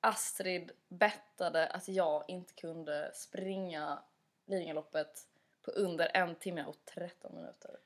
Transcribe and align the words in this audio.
Astrid 0.00 0.72
bettade 0.88 1.66
att 1.66 1.88
jag 1.88 2.24
inte 2.28 2.52
kunde 2.54 3.10
springa 3.14 4.02
Lidingöloppet 4.46 5.26
på 5.62 5.70
under 5.70 6.10
en 6.14 6.34
timme 6.34 6.64
och 6.64 6.76
13 6.84 7.34
minuter. 7.34 7.76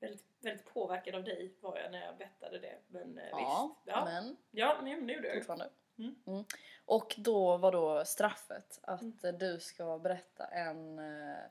Väldigt, 0.00 0.24
väldigt 0.40 0.66
påverkad 0.74 1.14
av 1.14 1.24
dig 1.24 1.52
var 1.60 1.78
jag 1.78 1.92
när 1.92 2.04
jag 2.06 2.16
bettade 2.16 2.58
det. 2.58 2.78
Men 2.88 3.18
eh, 3.18 3.28
Ja, 3.30 3.76
visst. 3.84 3.96
Ja, 3.96 4.04
men 4.04 4.36
ja 4.50 4.78
men 4.82 5.06
nu 5.06 5.20
du. 5.20 5.34
fortfarande. 5.34 5.68
Mm. 5.98 6.14
Mm. 6.26 6.44
Och 6.84 7.14
då 7.18 7.56
var 7.56 7.72
då 7.72 8.04
straffet 8.04 8.78
att 8.82 9.02
Mm. 9.02 9.18
eh, 9.22 9.32
du 9.32 9.60
ska 9.60 9.98
berätta 9.98 10.44
en... 10.46 10.98
eh, 10.98 11.44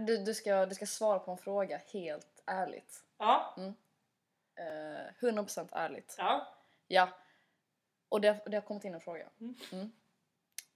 Du, 0.00 0.18
du, 0.24 0.34
ska, 0.34 0.66
du 0.66 0.74
ska 0.74 0.86
svara 0.86 1.18
på 1.18 1.30
en 1.30 1.38
fråga 1.38 1.80
helt 1.92 2.42
ärligt. 2.46 3.04
Ja, 3.18 3.54
Eh, 4.56 5.12
100% 5.20 5.68
ärligt. 5.72 6.14
ja. 6.18 6.54
Ja. 6.88 7.08
Och 8.08 8.20
det, 8.20 8.42
det 8.46 8.56
har 8.56 8.62
kommit 8.62 8.84
in 8.84 8.94
en 8.94 9.00
fråga. 9.00 9.28
Mm. 9.40 9.54
Mm. 9.72 9.92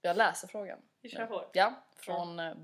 Jag 0.01 0.17
läser 0.17 0.47
frågan. 0.47 0.79
Vi 1.01 1.09
kör 1.09 1.25
på. 1.25 1.49
Ja, 1.53 1.83
från 1.95 2.39
eh, 2.39 2.55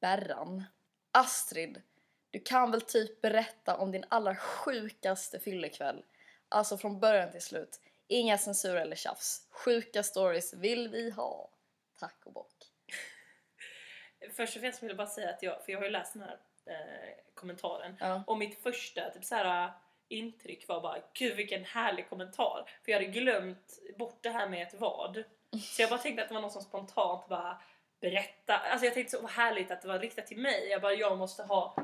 Berran. 0.00 0.64
Astrid, 1.12 1.82
du 2.30 2.40
kan 2.40 2.70
väl 2.70 2.80
typ 2.80 3.20
berätta 3.20 3.76
om 3.76 3.92
din 3.92 4.04
allra 4.08 4.36
sjukaste 4.36 5.38
fyllekväll? 5.38 6.04
Alltså 6.48 6.78
från 6.78 7.00
början 7.00 7.30
till 7.30 7.42
slut. 7.42 7.80
Inga 8.06 8.38
censur 8.38 8.76
eller 8.76 8.96
tjafs. 8.96 9.46
Sjuka 9.50 10.02
stories 10.02 10.54
vill 10.54 10.88
vi 10.88 11.10
ha. 11.10 11.50
Tack 11.98 12.16
och 12.24 12.32
bock. 12.32 12.72
Först 14.36 14.56
och 14.56 14.60
främst 14.60 14.82
vill 14.82 14.88
jag 14.88 14.96
bara 14.96 15.06
säga 15.06 15.30
att 15.30 15.42
jag, 15.42 15.64
för 15.64 15.72
jag 15.72 15.78
har 15.78 15.84
ju 15.84 15.90
läst 15.90 16.12
den 16.12 16.22
här 16.22 16.40
eh, 16.66 17.14
kommentaren. 17.34 17.96
Ja. 18.00 18.24
Och 18.26 18.38
mitt 18.38 18.62
första 18.62 19.10
typ 19.10 19.24
så 19.24 19.34
här, 19.34 19.72
intryck 20.12 20.68
var 20.68 20.80
bara 20.80 20.98
gud 21.12 21.36
vilken 21.36 21.64
härlig 21.64 22.08
kommentar. 22.08 22.70
För 22.84 22.92
jag 22.92 22.98
hade 22.98 23.10
glömt 23.10 23.78
bort 23.98 24.18
det 24.20 24.30
här 24.30 24.48
med 24.48 24.62
ett 24.62 24.74
vad. 24.74 25.24
Så 25.62 25.82
jag 25.82 25.90
bara 25.90 26.00
tänkte 26.00 26.22
att 26.22 26.28
det 26.28 26.34
var 26.34 26.42
någon 26.42 26.50
som 26.50 26.62
spontant 26.62 27.28
bara 27.28 27.62
berätta. 28.00 28.58
Alltså 28.58 28.84
jag 28.84 28.94
tänkte 28.94 29.16
så 29.16 29.22
vad 29.22 29.30
härligt 29.30 29.70
att 29.70 29.82
det 29.82 29.88
var 29.88 29.98
riktat 29.98 30.26
till 30.26 30.38
mig. 30.38 30.68
Jag 30.68 30.82
bara 30.82 30.94
jag 30.94 31.18
måste 31.18 31.42
ha 31.42 31.76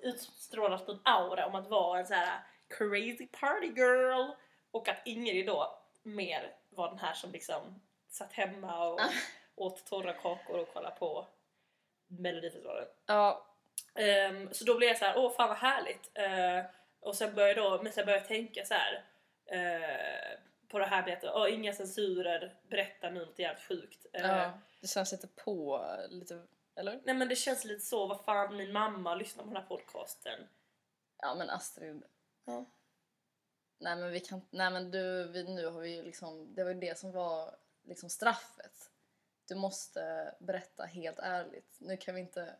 utstrålat 0.00 0.88
en 0.88 1.00
aura 1.02 1.46
om 1.46 1.54
att 1.54 1.68
vara 1.68 1.98
en 1.98 2.06
så 2.06 2.14
här 2.14 2.40
crazy 2.68 3.26
party 3.26 3.66
girl. 3.66 4.30
Och 4.70 4.88
att 4.88 5.02
Ingrid 5.04 5.46
då 5.46 5.78
mer 6.02 6.54
var 6.70 6.88
den 6.88 6.98
här 6.98 7.14
som 7.14 7.32
liksom 7.32 7.80
satt 8.10 8.32
hemma 8.32 8.88
och 8.88 9.00
åt 9.54 9.86
torra 9.86 10.12
kakor 10.12 10.58
och 10.58 10.72
kollade 10.72 10.96
på 10.98 11.26
Melodifestivalen. 12.08 12.86
Ja, 13.06 13.46
Ehm, 13.96 14.48
så 14.52 14.64
då 14.64 14.76
blev 14.76 14.88
jag 14.88 14.98
så 14.98 15.04
här, 15.04 15.18
åh 15.18 15.32
fan 15.36 15.48
vad 15.48 15.58
härligt. 15.58 16.10
Eh, 16.14 16.70
och 17.06 17.16
sen 17.16 17.34
började 17.34 17.60
jag 17.60 17.72
då, 17.72 17.82
men 17.82 17.92
sen 17.92 18.06
började 18.06 18.22
jag 18.22 18.28
tänka 18.28 18.64
så 18.64 18.74
här 18.74 19.04
eh, 19.46 20.38
på 20.68 20.78
det 20.78 20.86
här 20.86 21.06
med 21.06 21.18
att 21.18 21.24
åh, 21.24 21.54
inga 21.54 21.72
censurer, 21.72 22.54
berätta 22.68 23.10
nu 23.10 23.24
något 23.24 23.38
jävligt 23.38 23.64
sjukt. 23.64 24.06
Eh, 24.12 24.26
ja. 24.26 24.58
Det 24.80 24.86
känns 24.86 25.12
lite 25.12 25.26
på 25.26 25.86
lite, 26.08 26.46
eller? 26.74 27.00
Nej 27.04 27.14
men 27.14 27.28
det 27.28 27.36
känns 27.36 27.64
lite 27.64 27.84
så, 27.84 28.06
vad 28.06 28.24
fan 28.24 28.56
min 28.56 28.72
mamma 28.72 29.14
lyssnar 29.14 29.44
på 29.44 29.50
den 29.50 29.62
här 29.62 29.68
podcasten. 29.68 30.48
Ja 31.18 31.34
men 31.34 31.50
Astrid. 31.50 32.02
Ja. 32.44 32.64
Nej 33.78 33.96
men 33.96 34.10
vi 34.10 34.20
kan 34.20 34.40
nej 34.50 34.70
men 34.70 34.90
du, 34.90 35.28
vi, 35.28 35.44
nu 35.44 35.66
har 35.66 35.80
vi 35.80 35.96
ju 35.96 36.02
liksom, 36.02 36.54
det 36.54 36.64
var 36.64 36.70
ju 36.70 36.80
det 36.80 36.98
som 36.98 37.12
var 37.12 37.56
liksom 37.82 38.10
straffet. 38.10 38.90
Du 39.48 39.54
måste 39.54 40.34
berätta 40.38 40.84
helt 40.84 41.18
ärligt. 41.18 41.76
Nu 41.78 41.96
kan 41.96 42.14
vi 42.14 42.20
inte 42.20 42.56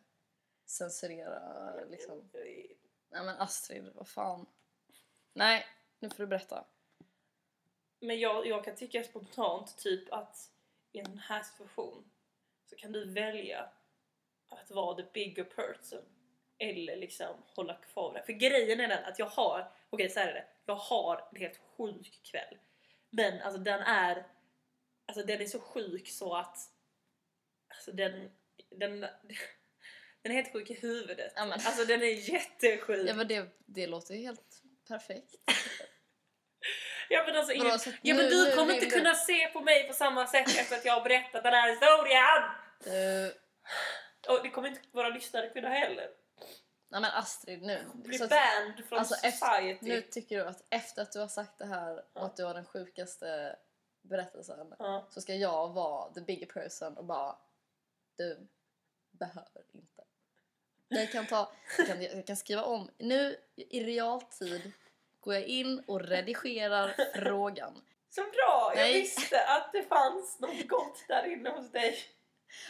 censurera 0.65 1.73
liksom. 1.89 2.29
Nej 3.09 3.23
men 3.23 3.41
Astrid, 3.41 3.91
vad 3.95 4.07
fan. 4.07 4.45
Nej, 5.33 5.65
nu 5.99 6.09
får 6.09 6.23
du 6.23 6.27
berätta. 6.27 6.65
Men 7.99 8.19
jag, 8.19 8.47
jag 8.47 8.63
kan 8.63 8.75
tycka 8.75 9.03
spontant 9.03 9.77
typ 9.77 10.13
att 10.13 10.51
i 10.91 10.99
en 10.99 11.17
här 11.17 11.43
situation 11.43 12.11
så 12.65 12.75
kan 12.75 12.91
du 12.91 13.05
välja 13.13 13.69
att 14.49 14.71
vara 14.71 14.95
the 14.95 15.03
bigger 15.13 15.43
person 15.43 16.05
eller 16.57 16.95
liksom 16.95 17.35
hålla 17.55 17.73
kvar 17.73 18.13
det. 18.13 18.23
För 18.23 18.33
grejen 18.33 18.79
är 18.79 18.87
den 18.87 19.05
att 19.05 19.19
jag 19.19 19.25
har, 19.25 19.71
okej 19.89 20.09
så 20.09 20.19
här 20.19 20.27
är 20.27 20.33
det, 20.33 20.47
jag 20.65 20.75
har 20.75 21.27
en 21.31 21.39
helt 21.39 21.57
sjuk 21.57 22.19
kväll. 22.23 22.57
Men 23.09 23.41
alltså 23.41 23.59
den 23.59 23.81
är, 23.81 24.27
alltså 25.05 25.25
den 25.25 25.41
är 25.41 25.45
så 25.45 25.59
sjuk 25.59 26.07
så 26.07 26.35
att, 26.35 26.57
alltså 27.67 27.91
den, 27.91 28.31
den, 28.69 29.05
den 30.27 30.37
är 30.37 30.41
helt 30.41 30.53
sjuk 30.53 30.69
i 30.69 30.73
huvudet. 30.73 31.33
Ja, 31.35 31.45
men- 31.45 31.53
Alltså 31.53 31.85
den 31.85 32.01
är 32.01 32.29
jättesjuk. 32.33 33.09
Ja 33.09 33.13
men 33.13 33.27
det, 33.27 33.49
det 33.65 33.87
låter 33.87 34.13
ju 34.13 34.21
helt 34.21 34.61
perfekt. 34.87 35.35
Ja 37.09 37.23
men 37.27 37.35
alltså, 37.35 37.53
så 37.79 37.89
att 37.89 37.95
ja, 38.01 38.15
men 38.15 38.25
nu- 38.25 38.29
du 38.31 38.45
nu 38.45 38.55
kommer 38.55 38.73
vill 38.73 38.83
inte 38.83 38.95
kunna 38.95 39.13
se 39.15 39.47
på 39.47 39.61
mig 39.61 39.87
på 39.87 39.93
samma 39.93 40.27
sätt 40.27 40.47
efter 40.47 40.75
att 40.75 40.85
jag 40.85 40.93
har 40.93 41.03
berättat 41.03 41.43
den 41.43 41.53
här 41.53 41.69
historien! 41.69 42.43
Du, 42.83 43.33
Och 44.33 44.43
det 44.43 44.49
kommer 44.49 44.67
inte 44.67 44.81
våra 44.91 45.09
lyssnare 45.09 45.49
kunna 45.49 45.69
heller. 45.69 46.09
nej 46.89 47.01
men 47.01 47.11
Astrid 47.11 47.61
nu. 47.61 47.85
Bli 47.93 48.19
banned 48.19 48.85
från 48.89 48.99
alltså, 48.99 49.15
efter- 49.15 49.29
society. 49.47 49.85
Nu 49.85 50.01
tycker 50.01 50.35
du 50.37 50.43
att 50.45 50.63
efter 50.69 51.01
att 51.01 51.11
du 51.11 51.19
har 51.19 51.27
sagt 51.27 51.59
det 51.59 51.65
här 51.65 52.03
och 52.13 52.25
att 52.25 52.35
du 52.35 52.43
har 52.43 52.53
den 52.53 52.65
sjukaste 52.65 53.55
berättelsen 54.01 54.75
Ja. 54.79 55.07
så 55.11 55.21
ska 55.21 55.33
jag 55.35 55.73
vara 55.73 56.13
the 56.13 56.21
bigger 56.21 56.47
person 56.47 56.97
och 56.97 57.05
bara 57.05 57.35
du 58.17 58.47
behöver 59.11 59.63
inte. 59.73 60.03
Jag 60.87 61.11
kan, 61.11 61.25
ta, 61.27 61.51
jag 61.77 61.87
kan, 61.87 62.01
jag 62.01 62.27
kan 62.27 62.35
skriva 62.37 62.63
om. 62.63 62.89
Nu 62.97 63.37
i 63.55 63.83
realtid 63.83 64.71
går 65.19 65.33
jag 65.33 65.43
in 65.43 65.83
och 65.87 66.01
redigerar 66.01 66.95
frågan. 67.15 67.81
Så 68.09 68.21
bra! 68.21 68.71
Jag 68.75 68.83
Nej. 68.83 68.93
visste 68.93 69.45
att 69.47 69.71
det 69.73 69.83
fanns 69.83 70.39
något 70.39 70.67
gott 70.67 71.05
där 71.07 71.31
inne 71.31 71.49
hos 71.49 71.71
dig. 71.71 71.97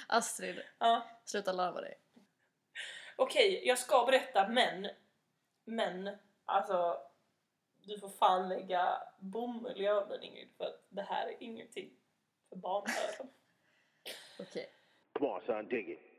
Astrid, 0.08 0.62
Ja. 0.80 1.08
sluta 1.26 1.52
larva 1.52 1.82
dig. 1.82 2.00
Okej, 3.16 3.68
jag 3.68 3.78
ska 3.80 4.06
berätta 4.06 4.48
men, 4.48 4.88
men 5.66 6.18
alltså 6.46 6.98
du 7.82 8.00
får 8.00 8.10
fan 8.10 8.50
lägga 8.50 9.02
bomull 9.20 9.82
i 9.82 9.88
öronen 9.88 10.24
Ingrid 10.24 10.50
för 10.58 10.66
att 10.66 10.86
det 10.90 11.02
här 11.02 11.28
är 11.28 11.44
ingenting 11.44 11.90
för 12.50 12.56
barnöron. 12.56 13.30
Okej. 14.40 14.70
Come 15.14 15.30
on, 15.30 15.42
son, 15.46 15.68
dig 15.68 15.92
it. 15.92 16.17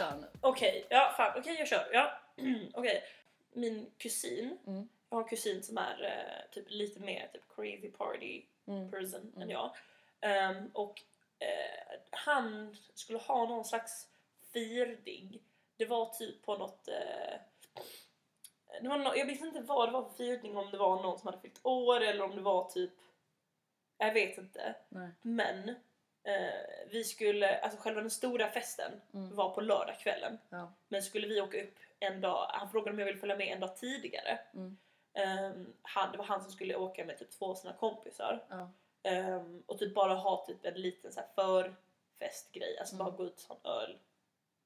Nu. 0.00 0.26
Okej, 0.40 0.86
ja 0.90 1.14
fan, 1.16 1.38
okej 1.38 1.56
jag 1.58 1.68
kör. 1.68 1.88
Ja. 1.92 2.18
okej. 2.74 3.02
Min 3.52 3.90
kusin, 3.98 4.58
Mm. 4.66 4.88
jag 5.10 5.16
har 5.16 5.22
en 5.22 5.28
kusin 5.28 5.62
som 5.62 5.78
är 5.78 6.02
eh, 6.04 6.50
typ 6.54 6.64
lite 6.70 7.00
mer 7.00 7.28
typ 7.32 7.42
crazy 7.56 7.90
party 7.90 8.42
Mm. 8.66 8.90
person 8.90 9.32
än 9.36 9.42
Mm. 9.42 9.50
jag. 9.50 9.70
Ehm, 10.20 10.70
och 10.74 11.02
eh, 11.38 11.98
han 12.10 12.76
skulle 12.94 13.18
ha 13.18 13.44
någon 13.48 13.64
slags 13.64 14.08
firning. 14.52 15.42
Det 15.76 15.84
var 15.86 16.06
typ 16.14 16.42
på 16.42 16.56
något... 16.56 16.88
Eh, 16.88 17.36
det 18.82 18.88
var 18.88 18.98
nå- 18.98 19.16
jag 19.16 19.26
vet 19.26 19.40
inte 19.40 19.60
vad 19.60 19.88
det 19.88 19.92
var 19.92 20.02
för 20.08 20.14
firning, 20.16 20.56
om 20.56 20.70
det 20.70 20.76
var 20.78 21.02
någon 21.02 21.18
som 21.18 21.26
hade 21.26 21.38
fyllt 21.40 21.60
år 21.62 22.00
eller 22.00 22.24
om 22.24 22.36
det 22.36 22.42
var 22.42 22.70
typ... 22.70 22.90
Jag 23.98 24.12
vet 24.14 24.38
inte. 24.38 24.74
Nej. 24.88 25.08
Men 25.22 25.74
eh, 26.24 26.86
vi 26.90 27.04
skulle, 27.04 27.58
alltså 27.58 27.78
själva 27.80 28.00
den 28.00 28.10
stora 28.10 28.48
festen 28.50 29.00
Mm. 29.14 29.36
var 29.36 29.50
på 29.50 29.60
lördagskvällen. 29.60 30.38
Ja. 30.48 30.72
Men 30.88 31.02
skulle 31.02 31.26
vi 31.26 31.40
åka 31.40 31.62
upp 31.62 31.74
en 32.00 32.20
dag, 32.20 32.46
han 32.52 32.70
frågade 32.70 32.90
om 32.90 32.98
jag 32.98 33.06
ville 33.06 33.18
följa 33.18 33.36
med 33.36 33.48
en 33.48 33.60
dag 33.60 33.76
tidigare. 33.76 34.38
Mm. 34.54 34.76
Ehm, 35.14 35.72
han, 35.82 36.12
det 36.12 36.18
var 36.18 36.24
han 36.24 36.42
som 36.42 36.52
skulle 36.52 36.76
åka 36.76 37.04
med 37.04 37.18
typ 37.18 37.30
två 37.30 37.50
av 37.50 37.54
sina 37.54 37.72
kompisar. 37.72 38.44
Ja. 38.48 38.70
Ehm, 39.02 39.62
och 39.66 39.78
typ 39.78 39.94
bara 39.94 40.14
ha 40.14 40.46
typ 40.46 40.64
en 40.66 40.74
liten 40.74 41.12
så 41.12 41.20
här 41.20 41.28
förfestgrej, 41.34 42.78
alltså 42.78 42.94
Mm. 42.94 43.04
bara 43.06 43.16
gå 43.16 43.24
ut 43.24 43.46
och 43.48 43.62
ta 43.62 43.70
en 43.72 43.76
öl. 43.82 43.98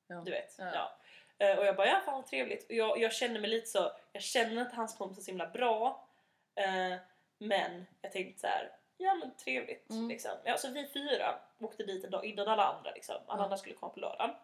Ja. 0.06 0.22
Du 0.24 0.30
vet. 0.30 0.54
Ja. 0.58 0.92
Eh, 1.38 1.58
och 1.58 1.66
jag 1.66 1.76
bara, 1.76 1.86
ja 1.86 2.00
fan 2.04 2.14
vad 2.14 2.26
trevligt. 2.26 2.64
Och 2.68 2.72
jag, 2.74 2.98
jag 3.00 3.12
känner 3.12 3.40
mig 3.40 3.50
lite 3.50 3.66
så, 3.66 3.92
jag 4.12 4.22
känner 4.22 4.62
inte 4.62 4.76
hans 4.76 4.96
kompisar 4.96 5.22
så 5.22 5.30
himla 5.30 5.46
bra. 5.46 6.08
Eh, 6.54 6.94
men 7.38 7.86
jag 8.02 8.12
tänkte 8.12 8.40
så 8.40 8.46
här, 8.46 8.70
ja 8.98 9.14
men 9.14 9.34
trevligt. 9.34 9.90
Mm. 9.90 10.08
Liksom. 10.08 10.30
Ja, 10.44 10.56
så 10.58 10.68
vi 10.70 10.86
fyra 10.86 11.38
åkte 11.58 11.82
dit 11.84 12.04
en 12.04 12.10
dag 12.10 12.24
innan 12.24 12.48
alla 12.48 12.64
andra. 12.64 12.90
Liksom. 12.90 13.16
Alla 13.26 13.34
Mm. 13.34 13.44
andra 13.44 13.56
skulle 13.56 13.74
komma 13.74 13.92
på 13.92 14.00
lördagen. 14.00 14.34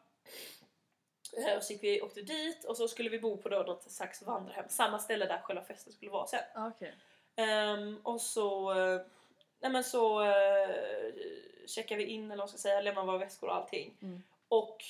Eh, 1.36 1.56
och 1.56 1.62
så 1.62 1.72
gick 1.72 1.82
vi, 1.82 2.00
åkte 2.02 2.22
dit 2.22 2.64
och 2.64 2.76
så 2.76 2.88
skulle 2.88 3.10
vi 3.10 3.18
bo 3.18 3.36
på 3.36 3.48
då 3.48 3.58
något 3.58 3.90
slags 3.90 4.22
vandrarhem. 4.22 4.64
Samma 4.68 4.98
ställe 4.98 5.26
där 5.26 5.40
själva 5.40 5.64
festen 5.64 5.92
skulle 5.92 6.10
vara 6.10 6.26
sen. 6.26 6.40
Ah, 6.54 6.68
Okej. 6.68 6.94
Ehm, 7.36 8.00
och 8.02 8.20
så, 8.20 8.70
eh, 8.72 9.00
nej 9.60 9.70
men 9.70 9.84
så 9.84 10.24
uh, 10.24 11.14
checkade 11.66 11.98
vi 12.04 12.10
in 12.10 12.30
eller 12.30 12.42
vad 12.42 12.48
ska 12.50 12.58
säga, 12.58 12.80
lämnade 12.80 13.06
våra 13.06 13.18
väskor 13.18 13.48
och 13.48 13.54
allting. 13.56 13.96
Mm. 14.02 14.22
Och 14.48 14.84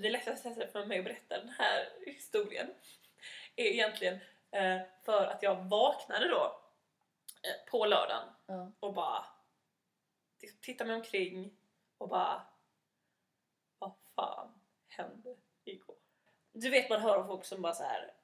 det 0.00 0.10
lättaste 0.10 0.48
sättet 0.48 0.72
för 0.72 0.84
mig 0.84 0.98
att 0.98 1.04
berätta 1.04 1.38
den 1.38 1.48
här 1.58 1.88
historien 2.06 2.74
är 3.56 3.64
egentligen 3.64 4.18
eh, 4.50 4.78
för 5.04 5.26
att 5.26 5.42
jag 5.42 5.54
vaknade 5.54 6.28
då 6.28 6.44
eh, 6.44 6.52
på 7.70 7.86
lördagen 7.86 8.28
Ja. 8.46 8.72
och 8.80 8.94
bara 8.94 9.24
t- 10.40 10.46
tittar 10.60 10.84
mig 10.84 10.96
omkring 10.96 11.56
och 11.98 12.08
bara 12.08 12.42
vad 13.78 13.92
fan 14.16 14.60
hände 14.88 15.36
igår? 15.64 15.96
Du 16.52 16.70
vet 16.70 16.90
man 16.90 17.00
hör 17.00 17.16
om 17.16 17.26
folk 17.26 17.44
som 17.44 17.62
bara 17.62 17.74
så 17.74 17.82
här 17.84 18.14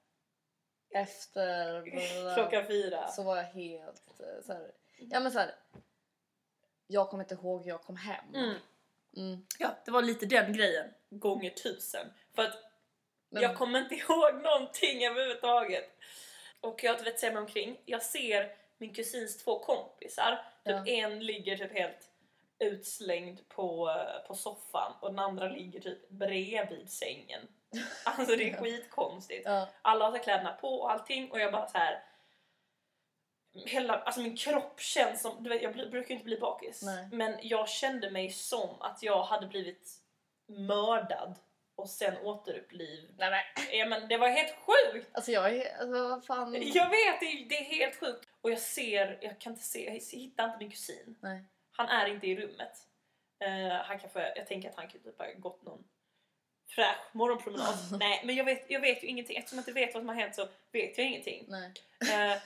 Efter 0.90 1.82
blablabla, 1.90 2.34
klockan 2.34 2.66
fyra. 2.66 3.08
så 3.08 3.22
var 3.22 3.36
jag 3.36 3.44
helt 3.44 4.20
eh, 4.20 4.44
så 4.46 4.52
här, 4.52 4.72
ja 4.98 5.20
men 5.20 5.32
så 5.32 5.38
här, 5.38 5.54
jag 6.86 7.10
kommer 7.10 7.24
inte 7.24 7.34
ihåg 7.34 7.62
hur 7.62 7.68
jag 7.68 7.82
kom 7.82 7.96
hem. 7.96 8.34
Mm. 8.34 8.56
Mm. 9.16 9.46
Ja, 9.58 9.76
det 9.84 9.90
var 9.90 10.02
lite 10.02 10.26
den 10.26 10.52
grejen 10.52 10.94
gånger 11.10 11.50
tusen. 11.50 12.06
För 12.34 12.42
att 12.42 12.56
Men, 13.28 13.42
jag 13.42 13.56
kommer 13.56 13.78
inte 13.78 13.94
ihåg 13.94 14.34
någonting 14.34 15.04
överhuvudtaget. 15.06 15.90
Och 16.60 16.84
jag 16.84 17.04
vet 17.04 17.20
ser 17.20 17.32
mig 17.32 17.40
omkring. 17.42 17.80
Jag 17.84 18.02
ser 18.02 18.56
min 18.78 18.94
kusins 18.94 19.44
två 19.44 19.58
kompisar. 19.58 20.30
Typ 20.64 20.74
Ja. 20.74 20.86
en 20.86 21.20
ligger 21.26 21.56
typ 21.56 21.72
helt 21.72 22.10
utslängd 22.58 23.48
på, 23.48 23.90
på 24.26 24.34
soffan 24.34 24.92
och 25.00 25.08
den 25.10 25.18
andra 25.18 25.48
ligger 25.48 25.80
typ 25.80 26.08
bredvid 26.08 26.90
sängen. 26.90 27.48
Alltså 28.04 28.36
det 28.36 28.50
är 28.50 28.56
skitkonstigt. 28.56 29.42
ja, 29.44 29.68
Alla 29.82 30.10
har 30.10 30.18
kläderna 30.18 30.52
på 30.52 30.68
och 30.80 30.92
allting 30.92 31.30
och 31.30 31.40
jag 31.40 31.52
bara 31.52 31.68
så 31.68 31.78
här. 31.78 32.02
Hela, 33.66 33.94
alltså 33.98 34.20
min 34.20 34.36
kropp 34.36 34.80
känns 34.80 35.22
som, 35.22 35.42
du 35.42 35.50
vet 35.50 35.62
jag 35.62 35.74
brukar 35.74 36.08
ju 36.08 36.14
inte 36.14 36.24
bli 36.24 36.38
bakis. 36.38 36.82
Nej. 36.82 37.08
Men 37.12 37.38
jag 37.42 37.68
kände 37.68 38.10
mig 38.10 38.30
som 38.30 38.82
att 38.82 39.02
jag 39.02 39.22
hade 39.22 39.46
blivit 39.46 39.90
mördad 40.46 41.34
och 41.76 41.88
sen 41.88 42.16
återuppliv. 42.18 43.14
nej, 43.18 43.30
nej. 43.30 43.78
Ja 43.78 43.86
men 43.86 44.08
det 44.08 44.16
var 44.16 44.28
helt 44.28 44.54
sjukt! 44.66 45.10
Alltså 45.12 45.30
jag 45.32 45.54
är, 45.56 45.78
alltså 45.80 46.08
vad 46.08 46.24
fan. 46.26 46.52
Jag 46.54 46.90
vet, 46.90 47.20
det 47.20 47.26
är, 47.26 47.48
det 47.48 47.54
är 47.58 47.64
helt 47.64 48.00
sjukt. 48.00 48.25
Och 48.46 48.52
jag 48.52 48.58
ser, 48.58 49.18
jag 49.20 49.38
kan 49.40 49.52
inte 49.52 49.64
se, 49.64 49.84
jag 49.84 50.18
hittar 50.20 50.44
inte 50.44 50.58
min 50.58 50.70
kusin. 50.70 51.16
Nej. 51.20 51.44
Han 51.70 51.88
är 51.88 52.06
inte 52.06 52.26
i 52.26 52.36
rummet. 52.36 52.72
Eh, 53.40 53.74
han 53.84 53.98
kanske, 53.98 54.32
jag 54.36 54.46
tänker 54.46 54.68
att 54.70 54.76
han 54.76 54.88
kan 54.88 55.00
typ 55.00 55.18
ha 55.18 55.26
gått 55.36 55.62
någon 55.62 55.84
fräsch 56.68 56.96
morgonpromenad. 57.12 57.74
Nej 58.00 58.22
men 58.24 58.36
jag 58.36 58.44
vet, 58.44 58.70
jag 58.70 58.80
vet 58.80 59.02
ju 59.04 59.06
ingenting. 59.06 59.36
Eftersom 59.36 59.58
jag 59.58 59.62
inte 59.62 59.72
vet 59.72 59.94
vad 59.94 60.00
som 60.00 60.08
har 60.08 60.14
hänt 60.16 60.34
så 60.34 60.48
vet 60.72 60.98
jag 60.98 61.06
ingenting. 61.06 61.44
Nej. 61.48 61.72
Eh, 62.12 62.38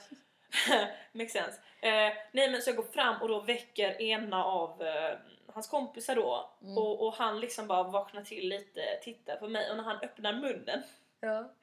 makes 1.11 1.31
sense. 1.33 1.59
Eh, 1.81 2.13
nej 2.31 2.51
men 2.51 2.61
så 2.61 2.69
jag 2.69 2.77
går 2.77 2.83
fram 2.83 3.21
och 3.21 3.27
då 3.27 3.39
väcker 3.41 4.01
ena 4.01 4.45
av 4.45 4.81
eh, 4.83 5.17
hans 5.47 5.67
kompisar 5.67 6.15
då 6.15 6.57
Mm. 6.61 6.77
och, 6.77 7.07
och 7.07 7.13
han 7.13 7.39
liksom 7.39 7.67
bara 7.67 7.83
vaknar 7.83 8.23
till 8.23 8.49
lite, 8.49 8.81
tittar 9.03 9.35
på 9.35 9.47
mig 9.47 9.69
och 9.71 9.77
när 9.77 9.83
han 9.83 9.97
öppnar 10.01 10.33
munnen 10.33 10.83
Ja. 11.19 11.53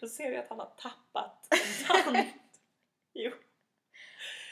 då 0.00 0.08
ser 0.08 0.30
jag 0.30 0.36
att 0.36 0.48
han 0.48 0.58
har 0.58 0.72
tappat 0.76 1.48
en 1.50 1.86
tand. 2.04 2.26
jo. 3.12 3.30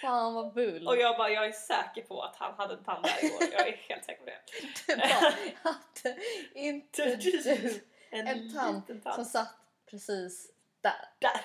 Fan 0.00 0.34
vad 0.34 0.54
bull. 0.54 0.86
Och 0.86 0.96
jag 0.96 1.16
bara, 1.16 1.30
jag 1.30 1.46
är 1.46 1.52
säker 1.52 2.02
på 2.02 2.22
att 2.22 2.36
han 2.36 2.54
hade 2.54 2.74
en 2.74 2.84
tand 2.84 3.04
där 3.04 3.24
igår. 3.24 3.42
Jag 3.52 3.68
är 3.68 3.76
helt 3.76 4.04
säker 4.04 4.20
på 4.20 4.26
det. 4.26 4.38
Du 4.86 4.96
bara 4.96 5.32
hade 5.62 6.18
inte 6.54 7.16
du 7.16 7.80
En, 8.10 8.26
en 8.26 8.54
tand 8.54 8.82
som 9.14 9.24
satt 9.24 9.54
precis 9.90 10.52
där. 10.80 11.08
Där! 11.18 11.40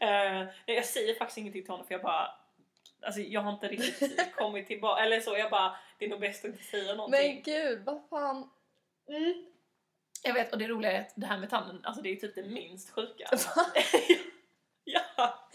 Eh, 0.00 0.48
jag 0.66 0.84
säger 0.84 1.14
faktiskt 1.14 1.38
ingenting 1.38 1.62
till 1.62 1.70
honom 1.70 1.86
för 1.86 1.94
jag 1.94 2.02
bara 2.02 2.34
Alltså 3.02 3.20
jag 3.20 3.40
har 3.40 3.52
inte 3.52 3.68
riktigt 3.68 4.34
kommit 4.36 4.66
tillbaka, 4.66 5.02
eller 5.02 5.20
så 5.20 5.36
jag 5.36 5.50
bara 5.50 5.76
Det 5.98 6.04
är 6.04 6.08
nog 6.08 6.20
bäst 6.20 6.44
att 6.44 6.50
inte 6.50 6.64
säga 6.64 6.94
någonting 6.94 7.34
Men 7.34 7.42
gud, 7.42 7.84
vad 7.84 8.02
fan. 8.10 8.50
mm. 9.08 9.46
Jag 10.22 10.34
vet 10.34 10.52
och 10.52 10.58
det 10.58 10.68
roliga 10.68 10.92
är 10.92 11.00
att 11.00 11.12
det 11.16 11.26
här 11.26 11.38
med 11.38 11.50
tanden, 11.50 11.80
alltså 11.84 12.02
det 12.02 12.08
är 12.08 12.16
typ 12.16 12.34
det 12.34 12.42
minst 12.42 12.90
sjuka 12.90 13.28
Ja! 14.84 15.48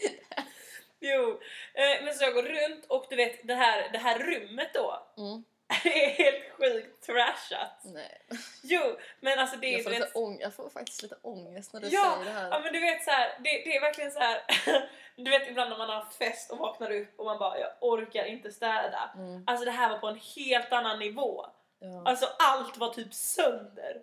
Jo, 1.02 1.40
eh, 1.74 2.04
men 2.04 2.14
så 2.14 2.24
jag 2.24 2.34
går 2.34 2.42
runt 2.42 2.86
och 2.86 3.06
du 3.10 3.16
vet 3.16 3.46
det 3.48 3.54
här, 3.54 3.88
det 3.92 3.98
här 3.98 4.18
rummet 4.18 4.74
då 4.74 5.06
Mm. 5.18 5.44
är 5.84 6.08
helt 6.08 6.50
sjukt 6.58 7.06
trashat 7.06 7.80
Nej. 7.84 8.22
Jo, 8.62 8.96
men 9.20 9.38
alltså 9.38 9.56
det 9.56 9.66
är 9.66 9.72
Jag 9.72 9.82
får, 9.84 9.90
du 9.90 9.96
vet, 9.98 10.06
lite 10.08 10.18
ång- 10.18 10.38
jag 10.40 10.54
får 10.54 10.68
faktiskt 10.70 11.02
lite 11.02 11.16
ångest 11.22 11.72
när 11.72 11.80
du 11.80 11.88
Ja, 11.88 12.14
säger 12.20 12.34
det 12.34 12.40
här. 12.40 12.50
Ja 12.50 12.58
men 12.60 12.72
du 12.72 12.80
vet 12.80 13.04
så 13.04 13.10
här, 13.10 13.28
det, 13.38 13.50
det 13.50 13.76
är 13.76 13.80
verkligen 13.80 14.10
så 14.10 14.18
här. 14.20 14.42
Du 15.16 15.30
vet 15.30 15.48
ibland 15.48 15.70
när 15.70 15.78
man 15.78 15.88
har 15.88 16.04
fest 16.18 16.50
och 16.50 16.58
vaknar 16.58 16.90
upp 16.90 17.18
och 17.18 17.24
man 17.24 17.38
bara 17.38 17.58
jag 17.58 17.70
orkar 17.80 18.24
inte 18.24 18.52
städa. 18.52 19.10
Mm. 19.16 19.44
Alltså 19.46 19.64
det 19.64 19.70
här 19.70 19.88
var 19.90 19.98
på 19.98 20.06
en 20.06 20.20
helt 20.36 20.72
annan 20.72 20.98
nivå. 20.98 21.46
Ja. 21.78 22.02
Alltså 22.10 22.26
allt 22.38 22.76
var 22.76 22.88
typ 22.94 23.14
sönder. 23.14 24.02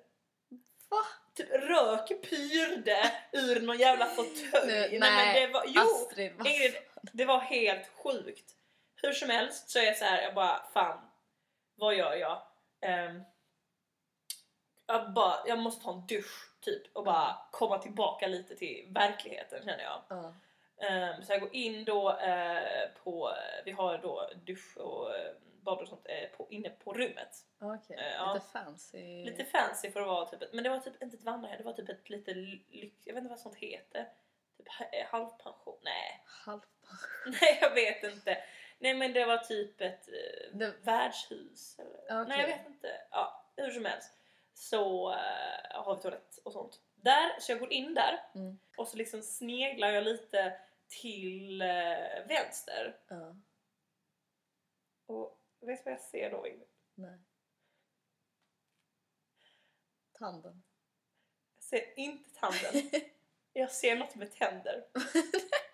Va? 0.90 0.98
Typ 1.39 1.50
rök 1.51 2.07
pyrde 2.30 3.12
ur 3.31 3.62
någon 3.62 3.77
jävla 3.77 4.06
fåtölj. 4.06 4.68
Nu- 4.68 4.74
Nej, 4.80 5.00
men 5.00 5.00
nej, 5.15 5.41
det 5.47 5.53
var, 5.53 5.63
jo! 5.68 5.81
Astrid, 5.81 6.33
vad 6.38 6.47
Ingrid, 6.47 6.75
det 7.13 7.25
var 7.25 7.39
helt 7.39 7.88
sjukt. 7.88 8.56
Hur 9.01 9.13
som 9.13 9.30
helst 9.30 9.69
så 9.69 9.80
är 9.80 9.83
jag 9.83 9.97
så 9.97 10.06
här, 10.06 10.21
jag 10.21 10.33
bara 10.36 10.62
fan, 10.74 11.00
vad 11.75 11.95
gör 11.95 12.15
jag? 12.15 12.41
Ehm, 12.81 13.21
jag, 14.88 15.13
bara, 15.13 15.39
jag 15.47 15.59
måste 15.59 15.83
ta 15.86 15.94
en 15.94 16.07
dusch 16.07 16.50
typ 16.62 16.95
och 16.95 17.03
bara 17.03 17.36
komma 17.51 17.77
tillbaka 17.77 18.27
lite 18.27 18.56
till 18.56 18.88
verkligheten 18.89 19.59
känner 19.65 19.83
jag. 19.83 20.01
Ja. 20.09 20.33
Ehm, 20.88 21.24
så 21.24 21.31
jag 21.33 21.41
går 21.41 21.56
in 21.56 21.83
då 21.86 22.18
eh, 22.18 22.89
på, 23.03 23.33
vi 23.65 23.71
har 23.71 23.97
då 23.97 24.30
dusch 24.45 24.77
och 24.77 25.15
eh, 25.15 25.31
bad 25.63 25.77
och 25.81 25.88
sånt 25.88 26.06
eh, 26.06 26.29
på, 26.38 26.47
inne 26.50 26.69
på 26.69 26.94
rummet. 26.94 27.45
Okej, 27.59 27.97
Eh, 27.97 28.13
ja. 28.13 28.33
lite 28.33 28.45
fancy. 28.45 29.25
Lite 29.25 29.45
fancy 29.45 29.91
för 29.91 30.01
att 30.01 30.07
vara 30.07 30.25
typ 30.25 30.53
men 30.53 30.63
det 30.63 30.69
var 30.69 30.79
typ 30.79 31.03
inte 31.03 31.17
ett 31.17 31.23
vandrarhem, 31.23 31.57
det 31.57 31.63
var 31.63 31.73
typ 31.73 31.89
ett 31.89 32.09
lite 32.09 32.33
lyx, 32.33 33.07
jag 33.07 33.13
vet 33.13 33.21
inte 33.21 33.29
vad 33.29 33.39
sånt 33.39 33.56
heter. 33.56 34.09
Typ 34.57 34.67
ha- 34.67 35.06
halvpension, 35.11 35.79
nej. 35.81 36.23
halv. 36.25 36.61
Nej 37.25 37.57
jag 37.61 37.73
vet 37.75 38.03
inte. 38.03 38.38
Nej 38.79 38.94
men 38.94 39.13
det 39.13 39.25
var 39.25 39.38
typ 39.38 39.81
ett 39.81 40.07
eh, 40.07 40.57
Det- 40.57 40.73
värdshus. 40.81 41.79
Eller? 41.79 42.21
Okej. 42.21 42.25
Nej 42.27 42.39
jag 42.39 42.57
vet 42.57 42.67
inte. 42.67 43.01
Ja, 43.12 43.45
hur 43.57 43.71
som 43.71 43.85
helst. 43.85 44.13
Så 44.53 45.12
eh, 45.12 45.81
har 45.83 45.95
vi 45.95 46.01
toalett 46.01 46.38
och 46.45 46.53
sånt. 46.53 46.79
Där, 46.95 47.39
så 47.39 47.51
jag 47.51 47.59
går 47.59 47.73
in 47.73 47.94
där 47.94 48.19
Mm. 48.35 48.59
och 48.77 48.88
så 48.88 48.97
liksom 48.97 49.21
sneglar 49.21 49.88
jag 49.89 50.03
lite 50.03 50.59
till 51.01 51.62
eh, 51.62 52.25
vänster. 52.27 52.97
Ja. 53.07 53.35
Och 55.05 55.38
vet 55.67 55.77
du 55.83 55.83
vad 55.91 55.94
jag 55.94 56.01
ser 56.01 56.31
då? 56.31 56.45
Nej. 56.95 57.17
Tanden. 60.19 60.63
Jag 61.56 61.63
ser 61.63 62.00
inte 62.00 62.29
tanden. 62.39 62.89
Jag 63.53 63.71
ser 63.71 63.95
något 63.95 64.15
med 64.15 64.31
tänder. 64.35 64.83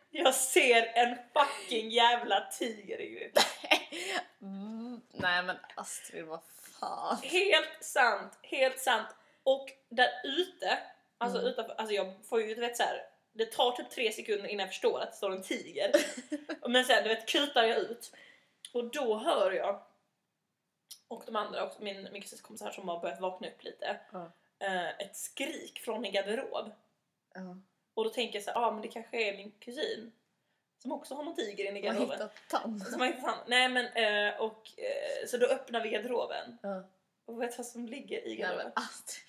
Jag 0.09 0.35
ser 0.35 0.85
en 0.85 1.17
fucking 1.33 1.89
jävla 1.89 2.49
tiger 2.51 3.01
Ingrid. 3.01 3.37
Mm, 4.41 5.01
nej 5.13 5.43
men 5.43 5.57
Astrid, 5.75 6.25
vad 6.25 6.43
fan. 6.79 7.17
Helt 7.23 7.83
sant, 7.83 8.39
helt 8.41 8.79
sant. 8.79 9.07
Och 9.43 9.71
där 9.89 10.09
ute, 10.23 10.79
alltså 11.17 11.37
Mm. 11.39 11.49
utanför, 11.51 11.73
alltså 11.75 11.93
jag 11.95 12.25
får 12.25 12.41
ju 12.41 12.55
du 12.55 12.61
vet 12.61 12.77
så 12.77 12.83
här. 12.83 13.01
Det 13.33 13.45
tar 13.51 13.71
typ 13.71 13.89
tre 13.89 14.11
sekunder 14.11 14.49
innan 14.49 14.59
jag 14.63 14.69
förstår 14.69 14.99
att 14.99 15.11
det 15.11 15.17
står 15.17 15.31
en 15.31 15.43
tiger. 15.43 15.91
Men 16.69 16.85
sen 16.85 17.03
du 17.03 17.09
vet 17.09 17.27
kutar 17.29 17.63
jag 17.63 17.77
ut 17.77 18.15
och 18.73 18.91
då 18.91 19.17
hör 19.17 19.51
jag 19.51 19.83
och 21.07 21.23
de 21.25 21.35
andra, 21.35 21.63
och 21.65 21.81
min, 21.81 22.07
min 22.11 22.23
kompisar 22.41 22.71
som 22.71 22.89
har 22.89 22.99
börjat 22.99 23.21
vakna 23.21 23.47
upp 23.47 23.63
lite, 23.63 23.99
Ja. 24.11 24.31
eh, 24.59 24.89
ett 24.89 25.15
skrik 25.15 25.79
från 25.79 26.05
en 26.05 26.11
garderob. 26.11 26.71
Ja. 27.33 27.57
Och 27.93 28.03
då 28.03 28.09
tänker 28.09 28.35
jag 28.35 28.43
så 28.43 28.51
här, 28.51 28.59
ja 28.61 28.67
ah, 28.67 28.71
men 28.71 28.81
det 28.81 28.87
kanske 28.87 29.29
är 29.29 29.37
min 29.37 29.51
kusin 29.51 30.11
som 30.81 30.91
också 30.91 31.15
har 31.15 31.23
någon 31.23 31.35
tiger 31.35 31.65
inne 31.69 31.79
i 31.79 31.87
har 31.87 31.93
garderoben. 31.93 32.29
hittat. 32.45 32.91
Som 32.91 32.99
har 33.01 33.07
hittat 33.07 33.23
han. 33.23 33.37
Nej 33.47 33.69
men, 33.69 33.85
eh, 33.85 34.41
och 34.41 34.71
eh, 34.79 35.27
så 35.27 35.37
då 35.37 35.45
öppnar 35.45 35.81
vi 35.83 35.89
garderoben. 35.89 36.57
Ja. 36.61 36.83
Och 37.25 37.41
vet 37.41 37.51
du 37.51 37.57
vad 37.57 37.65
som 37.65 37.85
ligger 37.85 38.17
i 38.19 38.27
Nej 38.27 38.37
garderoben? 38.37 38.71
men 38.75 38.83
Astrid. 38.83 39.25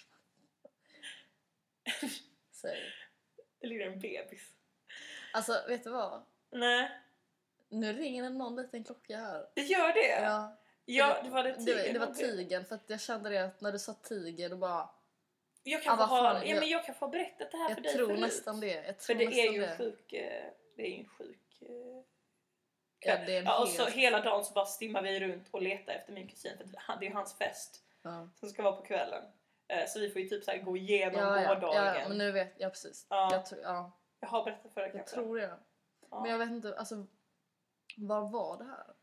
Säg. 2.52 2.93
Det 3.61 3.66
ligger 3.66 3.87
en 3.87 4.00
bebis. 4.00 4.52
Alltså 5.33 5.64
vet 5.69 5.85
du 5.85 5.90
vad? 5.90 6.23
Nej, 6.50 7.00
Nu 7.68 7.92
ringer 7.92 8.23
det 8.23 8.28
någon 8.28 8.56
liten 8.56 8.85
klocka 8.85 9.16
här. 9.16 9.46
det 9.54 9.62
gör 9.62 9.92
det? 9.92 10.08
Ja, 10.23 10.56
Ja, 10.88 11.16
det 11.25 11.30
var 11.30 11.42
det 11.44 11.52
det, 11.52 11.64
tigern. 11.64 11.92
det 11.92 11.99
var 11.99 12.14
tigern 12.14 12.64
för 12.64 12.75
att 12.75 12.90
jag 12.90 13.00
kände 13.00 13.30
det 13.30 13.38
att 13.38 13.61
när 13.61 13.73
du 13.73 13.78
sa 13.78 13.92
tiger 13.92 14.49
då 14.49 14.56
bara 14.56 14.88
Jag 15.62 15.82
kan, 15.82 15.92
Ah, 15.92 15.96
få 15.96 16.00
vad 16.00 16.08
ha, 16.08 16.32
fan, 16.32 16.42
ja, 16.42 16.49
jag- 16.49 16.61
men 16.61 16.68
jag 16.68 16.85
kan 16.85 16.94
få 16.94 17.08
berätta 17.08 17.44
det 17.50 17.56
här 17.56 17.68
för 17.68 17.75
jag 17.76 17.82
dig 17.82 17.92
tror 17.94 18.06
förut. 18.06 18.20
nästan 18.20 18.61
det. 18.61 18.66
Jag 18.75 18.85
För 18.85 19.14
tror 19.14 19.16
det 19.16 19.25
är 19.25 19.52
ju 19.52 19.61
det. 19.61 19.66
en 19.66 19.76
sjuk... 19.78 20.12
eh, 20.12 20.44
Det 20.76 20.82
är 20.82 20.87
ju 20.90 20.99
en 21.00 21.08
sjuk... 21.08 21.58
eh, 21.62 21.68
Ja, 22.99 23.16
det 23.26 23.35
är 23.35 23.38
en 23.38 23.44
Ja, 23.44 23.62
och 23.62 23.68
så 23.68 23.87
hela 23.87 24.20
dagen 24.20 24.44
så 24.44 24.52
bara 24.52 24.64
stimmar 24.66 25.02
vi 25.02 25.20
runt 25.20 25.49
och 25.50 25.62
letar 25.62 25.92
efter 25.92 26.12
min 26.12 26.28
kusin 26.28 26.52
för 26.58 26.96
det 27.00 27.06
är 27.06 27.11
hans 27.11 27.38
fest 27.38 27.82
Ja. 28.02 28.28
som 28.35 28.49
ska 28.49 28.62
vara 28.62 28.76
på 28.76 28.82
kvällen. 28.82 29.25
Eh, 29.68 29.87
Så 29.87 30.00
vi 30.00 30.11
får 30.11 30.23
ju 30.23 30.28
typ 30.28 30.44
så 30.44 30.52
gå 30.64 30.76
igenom 30.76 31.20
Ja, 31.20 31.42
ja, 31.42 31.54
gårdagen. 31.54 31.85
ja, 32.00 32.08
men 32.08 32.18
nu 32.18 32.32
vet 32.32 32.54
jag 32.58 32.73
precis. 32.73 33.06
Ja. 33.11 33.28
Jag, 33.32 33.46
tror, 33.46 33.61
ja, 33.62 33.92
Jag 34.20 34.28
har 34.28 34.44
berättat 34.44 34.75
för 34.75 34.80
dig 34.80 34.90
jag 34.90 34.99
kanske. 34.99 35.16
tror 35.16 35.37
det. 35.38 35.58
Ja. 36.11 36.20
Men 36.23 36.30
jag 36.30 36.38
vet 36.38 36.50
inte, 36.50 36.78
alltså 36.78 37.06
var 37.97 38.29
var 38.29 38.59
det 38.59 38.65
här? 38.65 38.95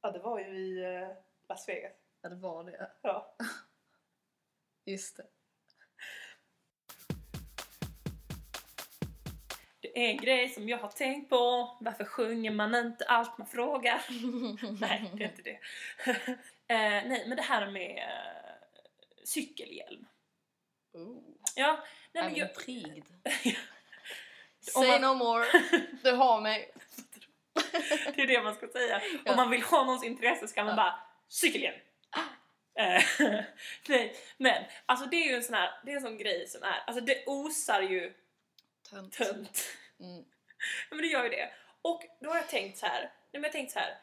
Ja, 0.00 0.10
det 0.10 0.18
var 0.18 0.38
ju 0.38 0.44
i 0.46 0.84
eh, 0.84 1.08
Las 1.48 1.68
Vegas. 1.68 1.92
Ja, 2.22 2.28
det 2.28 2.36
var 2.36 2.64
det. 2.64 2.90
Ja. 3.02 3.36
Just 4.84 5.16
det. 5.16 5.26
Det 9.80 10.04
är 10.04 10.10
en 10.10 10.16
grej 10.16 10.48
som 10.48 10.68
jag 10.68 10.78
har 10.78 10.88
tänkt 10.88 11.30
på. 11.30 11.70
Varför 11.80 12.04
sjunger 12.04 12.50
man 12.50 12.74
inte 12.74 13.04
allt 13.04 13.38
man 13.38 13.46
frågar? 13.46 14.04
Nej, 14.80 15.10
det 15.14 15.24
är 15.24 15.28
inte 15.28 15.42
det. 15.42 15.58
nej, 17.08 17.24
men 17.28 17.36
det 17.36 17.42
här 17.42 17.70
med 17.70 17.98
eh, 17.98 19.24
cykelhjälm. 19.24 20.06
Ooh. 20.92 21.22
Ja, 21.56 21.84
nej 22.12 22.24
men 22.24 22.32
I'm 22.34 22.38
jag... 22.38 22.48
intrigued. 22.48 23.04
Say 24.60 24.88
man- 24.88 25.00
no 25.00 25.14
more. 25.14 25.46
Du 26.02 26.12
har 26.12 26.40
mig. 26.40 26.72
Det 28.14 28.22
är 28.22 28.26
det 28.26 28.42
man 28.42 28.54
ska 28.54 28.68
säga. 28.68 29.02
Ja. 29.24 29.30
Om 29.30 29.36
man 29.36 29.50
vill 29.50 29.62
ha 29.62 29.84
någons 29.84 30.04
intresse 30.04 30.48
ska 30.48 30.64
man 30.64 30.70
Ja. 30.70 30.76
bara 30.76 31.00
cykelhjälm. 31.28 31.78
Eh, 32.78 33.02
nej, 33.88 34.16
men 34.36 34.64
alltså 34.86 35.06
det 35.06 35.16
är 35.16 35.28
ju 35.28 35.34
en 35.36 35.42
sån 35.42 35.54
här, 35.54 35.70
det 35.84 35.92
är 35.92 35.96
en 35.96 36.02
sån 36.02 36.18
grej 36.18 36.48
som 36.48 36.62
är, 36.62 36.82
alltså 36.86 37.00
det 37.04 37.24
osar 37.26 37.82
ju 37.82 38.14
Tönt. 38.90 39.12
tönt. 39.12 39.64
Mm. 40.00 40.24
Men 40.90 40.98
det 40.98 41.06
gör 41.06 41.24
ju 41.24 41.30
det. 41.30 41.50
Och 41.82 42.02
då 42.20 42.30
har 42.30 42.36
jag 42.36 42.48
tänkt 42.48 42.78
så 42.78 42.86
här, 42.86 43.00
nej, 43.02 43.10
men 43.32 43.42
jag 43.42 43.48
har 43.48 43.52
tänkt 43.52 43.72
så 43.72 43.78
här. 43.78 43.98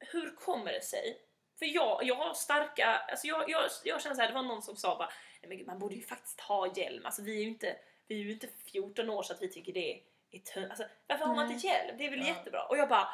Hur 0.00 0.30
kommer 0.36 0.72
det 0.72 0.84
sig? 0.84 1.18
För 1.58 1.66
jag, 1.66 2.04
jag 2.04 2.14
har 2.14 2.34
starka, 2.34 2.86
alltså 2.86 3.26
jag, 3.26 3.50
jag, 3.50 3.70
jag 3.84 4.02
känner 4.02 4.16
så 4.16 4.20
här, 4.22 4.28
det 4.28 4.34
var 4.34 4.42
någon 4.42 4.62
som 4.62 4.76
sa 4.76 4.98
bara, 4.98 5.12
nej 5.42 5.56
men 5.58 5.66
man 5.66 5.78
borde 5.78 5.94
ju 5.94 6.02
faktiskt 6.02 6.40
ha 6.40 6.72
hjälm. 6.76 7.06
Alltså 7.06 7.22
vi 7.22 7.36
är 7.36 7.42
ju 7.42 7.48
inte, 7.48 7.76
vi 8.06 8.14
är 8.20 8.24
ju 8.24 8.32
inte 8.32 8.48
14 8.72 9.10
år 9.10 9.22
så 9.22 9.32
att 9.32 9.42
vi 9.42 9.48
tycker 9.48 9.72
det 9.72 10.00
tönt. 10.38 10.70
Alltså 10.70 10.84
varför 11.06 11.24
har 11.24 11.34
man 11.34 11.52
inte 11.52 11.66
hjälm? 11.66 11.98
Det 11.98 12.06
är 12.06 12.10
väl 12.10 12.20
Ja. 12.20 12.26
jättebra. 12.26 12.62
Och 12.66 12.78
jag 12.78 12.88
bara, 12.88 13.08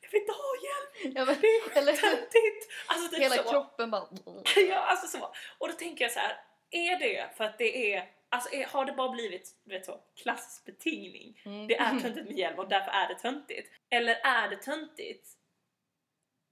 jag 0.00 0.10
vill 0.10 0.20
inte 0.20 0.32
ha 0.32 0.54
hjälm, 0.62 1.14
Ja, 1.16 1.24
men, 1.24 1.40
det 1.40 1.46
är 1.46 1.78
eller 1.82 1.92
töntigt! 1.92 2.72
Alltså 2.86 3.08
typ 3.10 3.20
Hela 3.20 3.34
så. 3.36 3.50
kroppen 3.50 3.90
bara... 3.90 4.08
ja, 4.68 4.76
alltså 4.76 5.18
så. 5.18 5.34
Och 5.58 5.68
då 5.68 5.74
tänker 5.74 6.04
jag 6.04 6.12
så 6.12 6.18
här, 6.20 6.40
är 6.70 6.98
det 6.98 7.36
för 7.36 7.44
att 7.44 7.58
det 7.58 7.94
är, 7.94 8.10
alltså 8.28 8.54
är, 8.54 8.66
har 8.66 8.84
det 8.84 8.92
bara 8.92 9.08
blivit, 9.08 9.56
du 9.64 9.74
vet 9.74 9.86
så, 9.86 10.00
klassisk 10.22 10.64
betingning? 10.64 11.40
Mm. 11.44 11.66
Det 11.66 11.76
är 11.78 12.00
töntigt 12.00 12.26
med 12.28 12.38
hjälm 12.38 12.58
och 12.58 12.68
därför 12.68 12.90
är 12.90 13.08
det 13.08 13.14
töntigt. 13.14 13.72
Eller 13.90 14.14
är 14.14 14.48
det 14.48 14.56
töntigt 14.56 15.28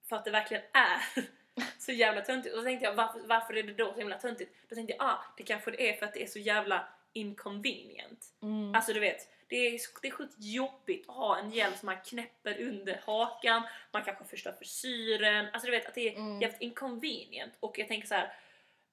för 0.09 0.17
att 0.17 0.25
det 0.25 0.31
verkligen 0.31 0.63
är 0.73 1.01
så 1.79 1.93
jävla 1.93 2.21
töntigt? 2.21 2.55
Och 2.55 2.61
då 2.61 2.65
tänkte 2.65 2.85
jag, 2.87 2.95
varför, 2.95 3.21
varför 3.21 3.57
är 3.57 3.63
det 3.63 3.73
då 3.75 3.93
så 3.93 3.99
himla 3.99 4.19
töntigt? 4.19 4.69
Då 4.69 4.75
tänkte 4.75 4.95
jag, 4.99 5.07
ah, 5.07 5.19
det 5.37 5.43
kanske 5.43 5.71
det 5.71 5.89
är 5.91 5.97
för 5.97 6.07
att 6.07 6.15
det 6.15 6.23
är 6.23 6.27
så 6.27 6.39
jävla 6.39 6.89
inconvenient. 7.17 8.25
Mm. 8.43 8.75
Alltså 8.75 8.93
du 8.93 9.01
vet, 9.01 9.29
det 9.49 9.57
är, 9.57 9.81
det 10.03 10.09
är 10.09 10.13
sjukt 10.13 10.35
jobbigt 10.39 11.09
att 11.09 11.15
ha 11.17 11.39
en 11.39 11.51
hjälm 11.51 11.75
som 11.75 11.87
man 11.87 11.97
knäpper 12.05 12.61
under 12.63 13.01
hakan, 13.07 13.63
man 13.93 14.05
kanske 14.05 14.25
förstör 14.25 14.53
frisyren, 14.53 15.47
alltså 15.53 15.67
du 15.67 15.71
vet 15.71 15.87
att 15.89 15.95
det 15.95 16.09
är 16.09 16.17
Mm. 16.17 16.41
jävligt 16.41 16.61
inconvenient. 16.61 17.53
Och 17.61 17.79
jag 17.79 17.89
tänker 17.89 18.09
så 18.09 18.15
här 18.15 18.35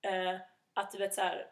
eh, 0.01 0.39
att 0.74 0.92
du 0.92 0.98
vet 0.98 1.13
så 1.13 1.22
här. 1.22 1.48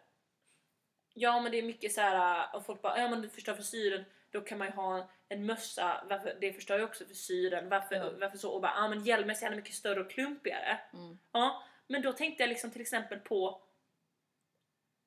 Ja 1.14 1.40
men 1.42 1.52
det 1.52 1.58
är 1.58 1.64
mycket 1.64 1.94
så 1.94 2.02
här 2.02 2.56
och 2.56 2.66
folk 2.66 2.82
bara 2.82 3.00
ja 3.00 3.08
men 3.08 3.22
du 3.22 3.30
förstör 3.30 3.56
frisyren 3.56 4.06
då 4.32 4.42
kan 4.42 4.58
man 4.58 4.68
ju 4.68 4.74
ha 4.74 5.10
en 5.30 5.46
mössa, 5.46 6.04
varför, 6.10 6.38
det 6.42 6.54
förstör 6.54 6.78
ju 6.78 6.84
också 6.84 7.06
frisyren, 7.06 7.70
varför, 7.70 7.96
Ja. 7.96 8.12
varför 8.20 8.38
så? 8.38 8.52
Och 8.52 8.62
bara 8.62 8.74
ja 8.76 8.88
men 8.88 9.04
hjälmen 9.04 9.30
är 9.30 9.34
så 9.34 9.50
mycket 9.50 9.74
större 9.76 10.00
och 10.00 10.12
klumpigare. 10.12 10.80
Mm. 10.94 11.20
Ja, 11.32 11.64
men 11.88 12.02
då 12.02 12.14
tänkte 12.14 12.44
jag 12.44 12.48
liksom 12.50 12.72
till 12.72 12.82
exempel 12.82 13.20
på 13.20 13.62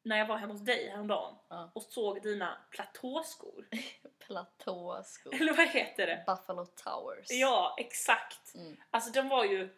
när 0.04 0.18
jag 0.18 0.26
var 0.26 0.36
hemma 0.36 0.52
hos 0.52 0.62
dig 0.62 0.88
häromdagen 0.88 1.34
Ja. 1.48 1.70
och 1.74 1.82
såg 1.82 2.22
dina 2.22 2.58
platåskor. 2.70 3.68
Platåskor. 4.26 5.34
Eller 5.34 5.56
vad 5.56 5.68
heter 5.68 6.06
det? 6.06 6.24
Buffalo 6.26 6.66
Towers. 6.66 7.26
Ja, 7.30 7.74
exakt. 7.78 8.54
Mm. 8.54 8.76
Alltså 8.90 9.10
de 9.10 9.28
var 9.28 9.44
ju, 9.44 9.68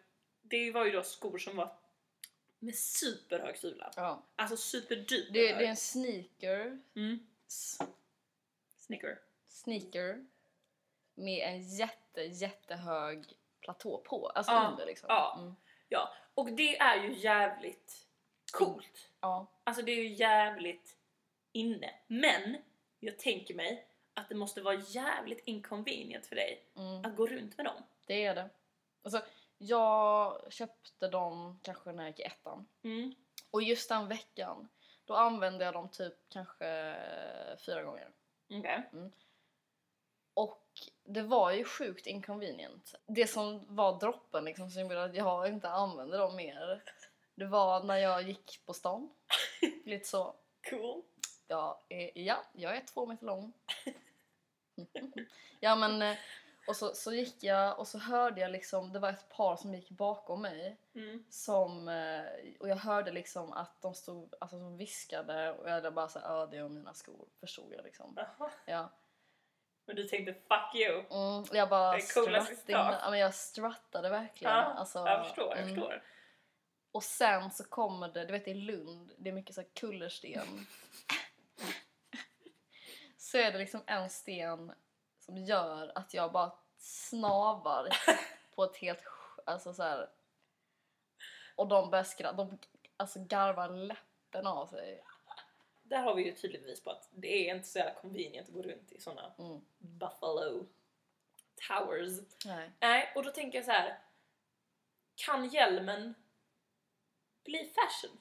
det 0.41 0.71
var 0.71 0.85
ju 0.85 0.91
då 0.91 1.03
skor 1.03 1.37
som 1.37 1.55
var 1.55 1.77
med 2.59 2.75
superhög 2.75 3.57
sula. 3.57 3.91
ja. 3.95 4.23
Alltså 4.35 4.57
superduper 4.57 5.33
Det, 5.33 5.53
det 5.53 5.65
är 5.65 5.69
en 5.69 5.75
sneaker. 5.77 6.79
Mm. 6.95 7.27
s- 7.47 7.79
Snicker. 8.77 9.19
Sneaker. 9.45 10.25
Med 11.15 11.47
en 11.53 11.61
jätte, 11.77 12.21
jättehög 12.21 13.25
platå 13.61 13.97
på. 13.97 14.27
Alltså 14.27 14.51
Ja, 14.51 14.67
under 14.71 14.85
liksom. 14.85 15.05
ja. 15.09 15.35
Mm. 15.39 15.55
Ja, 15.89 16.13
och 16.35 16.51
det 16.51 16.77
är 16.77 17.03
ju 17.03 17.13
jävligt 17.19 18.06
coolt. 18.51 19.09
ja. 19.21 19.47
Alltså 19.63 19.81
det 19.83 19.91
är 19.91 20.03
ju 20.03 20.13
jävligt 20.13 20.95
inne. 21.51 21.93
Men 22.07 22.57
jag 22.99 23.19
tänker 23.19 23.53
mig 23.53 23.87
att 24.13 24.29
det 24.29 24.35
måste 24.35 24.61
vara 24.61 24.75
jävligt 24.75 25.41
inconvenient 25.45 26.25
för 26.27 26.35
dig 26.35 26.63
Mm. 26.75 27.05
att 27.05 27.15
gå 27.15 27.27
runt 27.27 27.57
med 27.57 27.65
dem. 27.65 27.83
Det 28.05 28.25
är 28.25 28.35
det. 28.35 28.49
Alltså, 29.03 29.21
jag 29.57 30.41
köpte 30.53 31.07
dem 31.07 31.59
kanske 31.63 31.91
när 31.91 32.03
jag 32.03 32.09
gick 32.09 32.19
i 32.19 32.23
ettan. 32.23 32.67
Mm. 32.83 33.15
Och 33.51 33.63
just 33.63 33.89
den 33.89 34.07
veckan, 34.07 34.67
då 35.05 35.13
använde 35.15 35.65
jag 35.65 35.73
dem 35.73 35.89
typ 35.89 36.13
kanske 36.29 36.95
fyra 37.65 37.83
gånger. 37.83 38.09
Okej. 38.49 38.83
Och 40.33 40.63
det 41.03 41.21
var 41.21 41.51
ju 41.51 41.63
sjukt 41.63 42.07
inconvenient. 42.07 42.95
Det 43.05 43.27
som 43.27 43.75
var 43.75 43.99
droppen 43.99 44.45
liksom 44.45 44.69
som 44.69 44.81
gjorde 44.81 45.03
att 45.03 45.15
jag 45.15 45.47
inte 45.47 45.69
använde 45.69 46.17
dem 46.17 46.35
mer. 46.35 46.83
Det 47.37 47.45
var 47.45 47.83
när 47.83 47.97
jag 47.97 48.23
gick 48.23 48.65
på 48.65 48.73
stan. 48.73 49.09
Lite 49.85 50.07
så. 50.07 50.35
Cool. 50.69 51.01
Jag 51.47 51.77
är, 51.89 52.11
ja, 52.15 52.43
jag 52.53 52.77
är 52.77 52.81
två 52.81 53.05
meter 53.05 53.25
lång. 53.25 53.53
ja 55.59 55.75
men, 55.75 56.01
eh, 56.01 56.17
och 56.67 56.75
så, 56.75 56.93
så 56.93 57.13
gick 57.13 57.43
jag 57.43 57.79
och 57.79 57.87
så 57.87 57.97
hörde 57.97 58.41
jag 58.41 58.51
liksom, 58.51 58.93
det 58.93 58.99
var 58.99 59.09
ett 59.09 59.29
par 59.29 59.55
som 59.55 59.73
gick 59.73 59.89
bakom 59.89 60.41
mig. 60.41 60.77
Mm. 60.95 61.25
Som, 61.29 61.87
eh, 61.87 62.23
och 62.59 62.69
jag 62.69 62.75
hörde 62.75 63.11
liksom 63.11 63.53
att 63.53 63.81
de 63.81 63.93
stod, 63.93 64.33
alltså 64.39 64.59
som 64.59 64.77
viskade 64.77 65.51
och 65.51 65.69
jag 65.69 65.93
bara 65.93 66.07
såhär, 66.07 66.35
ja 66.35 66.45
det 66.45 66.57
är 66.57 66.69
mina 66.69 66.93
skor, 66.93 67.27
förstod 67.39 67.73
jag 67.73 67.83
liksom. 67.83 68.13
Jaha. 68.15 68.51
Ja. 68.65 68.89
Men 69.85 69.95
du 69.95 70.03
tänkte 70.03 70.33
fuck 70.33 70.75
you. 70.75 71.03
Mm, 71.11 71.45
jag 71.51 71.69
bara 71.69 71.91
Det 71.91 72.73
är 72.73 72.99
ja, 73.01 73.09
men 73.09 73.19
jag 73.19 73.33
struttade 73.33 74.09
verkligen. 74.09 74.53
Ja, 74.53 74.63
alltså, 74.63 74.99
jag 74.99 75.25
förstår, 75.25 75.49
jag 75.49 75.57
mm. 75.57 75.75
förstår. 75.75 76.03
Och 76.91 77.03
sen 77.03 77.51
så 77.51 77.63
kommer 77.63 78.09
det, 78.09 78.25
du 78.25 78.31
vet 78.31 78.47
i 78.47 78.53
Lund, 78.53 79.11
det 79.17 79.29
är 79.29 79.33
mycket 79.33 79.55
så 79.55 79.61
här 79.61 79.69
kullersten. 79.73 80.67
så 83.17 83.37
är 83.37 83.51
det 83.51 83.57
liksom 83.57 83.81
en 83.85 84.09
sten 84.09 84.73
som 85.19 85.37
gör 85.37 85.91
att 85.95 86.13
jag 86.13 86.31
bara 86.31 86.51
snavar 86.77 87.89
på 88.55 88.63
ett 88.63 88.77
helt, 88.77 89.03
alltså 89.45 89.73
så 89.73 89.83
här. 89.83 90.09
Och 91.55 91.67
de 91.67 91.89
börjar 91.89 92.03
skratta, 92.03 92.43
de 92.43 92.57
alltså 92.97 93.19
garvar 93.19 93.69
läppen 93.69 94.47
av 94.47 94.67
sig. 94.67 95.03
Där 95.83 96.01
har 96.01 96.15
vi 96.15 96.25
ju 96.25 96.31
tydligt 96.31 96.61
bevis 96.61 96.83
på 96.83 96.89
att 96.89 97.09
det 97.11 97.49
är 97.49 97.55
inte 97.55 97.67
så 97.67 97.79
jävla 97.79 98.01
convenient 98.01 98.47
att 98.47 98.53
gå 98.53 98.61
runt 98.61 98.91
i 98.91 98.99
såna 98.99 99.33
Mm. 99.39 99.61
Buffalo 99.77 100.65
Towers. 101.67 102.19
Nej. 102.45 102.71
Nej, 102.79 103.11
och 103.15 103.23
då 103.23 103.31
tänker 103.31 103.57
jag 103.57 103.65
så 103.65 103.71
här. 103.71 103.99
Kan 105.15 105.49
hjälmen 105.49 106.13
bli 107.47 107.71
fashion? 107.75 108.17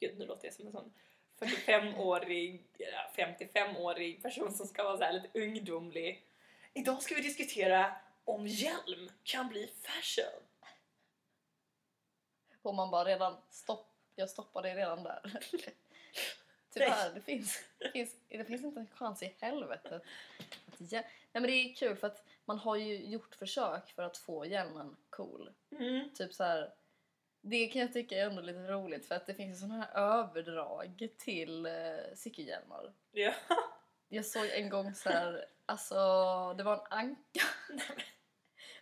Gud, 0.00 0.18
nu 0.18 0.26
låter 0.26 0.44
jag 0.44 0.54
som 0.54 0.66
en 0.66 0.72
sån 0.72 0.92
45-årig, 1.38 2.64
ja, 2.78 3.12
55-årig 3.16 4.22
person 4.22 4.52
som 4.52 4.66
ska 4.66 4.84
vara 4.84 4.98
så 4.98 5.04
här 5.04 5.12
lite 5.12 5.38
ungdomlig. 5.38 6.26
Idag 6.74 7.02
ska 7.02 7.14
vi 7.14 7.20
diskutera 7.20 7.96
om 8.24 8.46
hjälm 8.46 9.10
kan 9.22 9.48
bli 9.48 9.66
fashion. 9.66 10.42
Och 12.62 12.74
man 12.74 12.90
bara 12.90 13.04
redan 13.04 13.36
stopp, 13.50 13.90
jag 14.14 14.30
stoppade 14.30 14.68
det 14.68 14.74
redan 14.74 15.02
där. 15.02 15.40
Tyvärr, 16.70 17.14
det 17.14 17.20
finns, 17.20 17.64
det, 17.78 17.90
finns, 17.90 18.16
det 18.28 18.44
finns 18.44 18.64
inte 18.64 18.80
en 18.80 18.88
chans 18.94 19.22
i 19.22 19.34
helvetet. 19.40 20.02
Nej 20.78 21.04
men 21.32 21.42
det 21.42 21.52
är 21.52 21.74
kul 21.74 21.96
för 21.96 22.06
att 22.06 22.24
man 22.44 22.58
har 22.58 22.76
ju 22.76 23.04
gjort 23.04 23.34
försök 23.34 23.90
för 23.90 24.02
att 24.02 24.16
få 24.16 24.46
hjälmen 24.46 24.96
cool. 25.10 25.50
Mm. 25.70 26.10
Typ 26.14 26.34
så 26.34 26.44
här. 26.44 26.72
Det 27.46 27.66
kan 27.66 27.80
jag 27.80 27.92
tycka 27.92 28.16
är 28.16 28.26
ändå 28.26 28.42
lite 28.42 28.58
roligt 28.58 29.06
för 29.06 29.14
att 29.14 29.26
det 29.26 29.34
finns 29.34 29.60
sådana 29.60 29.84
här 29.84 29.96
överdrag 29.96 31.08
till 31.18 31.66
eh, 31.66 31.72
cykelhjälmar. 32.14 32.92
Ja. 33.12 33.32
Jag 34.08 34.24
såg 34.24 34.46
en 34.46 34.68
gång 34.68 34.94
så 34.94 35.08
här, 35.08 35.44
alltså 35.66 35.94
det 36.58 36.62
var 36.62 36.74
en 36.74 36.98
anka. 36.98 37.46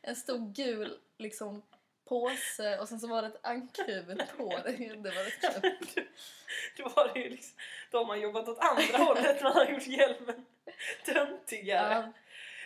En 0.04 0.16
stor 0.16 0.52
gul 0.52 0.98
liksom 1.18 1.62
påse 2.04 2.78
och 2.78 2.88
sen 2.88 3.00
så 3.00 3.06
var 3.06 3.22
det 3.22 3.28
ett 3.28 3.40
ankhuvud 3.42 4.22
på 4.36 4.58
det. 4.64 4.96
Det 4.96 5.10
var 5.10 5.24
rätt 5.24 5.94
kul. 5.94 6.06
Då 6.76 6.88
var 6.88 7.14
det 7.14 7.20
ju 7.20 7.28
liksom, 7.28 7.58
då 7.90 7.98
har 7.98 8.04
man 8.04 8.20
jobbat 8.20 8.48
åt 8.48 8.58
andra 8.58 9.04
hållet, 9.04 9.42
man 9.42 9.52
har 9.52 9.66
gjort 9.66 9.86
hjälmen 9.86 10.46
töntigare. 11.04 11.94
Ja. 11.94 12.12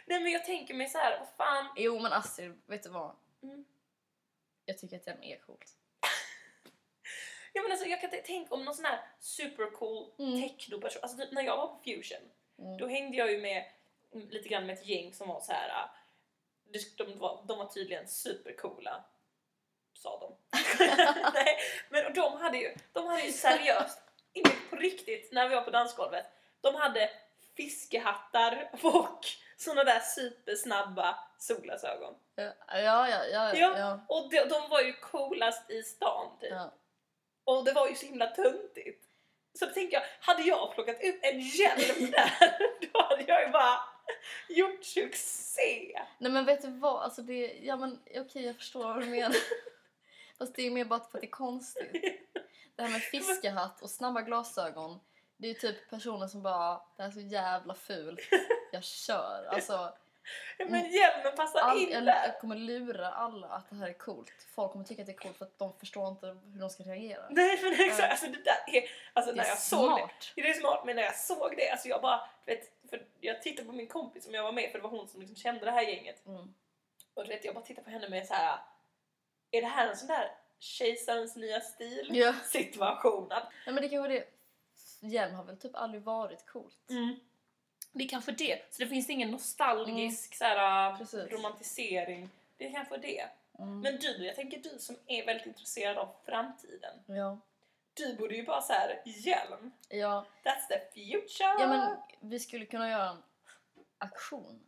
Nej 0.07 0.21
men 0.21 0.33
jag 0.33 0.45
tänker 0.45 0.75
mig 0.75 0.89
så 0.89 0.99
här, 0.99 1.19
vad 1.19 1.29
fan. 1.37 1.69
Jo 1.77 1.99
men 1.99 2.13
Astrid, 2.13 2.63
vet 2.67 2.83
du 2.83 2.89
vad? 2.89 3.17
Mm. 3.43 3.65
Jag 4.65 4.79
tycker 4.79 4.97
att 4.97 5.05
den 5.05 5.23
är 5.23 5.39
coolt. 5.39 5.77
Ja, 7.57 7.63
men 7.63 7.71
alltså, 7.73 7.87
jag 7.87 8.01
kan 8.01 8.11
tänka 8.11 8.55
om 8.55 8.65
någon 8.65 8.75
sån 8.75 8.85
här 8.85 9.01
supercool 9.21 10.11
Mm. 10.19 10.43
technoperson. 10.43 11.03
Alltså 11.03 11.19
typ 11.19 11.33
när 11.33 11.43
jag 11.43 11.57
var 11.57 11.67
på 11.67 11.79
Fusion, 11.85 12.31
Mm. 12.59 12.77
då 12.79 12.87
hängde 12.87 13.17
jag 13.17 13.33
ju 13.33 13.41
med 13.41 13.65
mm, 14.15 14.29
lite 14.31 14.49
grann 14.49 14.67
med 14.67 14.75
ett 14.79 14.87
gäng 14.87 15.15
som 15.15 15.29
var 15.29 15.41
så 15.41 15.53
här. 15.53 15.91
det- 16.73 16.97
De 16.99 17.19
var, 17.19 17.45
de 17.49 17.59
var 17.59 17.67
tydligen 17.67 18.09
supercoola. 18.09 19.05
Sa 19.95 20.19
de. 20.21 20.37
Nej, 21.35 21.57
men 21.89 22.15
de 22.15 22.37
hade 22.37 22.59
ju, 22.59 22.75
de 22.93 23.07
hade 23.07 23.23
ju 23.23 23.33
seriöst, 23.33 23.99
inte 24.33 24.51
på 24.71 24.77
riktigt, 24.77 25.33
när 25.33 25.49
vi 25.49 25.55
var 25.55 25.63
på 25.63 25.71
dansgolvet. 25.71 26.27
De 26.61 26.75
hade 26.75 27.11
fiskehattar 27.57 28.71
och 28.83 29.27
Såna 29.59 29.85
där 29.85 30.01
supersnabba 30.01 31.19
solglasögon. 31.39 32.15
Ja, 32.35 32.53
ja, 32.69 33.09
ja. 33.09 33.25
ja, 33.25 33.55
Ja. 33.57 33.79
ja. 33.79 34.01
Och 34.09 34.31
de, 34.31 34.45
de 34.49 34.69
var 34.71 34.81
ju 34.81 34.93
coolast 34.93 35.71
i 35.71 35.83
stan 35.83 36.39
typ. 36.41 36.51
ja. 36.51 36.73
Och 37.47 37.65
det 37.65 37.73
var 37.73 37.89
ju 37.89 37.95
så 37.95 38.07
himla 38.07 38.27
töntigt. 38.27 39.05
Så 39.59 39.67
då 39.67 39.73
tänkte 39.73 39.97
jag, 39.97 40.03
hade 40.21 40.43
jag 40.43 40.75
plockat 40.75 41.05
upp 41.05 41.19
en 41.23 41.41
hjälm 41.41 42.11
där, 42.11 42.59
då 42.93 43.03
hade 43.03 43.25
jag 43.27 43.47
ju 43.47 43.53
bara 43.53 43.79
gjort 44.49 44.85
succé. 44.85 46.01
Nej 46.19 46.33
men 46.33 46.45
vet 46.45 46.63
du 46.63 46.71
vad, 46.71 47.03
alltså 47.03 47.23
det, 47.23 47.59
ja 47.63 47.77
men 47.77 47.99
okej 48.17 48.45
jag 48.45 48.57
förstår 48.57 48.85
vad 48.85 49.01
du 49.01 49.07
menar. 49.07 49.37
Fast 50.39 50.55
det 50.55 50.67
är 50.67 50.71
mer 50.71 50.85
bara 50.85 51.01
för 51.01 51.07
att 51.07 51.13
det 51.13 51.27
är 51.27 51.31
konstigt. 51.31 52.03
Det 52.77 52.83
här 52.83 52.91
med 52.91 53.01
fiskehatt 53.11 53.83
och 53.83 53.91
snabba 53.91 54.21
glasögon. 54.21 55.01
Det 55.37 55.47
är 55.47 55.49
ju 55.49 55.59
typ 55.59 55.91
personer 55.91 56.27
som 56.27 56.43
bara, 56.43 56.81
det 56.97 57.03
här 57.03 57.09
är 57.09 57.13
så 57.13 57.21
jävla 57.21 57.75
fult, 57.75 58.21
jag 58.73 58.85
kör. 58.85 59.49
Alltså, 59.51 59.93
Men 60.59 60.91
hjälmen 60.91 61.33
passar 61.37 61.61
all, 61.61 61.79
in 61.79 61.91
jag, 61.91 62.05
jag 62.07 62.41
kommer 62.41 62.57
lura 62.57 63.09
alla 63.11 63.47
att 63.47 63.71
det 63.71 63.77
här 63.77 63.89
är 63.89 63.93
coolt. 63.93 64.33
Folk 64.55 64.73
kommer 64.73 64.85
tycka 64.85 65.03
att 65.03 65.07
det 65.07 65.13
är 65.13 65.17
coolt 65.17 65.37
för 65.37 65.45
att 65.45 65.59
de 65.59 65.79
förstår 65.79 66.09
inte 66.09 66.27
hur 66.27 66.61
de 66.61 66.71
ska 66.71 66.83
reagera. 66.83 67.27
Nej 67.31 67.61
men 67.63 67.73
exakt, 67.73 67.99
Ja. 67.99 68.07
alltså 68.09 68.27
det 68.27 68.43
där 68.45 68.65
är, 68.77 68.85
alltså 69.13 69.33
Det 69.33 69.37
när 69.37 69.45
är 69.45 69.49
jag 69.49 69.59
såg 69.59 69.91
det, 69.91 69.97
smart. 69.97 70.33
det 70.35 70.51
är 70.51 70.55
smart 70.55 70.83
men 70.87 70.97
när 70.97 71.03
jag 71.03 71.17
såg 71.17 71.55
det, 71.57 71.71
alltså 71.71 71.89
jag 71.89 72.03
bara, 72.03 72.21
vet, 72.47 72.73
för 72.91 73.07
jag 73.21 73.43
tittade 73.43 73.67
på 73.69 73.73
min 73.73 73.87
kompis 73.89 74.25
som 74.25 74.35
jag 74.35 74.43
var 74.43 74.53
med 74.53 74.71
för 74.71 74.79
det 74.79 74.83
var 74.83 74.91
hon 74.91 75.09
som 75.09 75.21
liksom 75.21 75.37
kände 75.37 75.65
det 75.65 75.71
här 75.71 75.83
gänget. 75.83 76.27
Mm. 76.27 76.55
Och 77.15 77.23
du 77.23 77.29
vet, 77.29 77.45
jag 77.45 77.55
bara 77.55 77.65
tittade 77.65 77.85
på 77.85 77.91
henne 77.91 78.09
med 78.09 78.27
så 78.27 78.35
här. 78.35 78.59
är 79.51 79.61
det 79.61 79.69
här 79.69 79.89
en 79.89 79.97
sån 79.97 80.09
där 80.09 80.31
kejsarens 80.59 81.37
nya 81.37 81.61
stil 81.61 82.09
Ja. 82.13 82.35
situation? 82.45 83.27
Nej 83.31 83.41
men 83.67 83.77
det 83.77 83.89
kanske 83.89 84.13
det. 84.13 84.25
Hjälm 85.01 85.35
har 85.35 85.45
väl 85.45 85.59
typ 85.59 85.77
aldrig 85.77 86.03
varit 86.03 86.47
coolt. 86.47 86.91
mm, 86.91 87.17
det 87.99 88.05
är 88.05 88.09
kanske 88.09 88.33
det. 88.33 88.75
Så 88.75 88.83
det 88.83 88.89
finns 88.89 89.11
ingen 89.11 89.31
nostalgisk 89.31 90.35
så 90.35 90.45
här, 90.45 90.97
Precis. 90.97 91.33
romantisering. 91.33 92.31
Det 92.57 92.67
är 92.67 92.73
kanske 92.73 92.97
det. 92.97 93.29
Mm. 93.59 93.81
Men 93.81 93.97
du, 93.99 94.27
jag 94.27 94.37
tänker 94.37 94.59
du 94.59 94.79
som 94.79 94.97
är 95.07 95.27
väldigt 95.27 95.47
intresserad 95.47 95.99
av 95.99 96.09
framtiden. 96.25 96.95
Ja. 97.07 97.39
Du 97.95 98.17
borde 98.17 98.35
ju 98.35 98.45
bara 98.45 98.63
så 98.63 98.73
här, 98.73 99.03
hjälm. 99.05 99.73
Ja. 99.89 100.27
That's 100.45 100.69
the 100.69 100.81
future! 100.95 101.57
ja 101.61 101.67
men 101.69 101.97
vi 102.31 102.41
skulle 102.41 102.67
kunna 102.67 102.91
göra 102.91 103.11
en 103.11 103.23
aktion. 103.99 104.61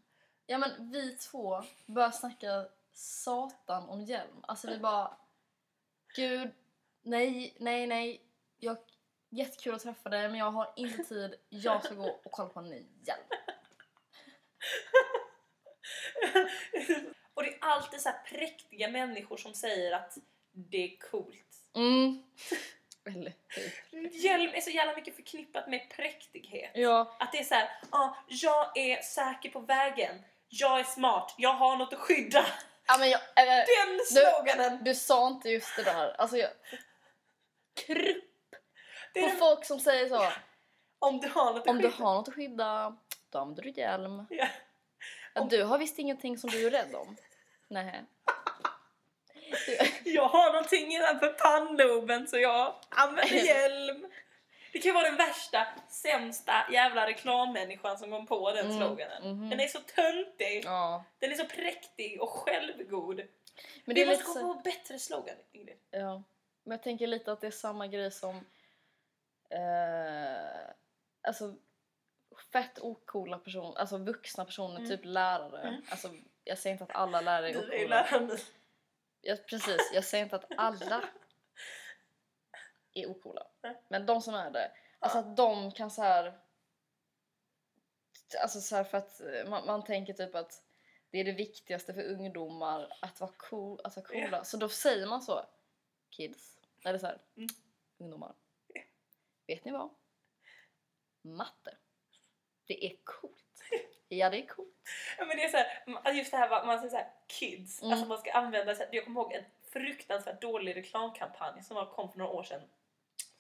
Ja 0.47 0.58
men 0.58 0.90
vi 0.90 1.16
två 1.16 1.62
börjar 1.87 2.11
snacka 2.11 2.66
satan 2.92 3.88
om 3.88 4.04
hjälm. 4.04 4.44
Alltså 4.47 4.68
vi 4.68 4.78
bara 4.78 5.16
Gud, 6.14 6.50
nej, 7.02 7.54
nej, 7.58 7.87
nej. 7.87 8.20
Jag, 8.58 8.76
jättekul 9.30 9.75
att 9.75 9.82
träffa 9.82 10.08
dig 10.08 10.28
men 10.28 10.38
jag 10.38 10.50
har 10.50 10.73
inte 10.76 11.04
tid. 11.04 11.35
Jag 11.49 11.85
ska 11.85 11.94
gå 11.94 12.20
och 12.25 12.32
kolla 12.32 12.49
på 12.49 12.61
en 12.61 12.68
ny 12.68 12.87
hjälm. 13.06 13.25
Och 17.35 17.42
det 17.42 17.50
är 17.50 17.58
alltid 17.61 18.00
så 18.00 18.08
här 18.08 18.18
präktiga 18.25 18.88
människor 18.88 19.37
som 19.37 19.54
säger 19.54 19.92
att 19.92 20.18
det 20.52 20.85
är 20.85 20.99
coolt. 21.11 21.56
Mm. 21.76 22.23
Eller. 23.06 23.32
Hjälm 24.12 24.50
är 24.54 24.61
så 24.61 24.70
jävla 24.70 24.97
mycket 24.97 25.16
förknippat 25.16 25.68
med 25.68 25.90
präktighet. 25.90 26.70
Ja. 26.75 27.16
Att 27.18 27.32
det 27.32 27.38
är 27.38 27.44
så 27.44 27.54
här, 27.54 27.68
ah, 27.90 28.14
jag 28.28 28.76
är 28.78 29.02
säker 29.02 29.50
på 29.50 29.61
vägen, 29.61 30.25
jag 30.49 30.80
är 30.80 30.85
smart, 30.85 31.35
jag 31.38 31.54
har 31.54 31.76
något 31.76 31.92
att 31.92 31.99
skydda. 31.99 32.47
ja 32.87 32.99
men 32.99 33.11
jag, 33.11 33.20
äh, 33.20 33.44
Den 33.47 34.00
sloganen! 34.06 34.85
du 34.85 34.94
sa 34.94 35.26
inte 35.28 35.49
just 35.49 35.76
det 35.76 35.82
där. 35.82 36.20
Alltså 36.20 36.37
jag... 36.37 36.50
På 39.22 39.28
folk 39.38 39.64
som 39.64 39.80
säger 39.80 40.08
så. 40.08 40.28
om 40.98 41.18
du 41.20 41.28
har 41.28 41.52
något 41.52 41.62
att 41.62 41.68
Om 41.68 41.78
du 41.78 41.90
skydda. 41.90 42.04
har 42.04 42.14
något 42.14 42.28
att 42.28 42.34
skydda, 42.34 42.96
då 43.30 43.38
använder 43.38 43.62
du 43.62 43.70
hjälm. 43.70 44.26
Ja. 44.30 44.48
Ja, 45.34 45.40
Om- 45.40 45.48
du 45.48 45.62
har 45.64 45.78
visst 45.78 45.98
ingenting 45.98 46.38
som 46.38 46.50
du 46.50 46.66
är 46.66 46.70
rädd 46.70 46.94
om. 46.94 47.16
Nej. 47.68 48.04
Jag 50.04 50.28
har 50.28 50.52
någonting 50.52 50.92
innanför 50.92 51.28
pannloben 51.32 52.26
så 52.26 52.38
jag 52.38 52.75
använder 52.88 53.34
hjälm. 53.47 54.06
Det 54.73 54.78
kan 54.78 54.88
ju 54.88 54.93
vara 54.95 55.04
den 55.08 55.16
värsta, 55.16 55.66
sämsta 55.88 56.52
jävla 56.73 57.06
reklammänniskan 57.06 57.99
som 57.99 58.10
kom 58.10 58.26
på 58.26 58.52
den 58.52 58.66
Mm, 58.66 58.78
sloganen. 58.78 59.23
mhm. 59.23 59.50
Den 59.50 59.60
är 59.60 59.66
så 59.69 59.78
töntig, 59.80 60.62
Ja. 60.64 61.04
den 61.19 61.30
är 61.32 61.34
så 61.34 61.45
präktig 61.45 62.23
och 62.23 62.30
självgod. 62.30 63.16
Men 63.16 63.95
det 63.95 63.95
Vi 63.95 64.02
är 64.02 64.06
måste 64.06 64.19
lite 64.25 64.25
komma 64.40 64.40
så... 64.40 64.54
på 64.54 64.60
bättre 64.60 64.99
slogan, 64.99 65.36
Ingrid. 65.52 65.76
Ja. 65.90 66.23
Men 66.64 66.71
jag 66.76 66.82
tänker 66.82 67.06
lite 67.06 67.32
att 67.32 67.40
det 67.40 67.47
är 67.47 67.50
samma 67.50 67.86
grej 67.86 68.10
som... 68.10 68.45
Eh, 69.49 70.71
alltså 71.23 71.54
fett 72.52 72.78
ocoola 72.78 73.39
personer, 73.39 73.78
alltså 73.78 73.99
vuxna 73.99 74.45
personer, 74.45 74.76
Mm. 74.76 74.89
typ 74.89 75.00
lärare. 75.04 75.69
Mm. 75.69 75.82
Alltså, 75.91 76.11
jag 76.45 76.58
säger 76.58 76.75
inte 76.75 76.84
att 76.84 76.97
alla 76.97 77.21
lärare 77.21 77.49
är 77.50 77.52
Du 77.52 77.58
är 77.61 77.67
ocoola. 77.84 78.06
lärare. 78.11 78.39
Jag, 79.21 79.47
precis, 79.47 79.91
jag 79.95 80.04
säger 80.04 80.25
inte 80.25 80.37
att 80.37 80.45
alla 80.56 81.02
är 82.95 83.06
ocoola. 83.11 83.47
Men 83.89 84.06
de 84.06 84.23
som 84.23 84.34
är 84.34 84.50
det, 84.50 84.73
alltså 84.99 85.19
att 85.19 85.37
de 85.37 85.73
kan 85.73 85.91
så 85.91 86.02
här. 86.02 86.39
Alltså 88.43 88.61
så 88.61 88.76
här 88.76 88.84
för 88.84 88.99
att 88.99 89.21
eh, 89.21 89.49
man, 89.50 89.67
man 89.67 89.84
tänker 89.84 90.13
typ 90.13 90.34
att 90.34 90.63
det 91.11 91.19
är 91.21 91.25
det 91.25 91.32
viktigaste 91.32 91.95
för 91.95 92.02
ungdomar 92.02 92.97
att 93.02 93.21
vara 93.21 93.30
cool, 93.37 93.80
vara 93.84 94.06
coola. 94.06 94.45
Så 94.45 94.56
då 94.56 94.69
säger 94.69 95.06
man 95.06 95.23
så. 95.23 95.47
Kids, 96.11 96.58
eller 96.84 96.99
så 96.99 97.06
här, 97.06 97.19
Mm. 97.37 97.49
ungdomar. 97.99 98.34
Vet 99.49 99.65
ni 99.65 99.73
vad? 99.73 99.91
Matte. 101.23 101.76
Det 102.67 102.87
är 102.87 102.97
coolt. 103.04 103.34
Ja, 104.08 104.30
det 104.30 104.43
är 104.43 104.47
coolt. 104.47 104.75
Ja, 105.19 105.25
men 105.25 105.37
det 105.37 105.45
är 105.45 105.49
så 105.49 105.56
här, 105.56 105.82
alltså 105.87 106.13
just 106.13 106.30
det 106.30 106.37
här 106.37 106.67
man 106.67 106.78
säger 106.78 106.91
så 106.91 106.97
här, 106.97 107.13
kids, 107.26 107.82
Mm. 107.82 107.93
alltså 107.93 108.06
man 108.08 108.19
ska 108.19 108.32
använda 108.32 108.75
så 108.75 108.82
här, 108.82 108.89
jag 108.93 109.04
kommer 109.04 109.21
ihåg 109.21 109.32
en 109.32 109.45
fruktansvärt 109.73 110.41
dålig 110.41 110.76
reklamkampanj 110.76 111.63
som 111.63 111.76
var, 111.76 111.87
kom 111.87 112.13
för 112.13 112.19
några 112.19 112.32
år 112.32 112.43
sedan 112.43 112.61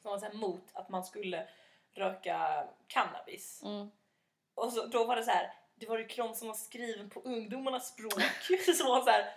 som 0.02 0.10
var 0.10 0.18
så 0.18 0.24
här, 0.26 0.32
mot 0.32 0.64
att 0.72 0.88
man 0.88 1.04
skulle 1.04 1.48
röka 1.92 2.68
cannabis. 2.86 3.62
Mm. 3.62 3.90
Och 4.54 4.72
så, 4.72 4.86
då 4.86 5.04
var 5.04 5.16
det 5.16 5.24
så 5.24 5.30
här, 5.30 5.54
det 5.74 5.86
var 5.86 5.98
reklam 5.98 6.34
som 6.34 6.48
var 6.48 6.54
skriven 6.54 7.10
på 7.10 7.20
ungdomarnas 7.20 7.88
språk 7.88 8.22
som 8.76 8.86
var 8.86 9.00
så 9.02 9.10
här 9.10 9.34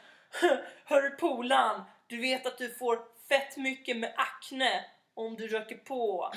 Hör 0.86 1.10
polan, 1.10 1.84
du 2.08 2.22
vet 2.22 2.46
att 2.46 2.58
du 2.58 2.70
får 2.70 3.06
fett 3.30 3.58
mycket 3.58 3.98
med 3.98 4.14
akne 4.18 4.86
om 5.26 5.36
du 5.36 5.48
röker 5.48 5.76
på. 5.78 6.32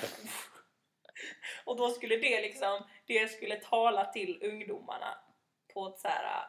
Och 1.65 1.77
då 1.77 1.89
skulle 1.89 2.15
det 2.17 2.41
liksom, 2.41 2.83
det 3.05 3.31
skulle 3.31 3.55
tala 3.55 4.05
till 4.05 4.39
ungdomarna 4.43 5.17
på 5.73 5.87
ett 5.87 5.99
så 5.99 6.07
här 6.07 6.47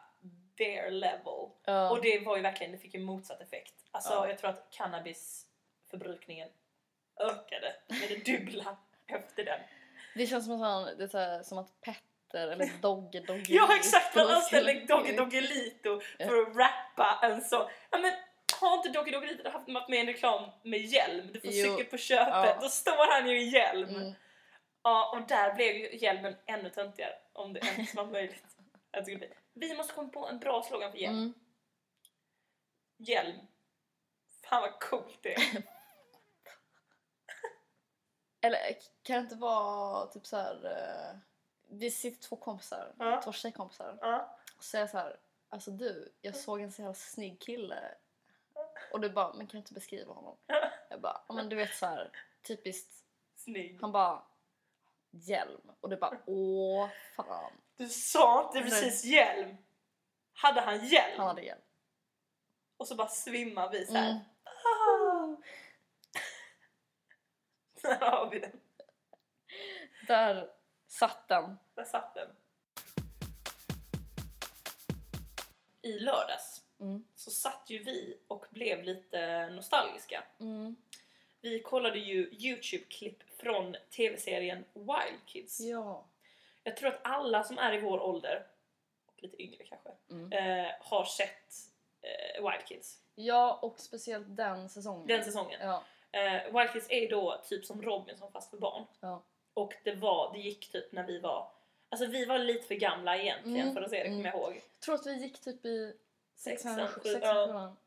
their 0.57 0.91
level. 0.91 1.49
Ja. 1.65 1.89
Och 1.91 2.01
det 2.01 2.19
var 2.19 2.35
ju 2.35 2.41
verkligen, 2.41 2.71
det 2.71 2.77
fick 2.77 2.93
ju 2.93 2.99
motsatt 2.99 3.41
effekt. 3.41 3.73
Alltså 3.91 4.13
Ja. 4.13 4.27
jag 4.27 4.37
tror 4.37 4.49
att 4.49 4.67
cannabisförbrukningen 4.71 6.49
ökade 7.19 7.75
med 7.87 8.09
det 8.09 8.31
dubbla 8.37 8.77
efter 9.07 9.43
den. 9.45 9.59
Det 10.15 10.27
känns 10.27 10.45
som, 10.45 10.53
en 10.53 10.59
sån, 10.59 10.97
det 10.97 11.13
är 11.13 11.43
som 11.43 11.57
att 11.57 11.81
Petter 11.81 12.47
eller 12.47 12.69
Dogge 12.81 13.19
Dogge 13.19 13.45
Ja 13.53 13.75
exakt, 13.75 14.09
skulle- 14.11 14.35
anställde 14.35 14.73
Dogge 14.73 15.11
Doggelito 15.17 15.99
för 16.17 16.41
att 16.41 16.55
rappa 16.57 17.19
en 17.23 17.41
så. 17.41 17.69
Ja 17.91 17.97
men 17.97 18.13
har 18.61 18.77
inte 18.77 18.89
Dogge 18.89 19.11
Doggelito 19.11 19.49
haft 19.49 19.69
varit 19.69 19.89
med 19.89 19.99
en 19.99 20.07
reklam 20.07 20.49
med 20.63 20.79
hjälm? 20.79 21.29
Du 21.33 21.39
får 21.39 21.49
Jo. 21.51 21.63
cykel 21.77 21.85
på 21.91 21.97
köpet, 21.97 22.27
Ja. 22.33 22.57
då 22.61 22.69
står 22.69 23.11
han 23.13 23.29
ju 23.29 23.41
i 23.41 23.47
hjälm. 23.49 23.89
Mm. 23.89 24.13
Ja 24.83 25.11
och 25.15 25.27
där 25.27 25.53
blev 25.55 25.75
ju 25.75 25.97
hjälmen 25.97 26.35
ännu 26.45 26.69
töntigare 26.69 27.13
om 27.33 27.53
det 27.53 27.59
ens 27.59 27.95
var 27.95 28.05
möjligt. 28.05 28.43
Det. 28.91 29.29
Vi 29.53 29.75
måste 29.75 29.93
komma 29.93 30.09
på 30.09 30.27
en 30.27 30.39
bra 30.39 30.63
slogan 30.63 30.91
för 30.91 30.97
hjälm. 30.99 31.17
Mm. 31.17 31.33
Hjälm. 32.97 33.37
Fan 34.43 34.61
vad 34.61 34.79
coolt 34.79 35.17
det 35.21 35.33
är. 35.35 35.63
Eller 38.41 38.59
kan 39.03 39.15
det 39.15 39.21
inte 39.21 39.35
vara 39.35 40.05
typ 40.07 40.25
så 40.25 40.37
här. 40.37 40.65
eh, 40.65 41.17
vi 41.69 41.91
sitter 41.91 42.27
två 42.27 42.35
kompisar, 42.35 42.93
Ja. 42.99 43.21
två 43.21 43.31
tjejkompisar 43.31 43.97
Ja. 44.01 44.37
och 44.57 44.63
säger 44.63 44.87
så 44.87 44.97
här. 44.97 45.19
Alltså 45.49 45.71
du, 45.71 46.13
jag 46.21 46.35
såg 46.35 46.61
en 46.61 46.71
så 46.71 46.81
jävla 46.81 46.93
snygg 46.93 47.39
kille. 47.41 47.95
Och 48.91 48.99
du 48.99 49.09
bara, 49.09 49.33
men 49.33 49.47
kan 49.47 49.51
du 49.51 49.57
inte 49.57 49.73
beskriva 49.73 50.13
honom? 50.13 50.37
Jag 50.89 51.01
bara, 51.01 51.21
men 51.29 51.49
du 51.49 51.55
vet 51.55 51.75
så 51.75 51.85
här 51.85 52.11
typiskt. 52.41 53.03
Snygg. 53.35 53.77
Han 53.81 53.91
bara, 53.91 54.23
hjälm. 55.11 55.71
Och 55.81 55.89
du 55.89 55.97
bara, 55.97 56.17
åh 56.25 56.89
fan. 57.15 57.51
Du 57.75 57.89
sa 57.89 58.43
inte 58.47 58.69
precis 58.69 59.03
hjälm. 59.05 59.57
Hade 60.33 60.61
han 60.61 60.85
hjälm? 60.85 61.17
Han 61.17 61.27
hade 61.27 61.41
hjälm. 61.41 61.61
Och 62.77 62.87
så 62.87 62.95
bara 62.95 63.07
svimmar 63.07 63.71
vi 63.71 63.85
så 63.85 63.93
här. 63.93 64.09
Mm. 64.09 64.21
Ah. 64.43 65.37
Där 67.81 68.11
har 68.11 68.29
vi 68.29 68.39
den. 68.39 68.59
Där 70.07 70.51
satt 70.87 71.27
den. 71.27 71.57
Där 71.75 71.83
satt 71.83 72.13
den. 72.15 72.29
I 75.81 75.99
lördags 75.99 76.56
Mm. 76.79 77.03
så 77.15 77.31
satt 77.31 77.63
ju 77.69 77.83
vi 77.83 78.17
och 78.27 78.45
blev 78.49 78.83
lite 78.83 79.49
nostalgiska. 79.49 80.23
Mm. 80.39 80.75
Vi 81.41 81.59
kollade 81.59 81.99
ju 81.99 82.29
Youtube-klipp 82.31 83.23
från 83.37 83.75
tv-serien 83.95 84.65
Wild 84.73 85.25
Kids. 85.25 85.59
Ja. 85.59 86.05
Jag 86.63 86.77
tror 86.77 86.89
att 86.89 86.99
alla 87.03 87.43
som 87.43 87.57
är 87.57 87.73
i 87.73 87.79
vår 87.81 87.99
ålder 87.99 88.45
lite 89.17 89.41
yngre 89.43 89.63
kanske, 89.63 89.89
Mm. 90.09 90.31
eh, 90.65 90.71
har 90.79 91.05
sett 91.05 91.53
eh, 92.01 92.49
Wild 92.51 92.65
Kids. 92.67 92.99
Ja, 93.15 93.59
och 93.61 93.79
speciellt 93.79 94.25
den 94.37 94.69
säsongen. 94.69 95.07
Den 95.07 95.23
säsongen. 95.23 95.59
Ja. 95.61 95.83
Eh, 96.11 96.53
Wild 96.57 96.73
Kids 96.73 96.87
är 96.89 97.09
då 97.09 97.41
typ 97.49 97.65
som 97.65 97.81
Robinson 97.81 98.31
fast 98.31 98.49
för 98.49 98.57
barn. 98.57 98.85
Ja. 98.99 99.23
Och 99.53 99.73
det 99.83 99.95
var, 99.95 100.33
det 100.33 100.39
gick 100.39 100.71
typ 100.71 100.91
när 100.91 101.03
vi 101.03 101.19
var, 101.19 101.51
alltså 101.89 102.05
vi 102.05 102.25
var 102.25 102.37
lite 102.39 102.67
för 102.67 102.75
gamla 102.75 103.17
egentligen 103.17 103.61
Mm, 103.61 103.73
för 103.73 103.81
att 103.81 103.89
se 103.89 103.97
det 104.03 104.09
mm. 104.09 104.17
kommer 104.17 104.29
jag 104.29 104.35
ihåg. 104.41 104.55
Jag 104.55 104.79
tror 104.79 104.95
att 104.95 105.05
vi 105.05 105.13
gick 105.21 105.39
typ 105.41 105.65
i 105.65 105.93
Sexan, 106.37 106.75
sexan, 106.75 106.87
sju- 106.87 107.13
sexan, 107.13 107.35
ja. 107.35 107.47
sjuan. 107.47 107.77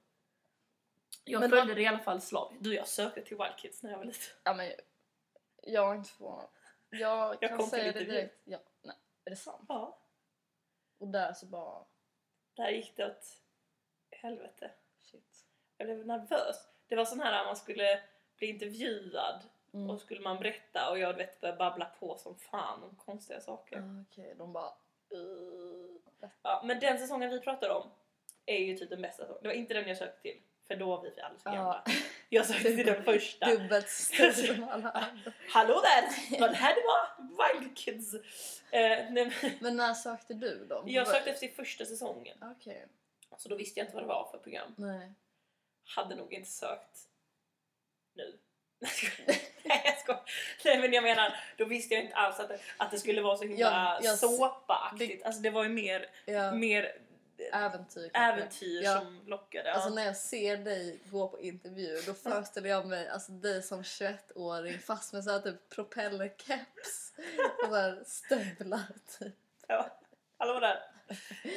Jag 1.24 1.40
Men 1.40 1.50
följde 1.50 1.74
det 1.74 1.82
i 1.82 1.86
alla 1.86 1.98
fall 1.98 2.20
slag. 2.20 2.56
Du 2.60 2.74
jag 2.74 2.88
sökte 2.88 3.22
till 3.22 3.36
Wild 3.36 3.56
Kids 3.56 3.82
när 3.82 3.90
jag 3.90 3.98
var 3.98 4.04
liten. 4.04 4.22
Ja, 4.44 4.54
men 4.54 4.72
jag 5.62 5.90
är 5.90 5.94
inte 5.96 6.10
förvånad. 6.10 6.48
Jag, 6.90 7.36
Jag 7.40 7.50
kan 7.50 7.66
säga 7.66 7.92
det 7.92 8.04
direkt. 8.04 8.36
Ja, 8.44 8.58
nej, 8.82 8.96
är 9.24 9.30
det 9.30 9.36
sant? 9.36 9.64
Ja. 9.68 9.98
Och 10.98 11.08
där 11.08 11.32
så 11.32 11.46
bara... 11.46 11.84
Där 12.54 12.70
gick 12.70 12.96
det 12.96 13.06
åt 13.06 13.38
helvete. 14.10 14.70
Shit. 15.02 15.44
Jag 15.78 15.86
blev 15.86 16.06
nervös. 16.06 16.56
Det 16.88 16.96
var 16.96 17.04
sån 17.04 17.20
här 17.20 17.40
att 17.40 17.46
man 17.46 17.56
skulle 17.56 18.02
bli 18.36 18.46
intervjuad 18.48 19.42
Mm. 19.72 19.90
och 19.90 20.00
skulle 20.00 20.20
man 20.20 20.38
berätta 20.38 20.90
och 20.90 20.98
jag 20.98 21.14
vet 21.14 21.40
började 21.40 21.58
babbla 21.58 21.84
på 22.00 22.18
som 22.18 22.36
fan 22.36 22.82
om 22.82 22.96
konstiga 22.96 23.40
saker. 23.40 23.78
Ah, 23.78 24.04
Okej, 24.10 24.34
de 24.38 24.52
bara... 24.52 24.72
Uh. 25.14 25.96
Ja, 26.42 26.62
men 26.64 26.80
den 26.80 26.98
säsongen 26.98 27.30
vi 27.30 27.40
pratar 27.40 27.68
om 27.70 27.90
är 28.52 28.58
ju 28.64 28.76
typ 28.76 28.90
den 28.90 29.02
bästa 29.02 29.22
säsongen. 29.22 29.42
Det 29.42 29.48
var 29.48 29.54
inte 29.54 29.74
den 29.74 29.88
jag 29.88 29.96
sökte 29.96 30.22
till 30.22 30.40
för 30.68 30.76
då 30.76 30.86
var 30.86 31.02
vi 31.02 31.20
alldeles 31.20 31.42
för 31.42 31.50
gamla. 31.50 31.82
Ja, 31.86 31.92
Jag 32.28 32.46
sökte 32.46 32.62
till 32.76 32.86
den 32.86 33.04
första. 33.04 33.46
dubbelt 33.46 33.88
stor 33.88 34.30
som 34.30 34.68
alla 34.68 34.90
andra. 34.90 35.32
Hallå 35.48 35.80
där! 35.82 36.40
Vad 36.40 36.50
det 36.50 36.56
här 36.56 36.74
var 36.74 37.58
Wild 37.58 37.76
Kids! 37.76 38.14
Nej, 38.72 39.08
men 39.10 39.32
Men 39.60 39.76
när 39.76 39.94
sökte 39.94 40.34
du 40.34 40.66
då? 40.68 40.84
jag 40.86 41.06
sökte 41.08 41.30
efter 41.30 41.48
första 41.48 41.84
säsongen 41.84 42.38
Okej. 42.42 42.86
så 43.38 43.48
då 43.48 43.56
visste 43.56 43.80
jag 43.80 43.84
inte 43.84 43.94
vad 43.94 44.04
det 44.04 44.08
var 44.08 44.28
för 44.30 44.38
program. 44.38 44.74
Nej. 44.78 45.12
Hade 45.84 46.14
nog 46.14 46.32
inte 46.32 46.50
sökt 46.50 46.98
nu. 48.14 48.38
Nej 49.64 49.82
jag 49.84 49.98
skojar. 49.98 50.22
Nej 50.64 50.78
men 50.78 50.92
jag 50.92 51.02
menar, 51.04 51.36
då 51.56 51.64
visste 51.64 51.94
jag 51.94 52.04
inte 52.04 52.16
alls 52.16 52.40
att 52.40 52.48
det, 52.48 52.58
att 52.76 52.90
det 52.90 52.98
skulle 52.98 53.22
vara 53.22 53.36
så 53.36 53.44
himla 53.44 53.98
Ja, 54.02 54.16
såpaaktigt. 54.16 55.24
Alltså 55.24 55.40
det 55.42 55.50
var 55.50 55.62
ju 55.62 55.68
mer, 55.68 56.06
Ja, 56.26 56.52
mer 56.52 56.92
äventyr. 57.52 58.10
äventyr 58.14 58.82
Ja. 58.82 59.00
som 59.00 59.20
lockade. 59.26 59.72
Alltså 59.72 59.88
Ja. 59.88 59.94
när 59.94 60.04
jag 60.06 60.16
ser 60.16 60.56
dig 60.56 61.00
gå 61.10 61.28
på 61.28 61.40
intervju 61.40 62.00
då 62.06 62.14
föreställer 62.14 62.68
jag 62.68 62.86
mig 62.86 63.08
alltså, 63.08 63.32
dig 63.32 63.62
som 63.62 63.82
21-åring 63.82 64.78
fast 64.78 65.12
med 65.12 65.24
så 65.24 65.30
här 65.30 65.40
typ 65.40 65.68
propellerkeps 65.68 67.12
och 67.62 67.68
så 67.68 67.74
här 67.74 68.02
stövlar 68.06 68.82
typ. 69.18 69.34
Ja. 69.66 69.86
Hallå 70.38 70.60
där! 70.60 70.82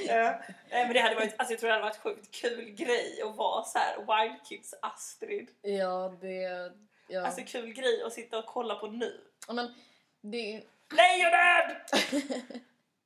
Ja. 0.07 0.41
Nej 0.69 0.85
men 0.85 0.93
det 0.93 0.99
hade 0.99 1.15
varit, 1.15 1.35
alltså 1.37 1.53
jag 1.53 1.59
tror 1.59 1.67
det 1.69 1.73
hade 1.73 1.85
varit 1.85 1.97
sjukt 2.01 2.35
kul 2.35 2.69
grej 2.69 3.21
att 3.21 3.35
vara 3.35 3.63
så 3.63 3.79
här 3.79 3.97
Wild 3.97 4.45
Kids 4.45 4.73
Astrid. 4.81 5.47
Ja, 5.61 6.17
det... 6.21 6.71
Ja. 7.07 7.25
Alltså 7.25 7.41
kul 7.45 7.73
grej 7.73 8.03
att 8.03 8.13
sitta 8.13 8.37
och 8.39 8.45
kolla 8.45 8.75
på 8.75 8.87
nu. 8.87 9.21
Men 9.47 9.73
det. 10.21 10.63
Lejonen! 10.89 11.75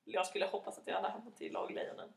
jag 0.06 0.28
skulle 0.28 0.46
hoppas 0.46 0.78
att 0.78 0.88
jag 0.88 0.96
hade 0.96 1.10
hamnat 1.10 1.42
i 1.42 1.50
lag 1.50 1.72
Lejonen. 1.72 2.14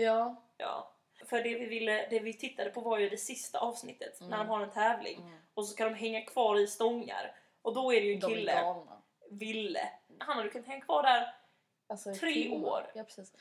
Ja. 0.00 0.42
Ja. 0.56 0.92
För 1.24 1.36
det 1.42 1.54
vi, 1.58 1.66
ville, 1.66 2.06
det 2.10 2.18
vi 2.20 2.32
tittade 2.34 2.70
på 2.70 2.80
var 2.80 2.98
ju 2.98 3.08
det 3.08 3.16
sista 3.16 3.58
avsnittet 3.58 4.20
när 4.20 4.26
Mm. 4.26 4.38
de 4.38 4.48
har 4.48 4.60
en 4.62 4.70
tävling 4.70 5.20
Mm. 5.22 5.38
och 5.54 5.66
så 5.66 5.72
ska 5.72 5.84
de 5.84 5.94
hänga 5.94 6.20
kvar 6.22 6.58
i 6.58 6.66
stångar 6.66 7.34
och 7.62 7.74
då 7.74 7.92
är 7.92 8.00
det 8.00 8.06
ju 8.06 8.14
en 8.14 8.20
De 8.20 8.26
kille. 8.34 8.74
Ville. 9.30 9.88
Han 10.18 10.36
hade 10.36 10.48
kunnat 10.48 10.66
hänga 10.66 10.84
kvar 10.84 11.02
där 11.02 11.34
Alltså, 11.88 12.14
Tre 12.14 12.32
timmar. 12.32 12.68
år. 12.68 12.90
Ja, 12.94 13.04
precis. 13.04 13.32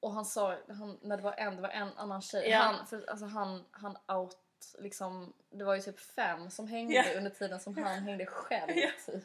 Och 0.00 0.12
han 0.12 0.24
sa, 0.24 0.56
han, 0.68 0.98
när 1.02 1.16
det 1.16 1.22
var 1.22 1.32
en, 1.32 1.56
det 1.56 1.62
var 1.62 1.68
en 1.68 1.92
annan 1.96 2.22
tjej. 2.22 2.48
Ja. 2.50 2.58
Han, 2.58 2.86
för, 2.86 3.10
alltså, 3.10 3.26
han, 3.26 3.64
han 3.70 3.96
out, 4.18 4.36
liksom, 4.78 5.32
det 5.50 5.64
var 5.64 5.74
ju 5.74 5.80
typ 5.80 6.00
fem 6.00 6.50
som 6.50 6.68
hängde 6.68 6.94
Ja. 6.94 7.04
under 7.18 7.30
tiden 7.30 7.60
som 7.60 7.76
han 7.84 8.02
hängde 8.02 8.26
själv 8.26 8.70
Ja. 8.76 8.90
typ. 9.06 9.24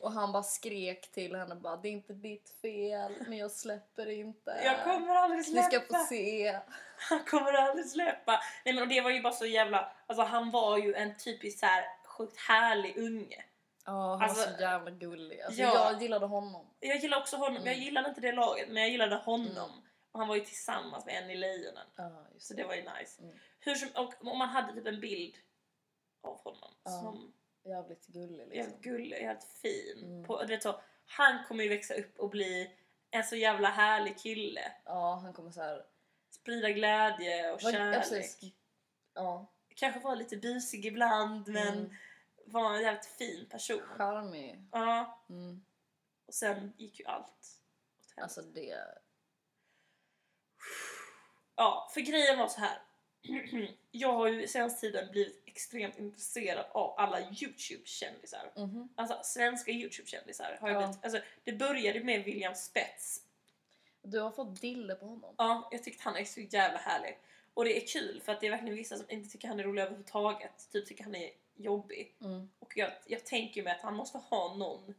Och 0.00 0.12
han 0.12 0.32
bara 0.32 0.42
skrek 0.42 1.12
till 1.12 1.36
henne 1.36 1.54
bara, 1.54 1.76
det 1.76 1.88
är 1.88 1.92
inte 1.92 2.12
ditt 2.12 2.50
fel 2.62 3.12
men 3.28 3.38
jag 3.38 3.50
släpper 3.50 4.10
inte. 4.10 4.60
Jag 4.64 4.84
kommer 4.84 5.14
aldrig 5.14 5.38
Ni 5.38 5.44
släppa. 5.44 5.68
ska 5.68 5.80
få 5.98 6.04
se. 6.04 6.58
Han 7.10 7.24
kommer 7.24 7.52
aldrig 7.52 7.86
släppa. 7.86 8.40
Nej 8.64 8.74
men 8.74 8.82
och 8.82 8.88
det 8.88 9.00
var 9.00 9.10
ju 9.10 9.22
bara 9.22 9.32
så 9.32 9.46
jävla, 9.46 9.92
alltså 10.06 10.22
han 10.24 10.50
var 10.50 10.78
ju 10.78 10.94
en 10.94 11.16
typisk 11.18 11.58
så 11.58 11.66
här 11.66 11.84
sjukt 12.06 12.36
härlig 12.40 12.96
unge. 12.98 13.44
Ja, 13.86 13.92
han 14.16 14.22
Alltså, 14.22 14.50
var 14.50 14.56
så 14.56 14.62
jävla 14.62 14.90
gullig. 14.90 15.40
Alltså, 15.40 15.60
ja. 15.62 15.90
Jag 15.92 16.02
gillade 16.02 16.26
honom. 16.26 16.66
Jag 16.80 16.96
gillar 16.96 17.18
också 17.18 17.36
honom, 17.36 17.56
Mm. 17.56 17.66
jag 17.66 17.76
gillade 17.76 18.08
inte 18.08 18.20
det 18.20 18.32
laget 18.32 18.68
men 18.68 18.82
jag 18.82 18.90
gillade 18.90 19.16
honom. 19.16 19.70
Mm. 19.70 19.84
Och 20.12 20.18
han 20.18 20.28
var 20.28 20.34
ju 20.36 20.44
tillsammans 20.44 21.06
med 21.06 21.22
en 21.22 21.30
i 21.30 21.36
Lejonen. 21.36 21.86
Just 22.34 22.46
Så 22.46 22.54
det 22.54 22.64
var 22.64 22.74
ju 22.74 22.80
nice. 22.82 23.22
Mm. 23.22 23.36
Hur 23.60 23.74
som, 23.74 23.88
och 24.04 24.14
om 24.26 24.38
man 24.38 24.48
hade 24.48 24.72
typ 24.72 24.86
en 24.86 25.00
bild 25.00 25.34
av 26.22 26.40
honom 26.44 26.70
som 26.84 27.32
Jävligt 27.64 28.06
gullig 28.06 28.38
liksom. 28.38 28.56
jävligt 28.56 28.80
gullig, 28.80 29.16
helt 29.16 29.44
fin. 29.44 29.98
Mm. 30.04 30.24
På, 30.24 30.44
vet 30.48 30.62
så, 30.62 30.80
han 31.06 31.44
kommer 31.48 31.62
ju 31.64 31.68
växa 31.70 31.94
upp 31.94 32.18
och 32.18 32.30
bli 32.30 32.76
en 33.10 33.24
så 33.24 33.36
jävla 33.36 33.68
härlig 33.68 34.18
kille. 34.18 34.72
Ja, 34.84 35.14
han 35.22 35.32
kommer 35.32 35.50
så 35.50 35.60
här. 35.62 35.84
Sprida 36.30 36.70
glädje 36.70 37.52
och 37.52 37.58
ja, 37.62 37.70
kärlek. 37.72 38.00
precis. 38.00 38.38
Ja, 39.14 39.46
Kanske 39.74 40.00
vara 40.00 40.14
lite 40.14 40.36
busig 40.36 40.86
ibland 40.86 41.48
men 41.48 41.78
Mm. 41.78 41.94
vara 42.44 42.76
en 42.76 42.82
jävligt 42.82 43.06
fin 43.06 43.46
person. 43.50 43.80
charmig. 43.80 44.64
Ja, 44.72 45.24
Mm. 45.28 45.64
och 46.26 46.34
sen 46.34 46.72
gick 46.76 47.00
ju 47.00 47.06
allt 47.06 47.26
åt 47.26 48.06
helvete. 48.16 48.22
Alltså 48.22 48.42
det... 48.42 48.78
Ja, 51.56 51.90
för 51.94 52.00
grejen 52.00 52.38
var 52.38 52.48
så 52.48 52.60
här. 52.60 52.78
Jag 53.90 54.12
har 54.12 54.28
ju 54.28 54.46
senaste 54.48 54.80
tiden 54.80 55.10
blivit 55.10 55.39
extremt 55.50 55.98
intresserad 55.98 56.66
av 56.72 56.94
alla 56.98 57.20
Youtube-kändisar. 57.20 58.52
Mhm. 58.56 58.88
Alltså 58.96 59.20
svenska 59.22 59.70
Youtube-kändisar 59.70 60.58
har 60.60 60.68
jag 60.68 60.82
Ja. 60.82 60.86
blivit. 60.86 61.04
Alltså, 61.04 61.20
det 61.44 61.52
började 61.52 62.04
med 62.04 62.24
William 62.24 62.54
Spets. 62.54 63.20
Du 64.02 64.18
har 64.20 64.30
fått 64.30 64.60
dille 64.60 64.94
på 64.94 65.06
honom. 65.06 65.34
Ja, 65.38 65.68
jag 65.72 65.84
tyckte 65.84 66.02
han 66.04 66.16
är 66.16 66.24
så 66.24 66.40
jävla 66.40 66.78
härlig. 66.78 67.18
Och 67.54 67.64
det 67.64 67.82
är 67.82 67.86
kul 67.86 68.20
för 68.24 68.32
att 68.32 68.40
det 68.40 68.46
är 68.46 68.50
verkligen 68.50 68.74
vissa 68.76 68.96
som 68.96 69.06
inte 69.10 69.30
tycker 69.30 69.48
han 69.48 69.60
är 69.60 69.64
rolig 69.64 69.82
överhuvudtaget. 69.82 70.70
Typ 70.72 70.86
tycker 70.86 71.04
han 71.04 71.14
är 71.14 71.30
jobbig. 71.54 72.16
Mm. 72.20 72.50
Och 72.58 72.76
jag, 72.76 72.92
jag 73.06 73.26
tänker 73.26 73.62
mig 73.62 73.72
att 73.72 73.80
han 73.82 73.94
måste 73.94 74.18
ha 74.18 74.54
någon... 74.54 74.94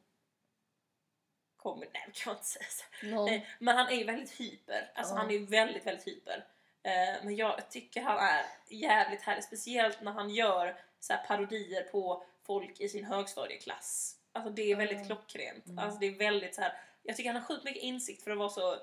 Kommer, 1.58 1.88
nej 1.94 2.04
det 2.08 2.20
kan 2.20 2.32
man 2.32 2.36
inte 2.38 2.48
säga 2.48 2.66
så. 2.70 3.08
Någon... 3.08 3.26
Nej, 3.26 3.48
Men 3.60 3.78
han 3.78 3.88
är 3.88 3.96
ju 3.96 4.04
väldigt 4.04 4.32
hyper. 4.32 4.92
Alltså 4.96 5.14
Ja. 5.14 5.18
han 5.18 5.30
är 5.30 5.34
ju 5.34 5.46
väldigt, 5.46 5.86
väldigt 5.86 6.08
hyper. 6.08 6.46
Eh, 6.84 7.24
men 7.24 7.36
jag 7.36 7.70
tycker 7.70 8.02
han 8.02 8.17
är 8.17 8.46
jävligt 8.70 9.22
härlig. 9.22 9.44
Speciellt 9.44 10.02
när 10.02 10.12
han 10.12 10.30
gör 10.30 10.82
så 11.00 11.13
här 11.13 11.24
parodier 11.26 11.84
på 11.84 12.24
folk 12.44 12.80
i 12.80 12.89
sin 12.89 13.06
högstadieklass. 13.06 14.17
Alltså 14.32 14.52
det 14.52 14.72
är 14.72 14.76
väldigt 14.76 15.06
klockrent. 15.06 15.65
Mm. 15.65 15.80
Alltså 15.80 16.00
det 16.00 16.06
är 16.06 16.17
väldigt 16.17 16.56
så 16.56 16.62
här. 16.62 16.74
Jag 17.04 17.15
tycker 17.15 17.34
han 17.34 17.41
har 17.41 17.48
sjukt 17.48 17.63
mycket 17.63 17.84
insikt 17.84 18.24
för 18.24 18.32
att 18.32 18.38
vara 18.38 18.50
så 18.50 18.76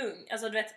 ung. 0.00 0.26
Alltså 0.30 0.48
du 0.48 0.52
vet. 0.52 0.74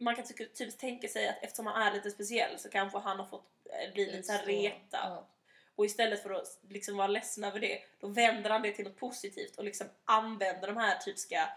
Man 0.00 0.16
kan 0.16 0.24
typ, 0.24 0.54
typ 0.54 0.78
tänka 0.78 1.08
sig 1.08 1.28
att 1.28 1.42
eftersom 1.42 1.66
han 1.66 1.82
är 1.82 1.92
lite 1.92 2.10
speciell 2.10 2.58
så 2.58 2.70
kanske 2.70 2.98
han 2.98 3.18
har 3.18 3.26
fått 3.26 3.50
eh, 3.64 3.92
bli 3.92 4.06
lite 4.06 4.22
så 4.22 4.32
här 4.32 4.46
retad. 4.46 4.80
Ja. 4.90 5.28
Och 5.74 5.84
istället 5.84 6.22
för 6.22 6.30
att 6.30 6.58
liksom 6.68 6.96
vara 6.96 7.06
ledsen 7.06 7.44
över 7.44 7.60
det, 7.60 7.82
då 8.00 8.08
vänder 8.08 8.50
han 8.50 8.62
det 8.62 8.72
till 8.72 8.84
något 8.84 8.96
positivt 8.96 9.56
och 9.56 9.64
liksom 9.64 9.86
använder 10.04 10.68
de 10.68 10.76
här 10.76 10.98
typiska 10.98 11.48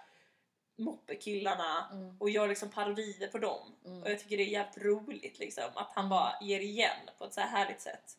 moppekillarna 0.81 1.89
Mm. 1.91 2.17
och 2.19 2.29
gör 2.29 2.47
liksom 2.47 2.69
parodier 2.69 3.27
på 3.27 3.37
dem. 3.37 3.75
Mm. 3.85 4.03
Och 4.03 4.11
jag 4.11 4.19
tycker 4.19 4.37
det 4.37 4.43
är 4.43 4.47
jävligt 4.47 4.77
roligt 4.77 5.39
liksom, 5.39 5.63
att 5.75 5.91
han 5.95 6.09
bara 6.09 6.33
ger 6.41 6.59
igen 6.59 7.09
på 7.17 7.25
ett 7.25 7.33
så 7.33 7.41
här 7.41 7.47
härligt 7.47 7.81
sätt. 7.81 8.17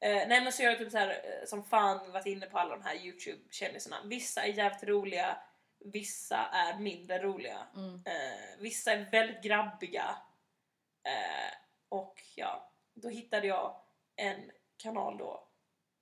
Eh, 0.00 0.28
nej 0.28 0.40
men 0.42 0.52
så 0.52 0.62
jag 0.62 0.70
har 0.70 0.76
typ 0.76 0.90
så 0.90 0.98
här, 0.98 1.08
eh, 1.10 1.46
som 1.46 1.64
fan 1.64 2.12
varit 2.12 2.26
inne 2.26 2.46
på 2.46 2.58
alla 2.58 2.76
de 2.76 2.82
här 2.82 2.94
Youtube-kändisarna. 2.94 3.96
Vissa 4.04 4.42
är 4.42 4.52
jävligt 4.52 4.82
roliga, 4.84 5.36
vissa 5.78 6.36
är 6.36 6.78
mindre 6.78 7.18
roliga. 7.18 7.66
Mm. 7.76 7.94
Eh, 8.06 8.58
vissa 8.58 8.92
är 8.92 9.10
väldigt 9.10 9.42
grabbiga. 9.42 10.16
Eh, 11.02 11.54
och 11.88 12.22
ja, 12.36 12.70
då 12.94 13.08
hittade 13.08 13.46
jag 13.46 13.76
en 14.16 14.50
kanal 14.76 15.18
då, 15.18 15.46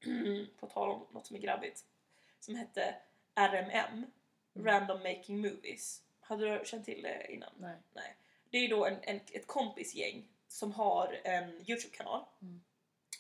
på 0.61 0.67
tal 0.67 0.91
om 0.91 1.07
något 1.11 1.27
som 1.27 1.37
är 1.37 1.41
grabbigt, 1.41 1.81
som 2.41 2.55
hette 2.55 2.95
RMM, 3.35 3.93
Mm. 3.93 4.11
Random 4.65 4.99
Making 5.03 5.41
Movies. 5.41 6.03
Hade 6.21 6.59
du 6.59 6.65
känt 6.65 6.85
till 6.85 7.03
det 7.03 7.33
innan? 7.33 7.51
Nej. 7.93 8.17
Det 8.51 8.59
är 8.59 8.69
då 8.69 8.87
en, 8.87 8.97
en, 9.03 9.17
ett 9.33 9.47
kompisgäng 9.47 10.29
som 10.49 10.73
har 10.73 11.21
en 11.25 11.51
Youtube-kanal 11.71 12.25
Mm. 12.43 12.61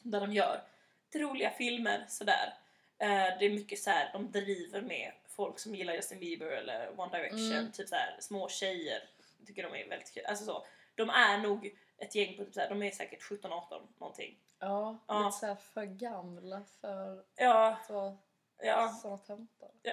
där 0.02 0.20
de 0.20 0.32
gör 0.32 0.62
lite 1.04 1.24
roliga 1.24 1.50
filmer 1.50 2.04
sådär. 2.08 2.54
Eh, 2.98 3.08
det 3.38 3.46
är 3.46 3.50
mycket 3.50 3.78
så 3.78 3.90
här, 3.90 4.10
de 4.12 4.30
driver 4.30 4.80
med 4.80 5.12
folk 5.26 5.58
som 5.58 5.74
gillar 5.74 5.94
Justin 5.94 6.18
Bieber 6.20 6.46
eller 6.46 7.00
One 7.00 7.18
Direction, 7.18 7.52
Mm. 7.52 7.72
typ 7.72 7.88
så 7.88 7.94
här, 7.94 8.16
små 8.20 8.48
tjejer. 8.48 9.08
Tycker 9.46 9.62
de 9.62 9.74
är 9.74 9.88
väldigt 9.88 10.14
kul. 10.14 10.24
Alltså 10.26 10.44
så. 10.44 10.66
De 10.94 11.10
är 11.10 11.38
nog 11.38 11.76
ett 11.98 12.14
gäng 12.14 12.36
på 12.36 12.44
typ 12.44 12.54
så 12.54 12.60
här, 12.60 12.68
de 12.68 12.82
är 12.82 12.90
säkert 12.90 13.22
17-18 13.22 13.82
någonting. 13.98 14.38
Ja, 14.58 14.98
Ja. 15.08 15.18
lite 15.26 15.38
såhär 15.38 15.54
för 15.54 15.84
gamla 15.84 16.62
för 16.80 17.24
Ja, 17.36 17.68
att 17.82 17.90
vara 17.90 18.16
ja. 18.62 18.88
såna 19.02 19.18
töntar. 19.18 19.70
Ja, 19.82 19.92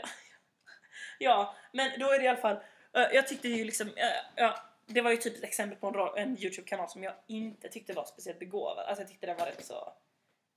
men 1.71 1.99
då 1.99 2.12
är 2.12 2.19
det 2.19 2.25
i 2.25 2.28
alla 2.28 2.38
fall 2.41 2.58
Eh, 2.95 3.08
jag 3.13 3.28
tyckte 3.28 3.47
ju 3.47 3.63
liksom, 3.63 3.88
eh, 3.88 4.15
ja, 4.36 4.60
det 4.86 5.01
var 5.01 5.12
ju 5.12 5.17
typ 5.17 5.38
ett 5.38 5.43
exempel 5.43 5.78
på 5.80 5.88
en, 5.88 6.23
en 6.30 6.38
Youtube-kanal 6.43 6.89
som 6.89 7.04
jag 7.04 7.13
inte 7.28 7.69
tyckte 7.69 7.93
var 7.93 8.06
speciellt 8.06 8.39
begåvad. 8.39 8.86
Alltså 8.86 9.01
jag 9.01 9.10
tyckte 9.10 9.25
den 9.25 9.38
var 9.38 9.45
rätt 9.45 9.65
så 9.65 9.93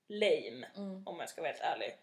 lame 0.09 0.67
Mm. 0.77 1.03
om 1.07 1.21
jag 1.21 1.29
ska 1.29 1.41
vara 1.41 1.51
helt 1.53 1.63
ärlig. 1.63 1.97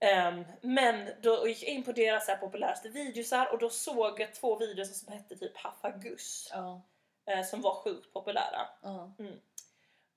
Ehm, 0.00 0.44
men 0.60 1.10
då 1.22 1.48
gick 1.48 1.62
jag 1.62 1.68
in 1.70 1.84
på 1.84 1.92
deras 1.92 2.26
så 2.26 2.32
här 2.32 2.38
populäraste 2.38 2.88
videosar 2.88 3.52
och 3.52 3.58
då 3.58 3.70
såg 3.70 4.20
jag 4.20 4.34
två 4.34 4.58
videos 4.58 5.00
som 5.04 5.12
hette 5.12 5.36
typ 5.36 5.56
Haffagus 5.56 6.48
Ja. 6.52 6.82
eh, 7.26 7.42
som 7.44 7.60
var 7.60 7.74
sjukt 7.74 8.12
populära. 8.12 8.68
Ja. 8.82 9.12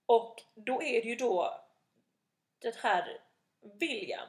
Och 0.05 0.43
då 0.55 0.83
är 0.83 1.01
det 1.01 1.09
ju 1.09 1.15
då 1.15 1.65
det 2.59 2.75
här 2.75 3.17
William 3.79 4.27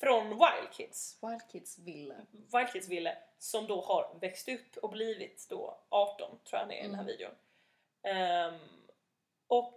från 0.00 0.28
Wild 0.28 0.72
Kids, 0.72 1.18
Wild 1.22 1.50
Kids 1.52 1.78
ville. 1.78 2.26
Wild 2.30 2.72
Kids 2.72 2.88
Ville, 2.88 3.18
som 3.38 3.66
då 3.66 3.80
har 3.80 4.18
växt 4.20 4.48
upp 4.48 4.76
och 4.76 4.90
blivit 4.90 5.46
då 5.50 5.78
18 5.88 6.30
tror 6.30 6.38
jag 6.50 6.58
han 6.58 6.70
är 6.70 6.78
i 6.78 6.82
den 6.82 6.94
här 6.94 7.02
Mm. 7.02 7.06
videon. 7.06 7.34
Ehm, 8.02 8.60
och 9.46 9.74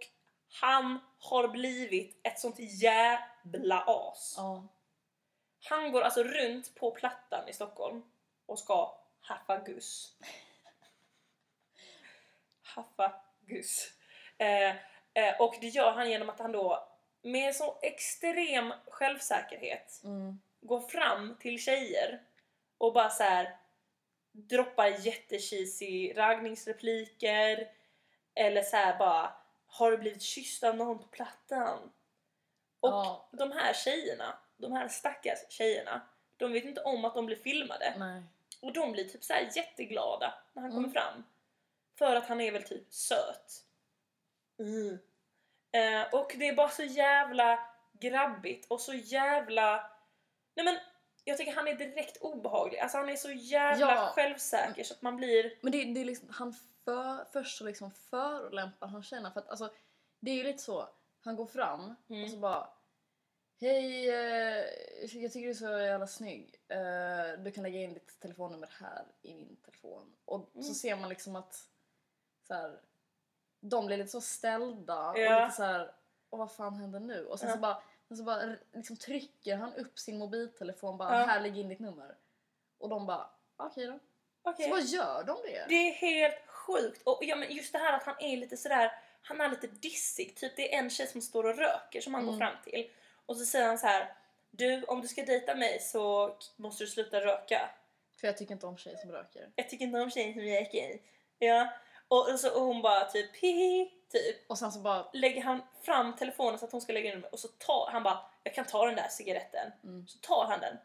han 0.60 0.98
har 1.18 1.48
blivit 1.48 2.20
ett 2.22 2.38
sånt 2.38 2.56
jävla 2.58 3.84
as. 3.86 4.34
Ja. 4.36 4.66
Han 5.68 5.92
går 5.92 6.02
alltså 6.02 6.22
runt 6.22 6.74
på 6.74 6.90
Plattan 6.90 7.48
i 7.48 7.52
Stockholm 7.52 8.02
och 8.46 8.58
ska 8.58 8.98
haffa 9.20 9.58
gus. 9.58 10.16
haffa 12.62 13.12
gus. 13.40 13.92
Eh, 14.38 14.70
eh, 15.14 15.40
och 15.40 15.54
det 15.60 15.68
gör 15.68 15.92
han 15.92 16.10
genom 16.10 16.30
att 16.30 16.38
han 16.38 16.52
då 16.52 16.88
med 17.22 17.54
så 17.56 17.78
extrem 17.82 18.72
självsäkerhet 18.88 20.00
Mm. 20.04 20.40
går 20.60 20.80
fram 20.80 21.36
till 21.40 21.58
tjejer 21.58 22.22
och 22.78 22.92
bara 22.92 23.10
så 23.10 23.22
här 23.22 23.56
droppar 24.32 24.86
jättecheesy 24.86 26.12
raggningsrepliker 26.16 27.70
eller 28.34 28.62
så 28.62 28.76
här 28.76 28.98
bara 28.98 29.32
har 29.66 29.90
du 29.90 29.98
blivit 29.98 30.22
kysst 30.22 30.62
av 30.64 30.76
någon 30.76 30.98
på 30.98 31.06
plattan? 31.06 31.78
Och 32.80 32.90
Ja. 32.90 33.28
de 33.32 33.52
här 33.52 33.72
tjejerna, 33.74 34.38
de 34.56 34.72
här 34.72 34.88
stackars 34.88 35.38
tjejerna, 35.48 36.00
de 36.36 36.52
vet 36.52 36.64
inte 36.64 36.82
om 36.82 37.04
att 37.04 37.14
de 37.14 37.26
blir 37.26 37.36
filmade. 37.36 37.94
Nej. 37.98 38.22
Och 38.60 38.72
de 38.72 38.92
blir 38.92 39.04
typ 39.04 39.24
så 39.24 39.32
här 39.32 39.50
jätteglada 39.54 40.34
när 40.52 40.62
han 40.62 40.70
Mm. 40.70 40.82
kommer 40.82 40.94
fram. 41.00 41.24
För 41.98 42.16
att 42.16 42.26
han 42.28 42.40
är 42.40 42.52
väl 42.52 42.62
typ 42.62 42.92
söt. 42.92 43.64
Mm. 44.58 44.98
Eh, 45.72 46.14
och 46.20 46.34
det 46.38 46.48
är 46.48 46.54
bara 46.54 46.68
så 46.68 46.82
jävla 46.82 47.58
grabbigt 47.92 48.66
och 48.70 48.80
så 48.80 48.94
jävla... 48.94 49.90
Nej 50.54 50.64
men, 50.64 50.76
jag 51.24 51.36
tycker 51.38 51.52
han 51.52 51.68
är 51.68 51.74
direkt 51.74 52.16
obehaglig. 52.20 52.78
Alltså 52.78 52.98
han 52.98 53.08
är 53.08 53.16
så 53.16 53.30
jävla 53.30 53.94
Ja. 53.94 54.12
självsäker 54.14 54.84
så 54.84 54.94
att 54.94 55.02
man 55.02 55.16
blir... 55.16 55.58
Men 55.62 55.72
det, 55.72 55.84
det 55.84 56.00
är 56.00 56.04
liksom, 56.04 56.28
han 56.32 56.54
för, 56.84 57.24
först 57.32 57.58
så 57.58 57.64
liksom 57.64 57.90
förolämpar 57.90 58.86
han 58.86 59.02
tjejerna 59.02 59.30
för 59.32 59.40
att 59.40 59.48
alltså, 59.48 59.72
det 60.20 60.30
är 60.30 60.34
ju 60.34 60.42
lite 60.42 60.62
så, 60.62 60.88
han 61.20 61.36
går 61.36 61.46
fram 61.46 61.94
Mm. 62.10 62.24
och 62.24 62.30
så 62.30 62.36
bara 62.36 62.68
Hej, 63.62 64.08
eh, 64.10 64.64
jag 65.02 65.32
tycker 65.32 65.40
du 65.40 65.50
är 65.50 65.54
så 65.54 65.78
jävla 65.78 66.06
snygg. 66.06 66.54
Eh, 66.68 67.38
du 67.44 67.50
kan 67.52 67.62
lägga 67.62 67.78
in 67.80 67.94
ditt 67.94 68.20
telefonnummer 68.20 68.68
här 68.80 69.04
i 69.22 69.34
min 69.34 69.56
telefon. 69.56 70.16
Och 70.24 70.50
Mm. 70.54 70.62
så 70.62 70.74
ser 70.74 70.96
man 70.96 71.08
liksom 71.08 71.36
att 71.36 71.54
så 72.46 72.54
här, 72.54 72.80
de 73.60 73.86
blir 73.86 73.96
lite 73.96 74.10
så 74.10 74.20
ställda 74.20 75.10
och 75.10 75.18
Ja. 75.18 75.44
lite 75.44 75.56
så 75.56 75.62
här, 75.64 75.90
och 76.30 76.38
vad 76.38 76.52
fan 76.52 76.74
händer 76.74 77.00
nu? 77.00 77.26
Och 77.26 77.38
sen 77.40 77.48
Ja. 77.48 77.54
så 77.54 77.60
bara, 77.60 77.82
och 78.08 78.16
så 78.16 78.22
bara 78.22 78.56
liksom 78.72 78.96
trycker 78.96 79.56
han 79.56 79.74
upp 79.74 79.98
sin 79.98 80.18
mobiltelefon 80.18 80.98
bara 80.98 81.18
Ja. 81.20 81.24
här 81.26 81.40
lägg 81.40 81.58
in 81.58 81.68
ditt 81.68 81.78
nummer. 81.80 82.14
Och 82.78 82.88
de 82.88 83.06
bara 83.06 83.26
okej 83.56 83.86
då. 83.86 83.98
Okej. 84.42 84.64
Så 84.64 84.70
vad 84.70 84.82
gör 84.84 85.24
de 85.24 85.36
det? 85.44 85.64
Det 85.68 85.74
är 85.74 85.92
helt 85.92 86.46
sjukt. 86.46 87.02
Och 87.04 87.18
ja, 87.22 87.36
men 87.36 87.52
just 87.54 87.72
det 87.72 87.78
här 87.78 87.92
att 87.92 88.02
han 88.04 88.14
är 88.20 88.36
lite 88.36 88.56
sådär, 88.56 88.92
han 89.22 89.40
är 89.40 89.48
lite 89.48 89.66
dissig. 89.66 90.36
Typ 90.36 90.56
det 90.56 90.74
är 90.74 90.78
en 90.78 90.90
tjej 90.90 91.06
som 91.06 91.20
står 91.20 91.44
och 91.44 91.56
röker 91.58 92.00
som 92.00 92.14
han 92.14 92.26
går 92.26 92.32
Mm. 92.34 92.48
fram 92.48 92.62
till. 92.64 92.90
Och 93.26 93.36
så 93.36 93.44
säger 93.44 93.66
han 93.66 93.78
så 93.78 93.86
här. 93.86 94.14
Du, 94.50 94.82
om 94.84 95.00
du 95.00 95.08
ska 95.08 95.22
dejta 95.24 95.54
mig 95.54 95.80
så 95.80 96.36
måste 96.56 96.84
du 96.84 96.88
sluta 96.88 97.20
röka. 97.20 97.70
För 98.20 98.26
jag 98.26 98.36
tycker 98.38 98.52
inte 98.52 98.66
om 98.66 98.76
tjejer 98.76 98.96
som 98.96 99.12
röker. 99.12 99.50
Jag 99.56 99.68
tycker 99.68 99.84
inte 99.84 100.00
om 100.00 100.10
tjejer 100.10 100.32
som 100.32 100.42
röker. 100.42 100.98
Ja. 101.38 101.68
Och, 102.10 102.28
och, 102.32 102.40
så, 102.40 102.54
och 102.60 102.66
hon 102.66 102.82
bara 102.82 103.04
typ 103.04 103.36
hihi, 103.36 103.90
typ. 104.12 104.50
Och 104.50 104.58
sen 104.58 104.72
så 104.72 104.78
bara 104.78 105.06
Lägger 105.12 105.42
han 105.42 105.62
fram 105.82 106.16
telefonen 106.16 106.58
så 106.58 106.64
att 106.64 106.72
hon 106.72 106.80
ska 106.80 106.92
lägga 106.92 107.08
in 107.08 107.14
nummer 107.14 107.32
och 107.32 107.38
så 107.38 107.48
tar 107.48 107.88
han 107.92 108.02
bara, 108.02 108.18
jag 108.42 108.54
kan 108.54 108.64
ta 108.64 108.86
den 108.86 108.96
där 108.96 109.08
cigaretten. 109.08 109.72
Mm. 109.84 110.06
Så 110.08 110.18
tar 110.18 110.46
han 110.48 110.60
den. 110.60 110.76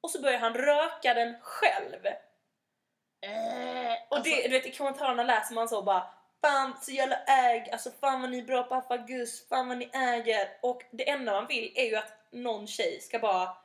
Och 0.00 0.10
så 0.10 0.20
börjar 0.22 0.38
han 0.38 0.54
röka 0.54 1.14
den 1.14 1.34
själv. 1.40 2.06
äh, 2.06 3.92
Och 4.08 4.16
alltså, 4.16 4.34
det, 4.34 4.42
du 4.42 4.48
vet, 4.48 4.66
i 4.66 4.72
kommentarerna 4.72 5.22
läser 5.22 5.54
man 5.54 5.68
så 5.68 5.82
bara 5.82 6.14
Fan 6.40 6.76
så 6.82 6.90
jävla 6.92 7.16
äg, 7.24 7.70
alltså 7.70 7.90
fan 8.00 8.20
vad 8.20 8.30
ni 8.30 8.38
är 8.38 8.42
bra 8.42 8.62
på 8.62 8.74
Affa 8.74 8.96
Gus, 8.96 9.48
fan 9.48 9.68
vad 9.68 9.78
ni 9.78 9.90
äger. 9.92 10.48
Och 10.62 10.82
det 10.90 11.08
enda 11.10 11.32
man 11.32 11.46
vill 11.46 11.72
är 11.76 11.84
ju 11.84 11.96
att 11.96 12.12
någon 12.30 12.66
tjej 12.66 13.00
ska 13.00 13.18
bara 13.18 13.56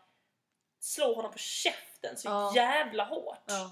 slå 0.80 1.14
honom 1.16 1.32
på 1.32 1.38
käften 1.38 2.18
så 2.18 2.28
Ja. 2.30 2.52
jävla 2.56 3.04
hårt. 3.04 3.44
ja, 3.46 3.72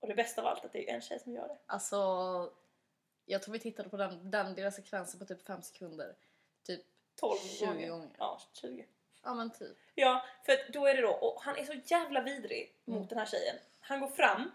Och 0.00 0.08
det 0.08 0.14
bästa 0.14 0.40
av 0.40 0.46
allt 0.46 0.64
att 0.64 0.72
det 0.72 0.90
är 0.90 0.94
en 0.94 1.00
tjej 1.00 1.18
som 1.20 1.32
gör 1.32 1.48
det. 1.48 1.58
alltså 1.66 1.96
jag 3.28 3.42
tror 3.42 3.52
vi 3.52 3.58
tittade 3.58 3.88
på 3.88 3.96
den, 3.96 4.30
den 4.30 4.54
lilla 4.54 4.70
sekvensen 4.70 5.18
på 5.20 5.26
typ 5.26 5.46
5 5.46 5.62
sekunder. 5.62 6.14
Typ 6.66 6.80
12 7.20 7.36
20 7.38 7.66
gånger. 7.66 7.88
gånger. 7.90 8.08
Ja, 8.18 8.40
20. 8.52 8.86
Ja 9.22 9.34
men 9.34 9.50
typ. 9.50 9.78
Ja, 9.94 10.24
för 10.46 10.72
då 10.72 10.86
är 10.86 10.94
det 10.94 11.02
då, 11.02 11.10
och 11.12 11.42
han 11.42 11.56
är 11.56 11.64
så 11.64 11.72
jävla 11.84 12.20
vidrig 12.22 12.74
mot 12.84 12.96
Mm. 12.96 13.08
den 13.08 13.18
här 13.18 13.26
tjejen. 13.26 13.56
Han 13.80 14.00
går 14.00 14.08
fram 14.08 14.50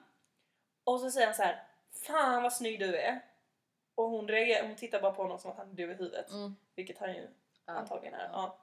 och 0.84 1.00
så 1.00 1.12
säger 1.12 1.28
han 1.28 1.36
så 1.36 1.44
här: 1.44 1.68
Fan 1.92 2.44
vad 2.44 2.54
snygg 2.54 2.80
du 2.80 2.96
är. 2.96 3.20
Och 3.96 4.10
hon 4.10 4.28
reagerar, 4.28 4.68
hon 4.68 4.76
tittar 4.76 5.02
bara 5.02 5.12
på 5.12 5.22
honom 5.22 5.40
som 5.40 5.52
att 5.52 5.58
han 5.58 5.70
är 5.70 5.74
dum 5.74 5.90
i 5.92 5.94
huvudet. 5.94 6.30
Mm. 6.32 6.56
Vilket 6.76 6.98
han 6.98 7.14
ju 7.14 7.28
Ja. 7.66 7.74
antagligen 7.74 8.14
är. 8.20 8.30
Ja. 8.34 8.58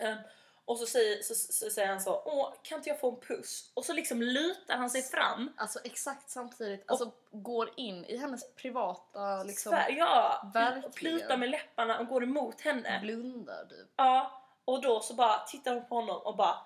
Ehm, 0.00 0.18
och 0.64 0.78
så 0.78 0.86
säger, 0.86 1.22
så, 1.22 1.34
så, 1.34 1.70
säger 1.70 1.88
han 1.88 2.00
så, 2.00 2.22
åh 2.24 2.52
kan 2.62 2.78
inte 2.78 2.88
jag 2.88 3.00
få 3.00 3.10
en 3.10 3.20
puss? 3.20 3.70
Och 3.74 3.84
så 3.84 3.92
liksom 3.92 4.22
lutar 4.22 4.76
han 4.76 4.90
sig 4.90 5.02
fram. 5.02 5.52
Alltså 5.56 5.78
exakt 5.84 6.30
samtidigt, 6.30 6.84
alltså 6.86 7.12
går 7.30 7.70
in 7.76 8.04
i 8.04 8.16
hennes 8.16 8.54
privata 8.54 9.42
liksom 9.42 9.72
Svär, 9.72 9.90
ja, 9.98 10.50
verkligen. 10.54 10.92
plutar 10.92 11.36
med 11.36 11.50
läpparna 11.50 11.98
och 11.98 12.06
går 12.06 12.22
emot 12.22 12.60
henne. 12.60 12.98
blundar 13.02 13.64
typ. 13.64 13.88
Ja, 13.96 14.42
och 14.64 14.82
då 14.82 15.00
så 15.00 15.14
bara 15.14 15.38
tittar 15.38 15.74
hon 15.74 15.88
på 15.88 15.94
honom 15.94 16.20
och 16.24 16.36
bara 16.36 16.56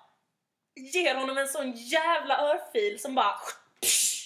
ger 0.75 1.15
honom 1.15 1.37
en 1.37 1.47
sån 1.47 1.71
jävla 1.71 2.41
örfil 2.41 2.99
som 2.99 3.15
bara 3.15 3.35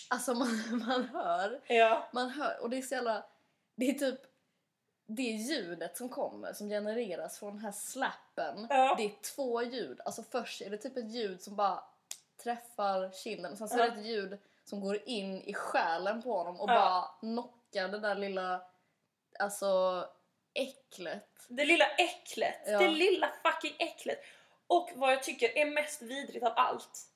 Alltså 0.10 0.34
man, 0.34 0.81
man 0.88 1.10
hör, 1.13 1.62
Ja, 1.67 2.10
man 2.12 2.29
hör 2.29 2.62
och 2.62 2.69
det 2.69 2.77
är 2.77 2.81
så 2.81 2.95
jävla, 2.95 3.23
det 3.75 3.89
är 3.89 3.93
typ 3.93 4.19
det 5.15 5.21
ljudet 5.32 5.97
som 5.97 6.10
kommer 6.10 6.54
som 6.54 6.69
genereras 6.69 7.39
från 7.39 7.50
den 7.54 7.60
här 7.65 7.71
slappen. 7.71 8.67
Ja. 8.69 8.95
Det 8.97 9.04
är 9.06 9.21
två 9.36 9.63
ljud. 9.63 10.02
Alltså 10.06 10.24
först 10.24 10.62
är 10.62 10.69
det 10.69 10.78
typ 10.78 10.97
ett 10.97 11.12
ljud 11.12 11.41
som 11.41 11.56
bara 11.56 11.84
träffar 12.43 13.12
kinden 13.12 13.52
och 13.52 13.58
sen 13.58 13.69
så 13.69 13.80
är 13.80 13.91
det 13.91 14.00
ett 14.00 14.06
ljud 14.06 14.39
som 14.63 14.82
går 14.82 15.00
in 15.10 15.41
i 15.41 15.54
själen 15.54 16.21
på 16.21 16.38
honom 16.38 16.60
och 16.60 16.69
Ja. 16.69 16.76
bara 16.76 17.02
knockar 17.19 17.88
det 17.88 18.00
där 18.00 18.15
lilla 18.15 18.62
alltså 19.39 20.06
äcklet. 20.54 21.28
det 21.47 21.65
lilla 21.65 21.86
äcklet. 21.86 22.65
Det 22.65 22.88
lilla 22.88 23.30
fucking 23.43 23.76
äcklet. 23.80 24.19
Och 24.67 24.89
vad 24.95 25.12
jag 25.12 25.24
tycker 25.24 25.58
är 25.58 25.65
mest 25.65 26.02
vidrigt 26.02 26.45
av 26.45 26.54
allt 26.56 27.08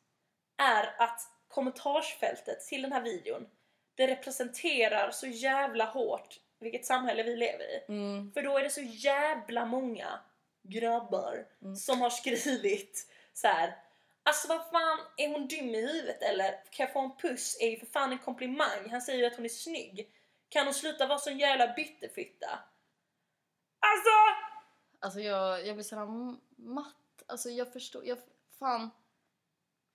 är 0.58 0.96
att 1.02 1.22
kommentarsfältet 1.48 2.62
till 2.68 2.82
den 2.82 2.92
här 2.92 3.02
videon 3.02 3.48
det 3.96 4.08
representerar 4.08 5.12
så 5.12 5.28
jävla 5.28 5.86
hårt 5.86 6.40
vilket 6.60 6.86
samhälle 6.86 7.24
vi 7.24 7.36
lever 7.36 7.66
i. 7.66 7.86
Mm. 7.88 8.32
För 8.32 8.42
då 8.42 8.58
är 8.58 8.64
det 8.64 8.70
så 8.70 8.82
jävla 8.82 9.66
många 9.66 10.20
grabbar 10.64 11.48
Mm. 11.62 11.76
som 11.76 12.02
har 12.02 12.10
skrivit 12.10 13.08
så 13.34 13.48
här. 13.48 13.78
Alltså 14.24 14.48
vad 14.48 14.70
fan, 14.70 15.00
är 15.18 15.28
hon 15.30 15.48
dum 15.48 15.70
i 15.76 15.82
huvudet 15.82 16.22
eller? 16.22 16.52
Kan 16.52 16.86
jag 16.86 16.94
få 16.94 17.00
en 17.00 17.18
puss? 17.18 17.58
Är 17.62 17.70
ju 17.70 17.80
för 17.80 17.86
fan 17.86 18.12
en 18.12 18.20
komplimang. 18.20 18.90
Han 18.92 19.02
säger 19.02 19.20
ju 19.20 19.26
att 19.26 19.36
hon 19.36 19.46
är 19.46 19.50
snygg. 19.50 20.12
Kan 20.50 20.66
hon 20.66 20.74
sluta 20.74 21.08
vara 21.08 21.20
sån 21.20 21.40
jävla 21.40 21.74
byttefitta? 21.74 22.60
Alltså! 23.80 24.10
Alltså 25.00 25.20
jag, 25.20 25.68
jag 25.68 25.76
blir 25.76 25.84
sådär 25.84 26.06
matt. 26.56 27.24
Alltså 27.28 27.50
jag 27.50 27.74
förstår, 27.74 28.06
jag, 28.06 28.18
fan. 28.60 28.90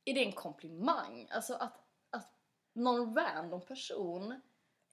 Är 0.05 0.15
det 0.15 0.25
en 0.25 0.33
komplimang? 0.33 1.29
Alltså 1.31 1.55
att, 1.55 1.85
att 2.11 2.31
någon 2.73 3.17
random 3.17 3.61
person 3.61 4.41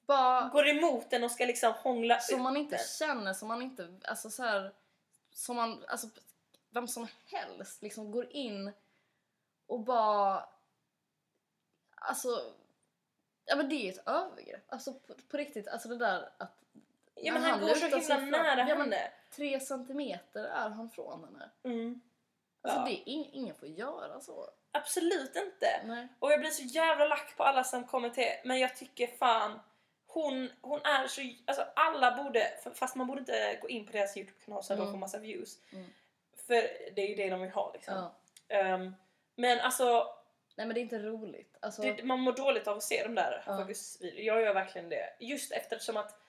bara 0.08 0.50
Går 0.50 0.68
emot 0.68 1.10
den 1.10 1.24
och 1.24 1.32
ska 1.32 1.46
liksom 1.46 1.74
hångla 1.74 2.20
som 2.20 2.42
man 2.44 2.58
inte 2.58 2.76
den. 2.76 2.86
känner, 2.86 3.34
som 3.34 3.48
man 3.48 3.62
inte, 3.62 3.94
alltså 4.04 4.30
så 4.30 4.44
här, 4.44 4.74
som 5.32 5.56
man, 5.56 5.86
alltså 5.88 6.08
vem 6.70 6.88
som 6.88 7.08
helst 7.26 7.82
liksom 7.82 8.12
går 8.12 8.32
in 8.32 8.72
och 9.68 9.80
bara, 9.80 10.50
alltså, 11.96 12.54
ja 13.46 13.56
men 13.56 13.70
det 13.70 13.76
är 13.76 13.92
ett 13.94 14.08
övergrepp. 14.08 14.64
Alltså 14.74 14.94
på, 14.94 15.14
på 15.30 15.38
riktigt, 15.38 15.68
alltså 15.68 15.90
det 15.90 15.98
där 15.98 16.30
att 16.38 16.54
Ja 17.16 17.34
men 17.34 17.42
när 17.42 17.50
han, 17.50 17.60
går 17.62 17.68
så 17.76 17.86
himla 17.86 18.00
fram- 18.02 18.30
nära 18.30 18.70
ja, 18.70 18.76
henne. 18.76 19.12
tre 19.36 19.60
centimeter 19.60 20.44
är 20.44 20.70
han 20.70 20.90
från 20.90 21.24
henne. 21.24 21.50
Mm. 21.64 22.02
Alltså 22.62 22.80
Ja. 22.80 22.86
det 22.86 22.92
är 22.92 23.06
ing- 23.14 23.30
ingen 23.34 23.56
får 23.56 23.68
göra 23.68 24.20
så. 24.22 24.50
Absolut 24.72 25.36
inte. 25.36 25.82
Nej. 25.86 26.08
Och 26.20 26.32
jag 26.32 26.40
blir 26.40 26.50
så 26.50 26.64
jävla 26.64 27.06
lack 27.06 27.38
på 27.38 27.44
alla 27.44 27.64
som 27.64 27.84
kommenterar. 27.88 28.42
Men 28.46 28.60
jag 28.60 28.76
tycker 28.76 29.08
fan, 29.08 29.60
hon, 30.08 30.50
hon 30.62 30.80
är 30.84 31.08
så... 31.08 31.22
Alltså 31.46 31.66
alla 31.76 32.24
borde, 32.24 32.48
fast 32.74 32.96
man 32.96 33.08
borde 33.08 33.20
inte 33.20 33.58
gå 33.62 33.70
in 33.70 33.86
på 33.86 33.92
deras 33.92 34.18
YouTube-kanal 34.18 34.64
så 34.64 34.74
att 34.74 34.80
de 34.80 34.84
Mm. 34.84 34.94
får 34.94 35.00
massa 35.00 35.18
views. 35.20 35.58
Mm. 35.74 35.86
För 36.48 36.62
det 36.96 37.02
är 37.02 37.08
ju 37.08 37.16
det 37.16 37.30
de 37.30 37.42
vill 37.42 37.52
ha 37.52 37.72
liksom. 37.74 37.94
Ja. 37.94 38.16
Ehm, 38.56 38.96
men 39.36 39.60
alltså, 39.60 40.14
Nej 40.56 40.68
men 40.68 40.74
det 40.74 40.80
är 40.80 40.82
inte 40.82 41.00
roligt. 41.00 41.58
Alltså, 41.60 41.82
det, 41.82 42.04
man 42.04 42.20
mår 42.20 42.32
dåligt 42.34 42.68
av 42.68 42.78
att 42.78 42.84
se 42.84 43.04
de 43.04 43.16
där 43.16 43.44
Ja. 43.46 43.52
Hagus-videorna. 43.54 44.22
Jag 44.22 44.42
gör 44.42 44.54
verkligen 44.54 44.90
det. 44.90 45.10
Just 45.20 45.52
eftersom 45.52 45.98
att 45.98 46.20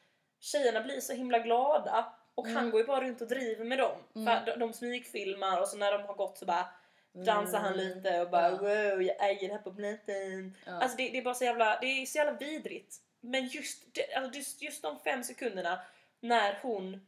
tjejerna 0.41 0.81
blir 0.81 1.01
så 1.01 1.13
himla 1.13 1.39
glada 1.39 2.13
och 2.35 2.47
han 2.47 2.57
Mm. 2.57 2.71
går 2.71 2.81
ju 2.81 2.87
bara 2.87 3.01
runt 3.01 3.21
och 3.21 3.29
driver 3.29 3.65
med 3.65 3.79
dem. 3.79 3.99
Mm. 4.17 4.27
För 4.27 4.47
de, 4.53 4.59
de 4.59 4.73
smygfilmar 4.73 5.61
och 5.61 5.69
så 5.69 5.77
när 5.77 5.93
de 5.93 6.03
har 6.03 6.15
gått 6.15 6.39
så 6.39 6.45
bara 6.47 6.69
dansar 7.13 7.59
han 7.59 7.73
Mm. 7.75 7.89
lite 7.89 8.21
och 8.21 8.31
bara 8.31 8.51
Ja. 8.51 8.57
wow 8.57 9.03
jag 9.03 9.31
äger 9.31 9.49
det 9.49 9.55
här 9.55 9.63
på 9.63 9.75
planeten. 9.75 10.57
Ja. 10.67 10.73
Alltså 10.73 10.97
det, 10.97 11.09
det 11.09 11.19
är 11.19 11.23
bara 11.23 11.35
så 11.35 11.45
jävla, 11.45 11.79
det 11.81 11.87
är 11.87 12.07
så 12.07 12.19
jävla 12.19 12.33
vidrigt. 12.39 12.97
Men 13.29 13.47
just, 13.47 13.85
alltså 14.17 14.39
just, 14.39 14.63
just 14.63 14.83
de 14.83 14.99
fem 14.99 15.25
sekunderna 15.25 15.81
när 16.21 16.59
hon 16.63 17.07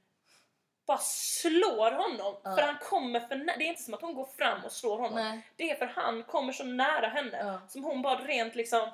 bara 0.87 0.99
slår 0.99 1.91
honom. 1.93 2.37
Ja. 2.45 2.57
För 2.57 2.63
han 2.63 2.79
kommer 2.79 3.21
för 3.21 3.37
nä- 3.37 3.55
Det 3.59 3.65
är 3.65 3.69
inte 3.69 3.83
som 3.83 3.95
att 3.95 4.01
hon 4.01 4.15
går 4.15 4.25
fram 4.25 4.65
och 4.65 4.73
slår 4.73 4.99
honom. 4.99 5.15
Nej. 5.15 5.47
Det 5.57 5.71
är 5.71 5.77
för 5.77 5.87
han 5.87 6.23
kommer 6.25 6.53
så 6.53 6.65
nära 6.65 7.09
henne. 7.09 7.39
Ja. 7.39 7.61
Som 7.69 7.85
hon 7.85 8.03
bara 8.03 8.25
rent 8.25 8.55
liksom... 8.55 8.91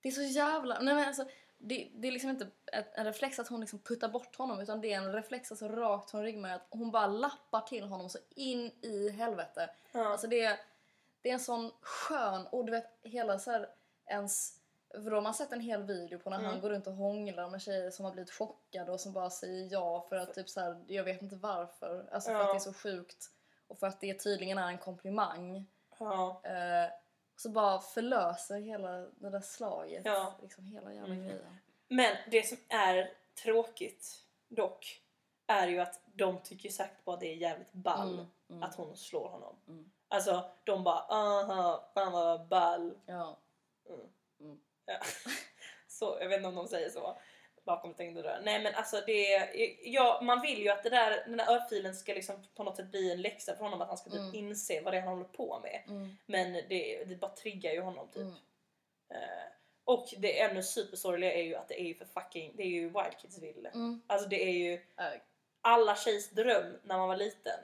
Det 0.00 0.08
är 0.08 0.12
så 0.12 0.22
jävla... 0.22 0.78
Nej 0.80 0.94
men 0.94 1.06
alltså, 1.08 1.24
det, 1.58 1.88
det 1.94 2.08
är 2.08 2.12
liksom 2.12 2.30
inte 2.30 2.46
ett, 2.72 2.94
en 2.94 3.04
reflex 3.04 3.38
att 3.38 3.48
hon 3.48 3.60
liksom 3.60 3.78
puttar 3.78 4.08
bort 4.08 4.36
honom 4.36 4.60
utan 4.60 4.80
det 4.80 4.92
är 4.92 4.96
en 4.96 5.12
reflex 5.12 5.50
alltså 5.50 5.68
rakt 5.68 6.10
från 6.10 6.22
ryggmärgen 6.22 6.56
att 6.56 6.66
hon 6.70 6.90
bara 6.90 7.06
lappar 7.06 7.60
till 7.60 7.84
honom 7.84 8.10
så 8.10 8.18
in 8.34 8.72
i 8.82 9.10
helvete. 9.10 9.70
Ja. 9.92 10.08
Alltså 10.08 10.26
det 10.26 10.40
är, 10.40 10.58
det 11.22 11.28
är 11.28 11.32
en 11.34 11.40
sån 11.40 11.70
skön... 11.80 12.46
Och 12.46 12.64
du 12.64 12.72
vet 12.72 12.98
hela 13.02 13.38
så 13.38 13.50
här 13.50 13.68
ens... 14.06 14.58
För 14.92 15.10
då 15.10 15.16
har 15.16 15.22
man 15.22 15.34
sett 15.34 15.52
en 15.52 15.60
hel 15.60 15.82
video 15.82 16.18
på 16.18 16.30
när 16.30 16.38
Mm. 16.38 16.50
han 16.50 16.60
går 16.60 16.70
runt 16.70 16.86
och 16.86 16.92
hånglar 16.92 17.48
med 17.48 17.62
tjejer 17.62 17.90
som 17.90 18.04
har 18.04 18.12
blivit 18.12 18.30
chockade 18.30 18.92
och 18.92 19.00
som 19.00 19.12
bara 19.12 19.30
säger 19.30 19.68
ja 19.72 20.06
för 20.08 20.16
att 20.16 20.34
typ 20.34 20.48
så 20.48 20.60
här, 20.60 20.84
jag 20.86 21.04
vet 21.04 21.22
inte 21.22 21.36
varför. 21.36 22.08
Alltså 22.12 22.30
för 22.30 22.34
Ja. 22.38 22.42
att 22.44 22.48
det 22.52 22.56
är 22.56 22.72
så 22.72 22.72
sjukt. 22.72 23.30
Och 23.66 23.78
för 23.78 23.86
att 23.86 24.00
det 24.00 24.14
tydligen 24.14 24.58
är 24.58 24.68
en 24.68 24.78
komplimang. 24.78 25.66
Ja. 25.98 26.40
Eh, 26.44 26.90
så 27.36 27.48
bara 27.50 27.78
förlöser 27.78 28.60
hela 28.60 28.88
det 28.98 29.30
där 29.30 29.40
slaget. 29.40 30.02
Ja. 30.04 30.34
Liksom 30.42 30.66
hela 30.66 30.92
jävla 30.94 31.14
Mm. 31.14 31.26
grejen. 31.28 31.56
Men 31.88 32.16
det 32.30 32.46
som 32.48 32.58
är 32.68 33.10
tråkigt 33.42 34.24
dock 34.48 35.02
är 35.46 35.66
ju 35.68 35.80
att 35.80 36.00
de 36.06 36.38
tycker 36.42 36.68
säkert 36.68 37.04
bara 37.04 37.16
det 37.16 37.26
är 37.32 37.36
jävligt 37.36 37.72
ball 37.72 38.12
Mm, 38.14 38.26
mm. 38.50 38.62
att 38.62 38.74
hon 38.74 38.96
slår 38.96 39.28
honom. 39.28 39.56
Mm. 39.68 39.90
Alltså 40.08 40.44
de 40.64 40.84
bara 40.84 40.98
aha, 41.00 41.90
fan 41.94 42.12
vad 42.12 42.48
ball. 42.48 42.98
Ja. 43.06 43.38
Mm. 43.88 44.06
Mm. 44.94 45.36
Så, 45.88 46.18
jag 46.20 46.28
vet 46.28 46.36
inte 46.36 46.48
om 46.48 46.54
de 46.54 46.68
säger 46.68 46.90
så 46.90 47.18
bakom 47.64 47.94
stängda 47.94 48.22
dörrar. 48.22 48.40
Nej 48.44 48.62
men 48.62 48.74
alltså 48.74 49.02
det 49.06 49.50
ja, 49.82 50.20
man 50.22 50.40
vill 50.40 50.58
ju 50.62 50.68
att 50.68 50.82
det 50.82 50.90
där, 50.90 51.24
den 51.26 51.36
där 51.36 51.50
örfilen 51.54 51.94
ska 51.94 52.14
liksom 52.14 52.44
på 52.54 52.64
något 52.64 52.76
sätt 52.76 52.90
bli 52.90 53.12
en 53.12 53.22
läxa 53.22 53.56
för 53.56 53.64
honom 53.64 53.80
att 53.80 53.88
han 53.88 53.98
ska 53.98 54.10
typ 54.10 54.20
Mm. 54.20 54.34
inse 54.34 54.80
vad 54.80 54.92
det 54.92 54.96
är 54.96 55.02
han 55.02 55.12
håller 55.12 55.24
på 55.28 55.60
med. 55.62 55.82
Mm. 55.88 56.16
Men 56.26 56.52
det, 56.52 57.04
det 57.04 57.16
bara 57.16 57.34
triggar 57.34 57.72
ju 57.72 57.80
honom 57.80 58.08
typ. 58.08 58.22
Mm. 58.22 58.34
Eh, 59.08 59.44
och 59.84 60.14
det 60.18 60.40
ännu 60.40 60.62
supersorgliga 60.62 61.32
är 61.32 61.42
ju 61.42 61.54
att 61.54 61.68
det 61.68 61.80
är 61.80 61.84
ju 61.84 61.94
för 61.94 62.04
fucking, 62.04 62.56
det 62.56 62.62
är 62.62 62.66
ju 62.68 62.82
Wild 62.82 63.18
Kids 63.18 63.38
ville. 63.38 63.68
Mm. 63.68 64.02
Alltså 64.06 64.28
det 64.28 64.42
är 64.42 64.52
ju 64.52 64.72
Äh, 64.74 65.20
alla 65.60 65.96
tjejs 65.96 66.30
dröm 66.30 66.78
när 66.82 66.98
man 66.98 67.08
var 67.08 67.16
liten 67.16 67.60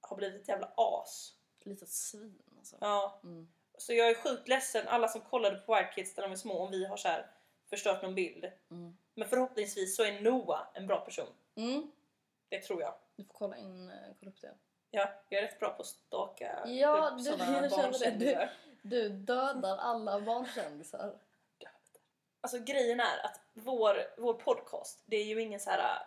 har 0.00 0.16
blivit 0.16 0.42
ett 0.42 0.48
jävla 0.48 0.72
as. 0.76 1.34
Litet 1.64 1.88
svin 1.88 2.42
alltså. 2.58 2.76
Ja. 2.80 3.20
Så 3.82 3.92
jag 3.92 4.10
är 4.10 4.14
sjukt 4.14 4.48
ledsen 4.48 4.88
alla 4.88 5.08
som 5.08 5.20
kollade 5.20 5.56
på 5.56 5.74
Wild 5.74 5.86
Kids 5.94 6.16
när 6.16 6.22
de 6.22 6.28
var 6.30 6.36
små 6.36 6.58
om 6.58 6.70
vi 6.70 6.84
har 6.86 6.96
så 6.96 7.08
här 7.08 7.26
förstört 7.70 8.02
någon 8.02 8.14
bild. 8.14 8.44
Mm. 8.70 8.96
Men 9.14 9.28
förhoppningsvis 9.28 9.96
så 9.96 10.02
är 10.04 10.20
Noah 10.20 10.66
en 10.74 10.86
bra 10.86 11.00
person. 11.00 11.28
Mm. 11.54 11.90
Det 12.48 12.62
tror 12.62 12.82
jag. 12.82 12.94
Du 13.16 13.24
får 13.24 13.34
kolla, 13.34 13.56
in, 13.56 13.90
eh, 13.90 13.96
kolla 14.20 14.30
upp 14.30 14.40
det. 14.40 14.54
Ja, 14.90 15.08
jag 15.28 15.38
är 15.42 15.46
rätt 15.46 15.60
bra 15.60 15.70
på 15.70 15.82
att 15.82 15.86
staka 15.88 16.66
Ja, 16.66 17.08
upp 17.12 17.18
du- 17.18 17.24
sådana 17.24 17.68
barnkändisar. 17.68 18.50
Du 18.82 19.08
dödar 19.08 19.76
alla 19.76 20.20
barnkändisar. 20.20 21.18
Alltså 22.40 22.58
grejen 22.58 23.00
är 23.00 23.24
att 23.26 23.40
vår, 23.52 23.96
vår 24.18 24.34
podcast, 24.34 25.02
det 25.06 25.16
är 25.16 25.24
ju 25.24 25.40
ingen 25.42 25.60
så 25.60 25.70
här 25.70 25.98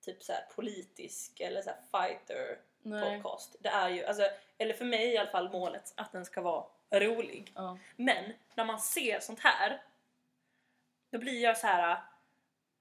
typ 0.00 0.22
så 0.22 0.32
här 0.32 0.46
politisk 0.56 1.40
eller 1.40 1.62
så 1.62 1.70
fighter 1.90 2.58
Nej. 2.82 3.16
podcast. 3.22 3.56
Det 3.60 3.68
är 3.68 3.88
ju, 3.88 4.04
alltså, 4.04 4.28
eller 4.58 4.74
för 4.74 4.84
mig 4.84 5.06
i 5.06 5.18
alla 5.18 5.30
fall 5.30 5.50
målet 5.52 5.92
att 5.96 6.12
den 6.12 6.24
ska 6.24 6.40
vara 6.40 6.64
rolig. 6.90 7.52
Ja. 7.54 7.78
Men 7.96 8.32
när 8.54 8.64
man 8.64 8.80
ser 8.80 9.20
sånt 9.20 9.40
här 9.40 9.82
då 11.12 11.18
blir 11.18 11.42
jag 11.42 11.58
så 11.58 11.66
här. 11.66 12.02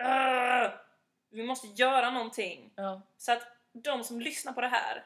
"Åh, 0.03 0.71
vi 1.29 1.43
måste 1.43 1.67
göra 1.67 2.09
någonting. 2.09 2.71
Ja. 2.75 3.01
Så 3.17 3.31
att 3.31 3.47
de 3.71 4.03
som 4.03 4.21
lyssnar 4.21 4.53
på 4.53 4.61
det 4.61 4.67
här, 4.67 5.05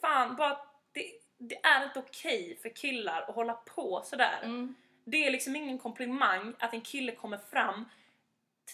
fan 0.00 0.36
bara 0.36 0.58
det, 0.92 1.12
det 1.38 1.64
är 1.64 1.84
inte 1.84 1.98
okej 1.98 2.58
för 2.62 2.68
killar 2.68 3.22
att 3.22 3.34
hålla 3.34 3.54
på 3.54 4.02
sådär. 4.04 4.40
Mm. 4.42 4.74
Det 5.04 5.26
är 5.26 5.30
liksom 5.30 5.56
ingen 5.56 5.78
komplimang 5.78 6.54
att 6.58 6.74
en 6.74 6.80
kille 6.80 7.12
kommer 7.12 7.38
fram 7.38 7.84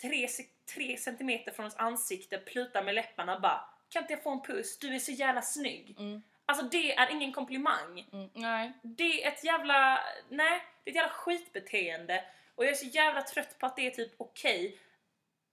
tre, 0.03 0.29
tre 0.75 0.97
centimeter 0.97 1.53
från 1.53 1.65
ens 1.65 1.77
ansikte, 1.77 2.39
plutar 2.39 2.85
med 2.85 2.95
läpparna 2.95 3.41
bara 3.41 3.75
kan 3.95 4.03
inte 4.03 4.13
jag 4.13 4.23
få 4.23 4.31
en 4.31 4.43
puss? 4.43 4.79
Du 4.79 4.95
är 4.95 4.99
så 4.99 5.13
jävla 5.13 5.43
snygg. 5.43 5.97
Mm. 5.99 6.23
Alltså 6.47 6.65
det 6.65 6.95
är 6.95 7.11
ingen 7.11 7.33
komplimang. 7.33 8.09
Mm. 8.13 8.31
Nej. 8.35 8.73
Det 8.83 9.25
är 9.25 9.29
ett 9.33 9.45
jävla, 9.45 10.01
nej, 10.29 10.63
det 10.85 10.91
är 10.91 10.93
ett 10.93 10.97
jävla 10.97 11.13
skitbeteende. 11.13 12.25
Och 12.55 12.65
jag 12.65 12.71
är 12.71 12.77
så 12.77 12.87
jävla 12.87 13.23
trött 13.23 13.59
på 13.59 13.67
att 13.67 13.77
det 13.77 13.87
är 13.87 13.91
typ 13.91 14.13
okej 14.17 14.79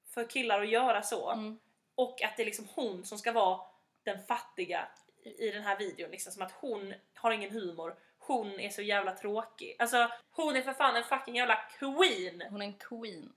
för 0.06 0.30
killar 0.30 0.62
att 0.62 0.69
göra 0.69 1.01
så. 1.01 1.32
Mm. 1.32 1.60
Och 1.95 2.23
att 2.23 2.38
det 2.38 2.43
är 2.43 2.45
liksom 2.45 2.67
hon 2.75 3.06
som 3.06 3.17
ska 3.17 3.32
vara 3.32 3.62
den 4.04 4.25
fattiga 4.25 4.88
i 5.23 5.47
i 5.47 5.51
den 5.51 5.63
här 5.63 5.77
videon. 5.77 6.12
Liksom, 6.12 6.32
som 6.32 6.41
att 6.41 6.51
hon 6.51 6.93
har 7.15 7.32
ingen 7.32 7.51
humor. 7.51 7.95
Hon 8.17 8.60
är 8.60 8.69
så 8.69 8.82
jävla 8.82 9.15
tråkig. 9.15 9.75
Alltså 9.80 10.12
hon 10.32 10.56
är 10.56 10.62
för 10.62 10.73
fan 10.73 10.95
en 10.95 11.04
fucking 11.04 11.36
jävla 11.36 11.56
queen! 11.80 12.41
Hon 12.49 12.62
är 12.62 12.65
en 12.65 12.73
queen. 12.73 13.34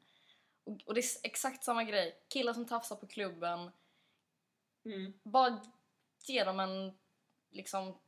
Och, 0.65 0.81
och 0.87 0.95
det 0.95 1.01
är 1.01 1.05
exakt 1.23 1.65
samma 1.65 1.85
grej. 1.85 2.19
Killar 2.29 2.53
som 2.53 2.67
tafsar 2.67 2.97
på 2.97 3.07
klubben. 3.07 3.71
Mm. 4.85 5.13
Bara 5.23 5.61
ge 6.27 6.45
dem 6.45 6.61
en, 6.61 6.99
liksom, 7.55 7.99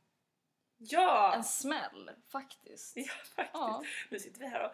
Ja! 0.77 1.33
en 1.35 1.43
smäll. 1.43 2.11
Faktiskt. 2.31 2.97
Ja 2.97 3.03
faktiskt. 3.35 3.49
Ja. 3.53 3.83
Nu 4.09 4.19
sitter 4.19 4.39
vi 4.39 4.47
här 4.47 4.65
och 4.65 4.71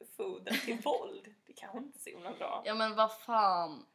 uppfodrar 0.00 0.54
till 0.54 0.80
våld. 0.84 1.34
Det 1.46 1.52
kanske 1.52 1.78
inte 1.78 1.98
är 1.98 2.00
så 2.00 2.10
himla 2.10 2.32
bra. 2.32 2.62
Ja 2.66 2.74
men 2.74 2.94
vad 2.96 3.18
fan. 3.20 3.86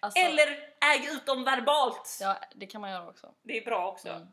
Alltså, 0.00 0.20
Eller 0.20 0.74
äg 0.80 1.06
ut 1.12 1.26
dem 1.26 1.44
verbalt! 1.44 2.18
Ja, 2.20 2.36
det 2.54 2.66
kan 2.66 2.80
man 2.80 2.90
göra 2.90 3.08
också. 3.08 3.34
Det 3.42 3.58
är 3.58 3.64
bra 3.64 3.92
också. 3.92 4.08
Mm. 4.08 4.28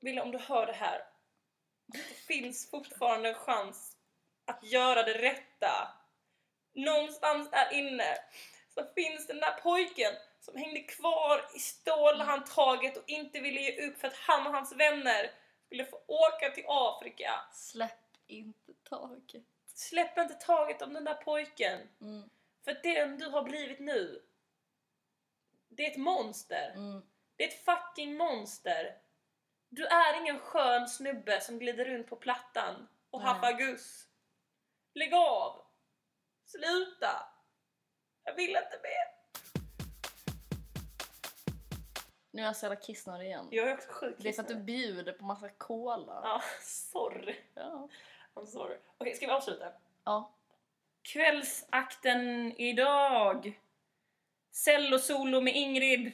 Wille, 0.00 0.22
om 0.22 0.30
du 0.30 0.38
hör 0.38 0.66
det 0.66 0.72
här. 0.72 1.02
Det 1.86 1.98
finns 1.98 2.70
fortfarande 2.70 3.28
en 3.28 3.34
chans 3.34 3.96
att 4.46 4.62
göra 4.64 5.02
det 5.02 5.18
rätta. 5.18 5.88
Någonstans 6.74 7.50
där 7.50 7.72
inne 7.72 8.16
så 8.74 8.84
finns 8.94 9.26
den 9.26 9.36
där 9.40 9.60
pojken 9.62 10.12
som 10.40 10.56
hängde 10.56 10.80
kvar 10.80 11.46
i 11.56 11.58
stålhandtaget 11.58 12.96
och 12.96 13.08
inte 13.08 13.40
ville 13.40 13.60
ge 13.60 13.86
upp 13.86 14.00
för 14.00 14.08
att 14.08 14.16
han 14.16 14.46
och 14.46 14.52
hans 14.52 14.72
vänner 14.72 15.30
skulle 15.66 15.84
få 15.84 16.02
åka 16.06 16.50
till 16.54 16.64
Afrika. 16.68 17.30
Släpp 17.52 18.16
inte 18.26 18.72
taget. 18.88 19.44
Släpp 19.66 20.18
inte 20.18 20.34
taget 20.34 20.82
om 20.82 20.92
den 20.92 21.04
där 21.04 21.14
pojken. 21.14 21.88
Mm. 22.00 22.30
För 22.64 22.80
den 22.82 23.18
du 23.18 23.28
har 23.28 23.42
blivit 23.42 23.80
nu, 23.80 24.22
det 25.68 25.86
är 25.86 25.90
ett 25.90 25.96
monster. 25.96 26.72
Mm. 26.76 27.02
Det 27.36 27.44
är 27.44 27.48
ett 27.48 27.64
fucking 27.64 28.16
monster. 28.16 28.98
Du 29.68 29.86
är 29.86 30.20
ingen 30.20 30.38
skön 30.38 30.88
snubbe 30.88 31.40
som 31.40 31.58
glider 31.58 31.84
runt 31.84 32.08
på 32.08 32.16
plattan 32.16 32.88
och 33.10 33.20
Nej. 33.20 33.28
haffar 33.28 33.52
guss. 33.52 34.06
Lägg 34.94 35.14
av! 35.14 35.62
Sluta! 36.44 37.28
Jag 38.24 38.34
vill 38.34 38.50
inte 38.50 38.80
mer. 38.82 39.19
Nu 42.30 42.42
är 42.42 42.46
jag 42.46 42.56
så 42.56 42.64
jävla 42.64 42.80
kissnödig 42.80 43.26
igen. 43.26 43.48
Jag 43.50 43.68
är 43.68 43.74
också 43.74 43.88
sjukt 43.92 44.22
Det 44.22 44.28
är 44.28 44.32
för 44.32 44.42
att 44.42 44.48
du 44.48 44.54
bjuder 44.54 45.12
på 45.12 45.24
massa 45.24 45.48
cola. 45.48 46.20
Ja, 46.24 46.42
sorry. 46.62 47.36
Ja. 47.54 47.88
I'm 48.34 48.46
sorry. 48.46 48.76
Okej, 48.98 49.14
ska 49.14 49.26
vi 49.26 49.32
avsluta? 49.32 49.72
ja. 50.04 50.34
Kvällsakten 51.02 52.52
idag. 52.60 53.60
Cello-solo 54.52 55.40
med 55.40 55.56
Ingrid. 55.56 56.12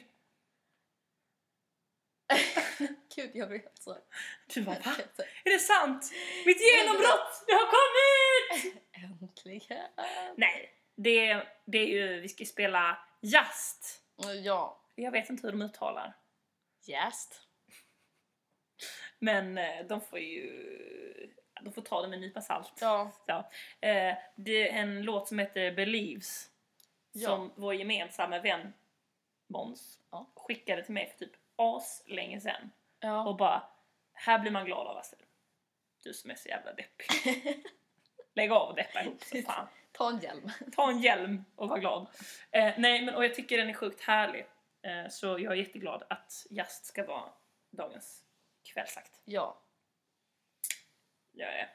Gud, 3.15 3.31
jag 3.33 3.47
vet 3.47 3.83
så. 3.83 3.97
Du 4.53 4.61
bara, 4.61 4.75
va? 4.75 4.95
Är 5.43 5.51
det 5.51 5.59
sant? 5.59 6.11
Mitt 6.45 6.57
genombrott! 6.61 7.43
Det 7.47 7.53
har 7.59 7.65
kommit! 7.65 8.75
Äntligen! 9.21 9.89
Nej, 10.35 10.73
det, 10.95 11.47
det 11.65 11.77
är 11.77 11.87
ju, 11.87 12.19
vi 12.19 12.29
ska 12.29 12.45
spela 12.45 12.97
Just. 13.21 14.03
Ja. 14.43 14.79
Jag 14.95 15.11
vet 15.11 15.29
inte 15.29 15.47
hur 15.47 15.51
de 15.51 15.61
uttalar. 15.61 16.17
Jäst. 16.85 17.41
Men 19.19 19.57
eh, 19.57 19.85
de 19.85 20.01
får 20.01 20.19
ju 20.19 21.33
de 21.61 21.73
får 21.73 21.81
ta 21.81 22.01
det 22.01 22.07
med 22.07 22.15
en 22.17 22.21
nypa 22.21 22.41
salt. 22.41 22.73
Ja. 22.81 23.11
Ja. 23.25 23.49
Eh, 23.81 24.17
det 24.35 24.69
är 24.69 24.73
en 24.81 25.01
låt 25.03 25.27
som 25.27 25.39
heter 25.39 25.71
Believes 25.71 26.49
Ja. 27.11 27.29
som 27.29 27.51
vår 27.55 27.75
gemensamma 27.75 28.39
vän 28.39 28.73
Måns 29.49 29.99
Ja. 30.11 30.31
skickade 30.35 30.83
till 30.83 30.93
mig 30.93 31.09
för 31.09 31.25
typ 31.25 31.31
as 31.55 32.03
länge 32.07 32.41
sedan. 32.41 32.71
Ja. 32.99 33.27
Och 33.27 33.35
bara, 33.37 33.63
här 34.13 34.39
blir 34.39 34.51
man 34.51 34.65
glad 34.65 34.87
av 34.87 34.97
Astrid. 34.97 35.25
Du 36.03 36.13
som 36.13 36.31
är 36.31 36.35
så 36.35 36.49
jävla 36.49 36.73
deppig. 36.73 37.07
Lägg 38.33 38.51
av 38.51 38.69
och 38.69 38.75
deppa 38.75 39.03
ihop 39.03 39.23
så 39.23 39.41
fan. 39.41 39.67
Ta 39.97 40.09
en 40.09 40.19
hjälm. 40.19 40.51
Ta 40.75 40.89
en 40.89 41.01
hjälm 41.01 41.45
och 41.55 41.69
var 41.69 41.77
glad. 41.77 42.07
Eh, 42.51 42.73
nej 42.77 43.05
men 43.05 43.15
och 43.15 43.25
jag 43.25 43.35
tycker 43.35 43.57
den 43.57 43.69
är 43.69 43.73
sjukt 43.73 44.01
härlig. 44.01 44.45
Eh, 44.81 45.09
så 45.09 45.27
jag 45.27 45.51
är 45.51 45.55
jätteglad 45.55 46.03
att 46.09 46.47
Just 46.49 46.85
ska 46.85 47.05
vara 47.05 47.29
dagens 47.71 48.23
kvällsakt. 48.63 49.21
Ja. 49.25 49.61
Jag 51.31 51.49
är. 51.49 51.69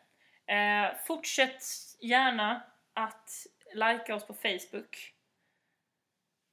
Eh, 0.47 0.95
fortsätt 1.07 1.65
gärna 2.01 2.63
att 2.95 3.47
likea 3.75 4.17
oss 4.17 4.27
på 4.27 4.35
Facebook. 4.35 5.15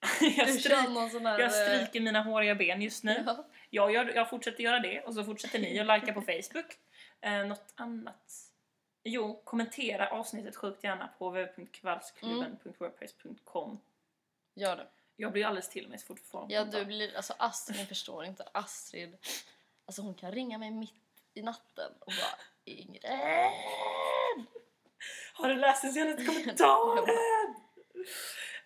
jag, 0.38 0.50
stryk, 0.50 0.74
här... 0.74 1.40
jag 1.40 1.42
eh, 1.42 1.50
stryker 1.50 2.00
mina 2.00 2.22
håriga 2.22 2.56
ben 2.56 2.82
just 2.82 3.04
nu. 3.04 3.24
Ja. 3.26 3.48
Jag, 3.70 3.92
gör, 3.92 4.12
jag 4.16 4.30
fortsätter 4.30 4.64
göra 4.64 4.80
det 4.80 5.02
och 5.02 5.14
så 5.14 5.24
fortsätter 5.24 5.60
ni 5.60 5.80
att 5.80 5.88
likea 5.88 6.14
på 6.14 6.22
Facebook. 6.32 6.78
Eh, 7.22 7.46
något 7.46 7.74
annat? 7.76 8.49
Jo, 9.10 9.42
kommentera 9.44 10.10
avsnittet 10.10 10.56
sjukt 10.56 10.84
gärna 10.84 11.08
på 11.08 11.30
www.kvalsklubben.wordpress.com 11.30 13.80
Gör 14.56 14.76
det. 14.76 14.88
Jag 15.16 15.32
blir 15.32 15.46
alldeles 15.46 15.70
till 15.70 15.90
mig 15.90 16.00
så 16.00 16.06
fort 16.06 16.22
en 16.34 16.50
Ja, 16.50 16.66
du 16.66 16.86
blir... 16.86 17.16
Alltså 17.16 17.34
Astrid, 17.38 17.78
ni 17.78 17.86
förstår 17.86 18.26
inte. 18.26 18.44
Astrid... 18.52 19.18
Alltså 19.86 20.02
hon 20.02 20.16
kan 20.16 20.32
ringa 20.32 20.58
mig 20.58 20.72
mitt 20.72 20.94
i 21.34 21.42
natten 21.42 21.92
och 22.00 22.06
bara 22.06 22.40
Ingrid! 22.64 23.06
Har 25.34 25.50
du 25.50 25.56
läst 25.56 25.82
den 25.82 25.92
senaste 25.92 26.24
Jag 26.24 26.36
kommentaren? 26.36 27.06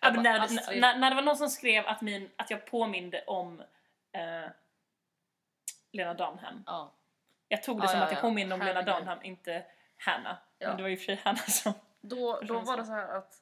Jag 0.00 0.14
men 0.14 0.22
när, 0.22 0.80
när, 0.80 0.98
när 0.98 1.10
det 1.10 1.16
var 1.16 1.22
någon 1.22 1.36
som 1.36 1.48
skrev 1.48 1.86
att, 1.86 2.00
min, 2.00 2.30
att 2.36 2.50
jag 2.50 2.66
påminde 2.66 3.24
om 3.24 3.60
eh, 4.12 4.44
Lena 5.92 6.14
Dunham. 6.14 6.62
Ja. 6.66 6.94
Jag 7.48 7.62
tog 7.62 7.78
det 7.80 7.84
Ja, 7.84 7.88
som 7.88 7.98
ja, 7.98 8.04
att 8.04 8.10
jag 8.12 8.18
ja. 8.18 8.22
påminde 8.22 8.54
om 8.54 8.60
Lena. 8.60 8.82
Dunham, 8.82 9.18
inte 9.22 9.66
Hanna. 10.04 10.38
Ja. 10.58 10.68
Men 10.68 10.76
det 10.76 10.82
var 10.82 10.90
ju 10.90 10.96
för 10.96 11.04
sig 11.04 11.20
Hanna 11.24 11.38
som... 11.38 11.72
Då, 12.00 12.40
då 12.48 12.60
var 12.60 12.76
det 12.76 12.84
så 12.84 12.92
här 12.92 13.18
att 13.18 13.40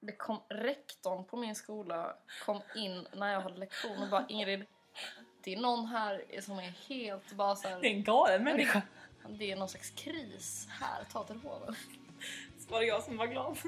det 0.00 0.12
kom, 0.12 0.40
rektorn 0.48 1.24
på 1.24 1.36
min 1.36 1.54
skola 1.54 2.16
kom 2.44 2.60
in 2.74 3.06
när 3.12 3.32
jag 3.32 3.40
hade 3.40 3.56
lektion 3.58 4.02
och 4.02 4.08
bara 4.08 4.24
Ingrid, 4.28 4.66
det 5.44 5.54
är 5.54 5.60
någon 5.60 5.86
här 5.86 6.40
som 6.40 6.58
är 6.58 6.72
helt 6.88 7.32
bara 7.32 7.56
så 7.56 7.68
Det 7.68 7.74
är 7.74 7.74
här, 7.74 7.84
en 7.84 8.04
galen 8.04 8.44
människa. 8.44 8.82
det 9.28 9.52
är 9.52 9.56
någon 9.56 9.68
slags 9.68 9.90
kris 9.90 10.68
här, 10.70 11.04
ta 11.12 11.24
telefonen. 11.24 11.74
Så 12.58 12.72
var 12.72 12.80
det 12.80 12.86
jag 12.86 13.02
som 13.02 13.16
var 13.16 13.26
glad. 13.26 13.58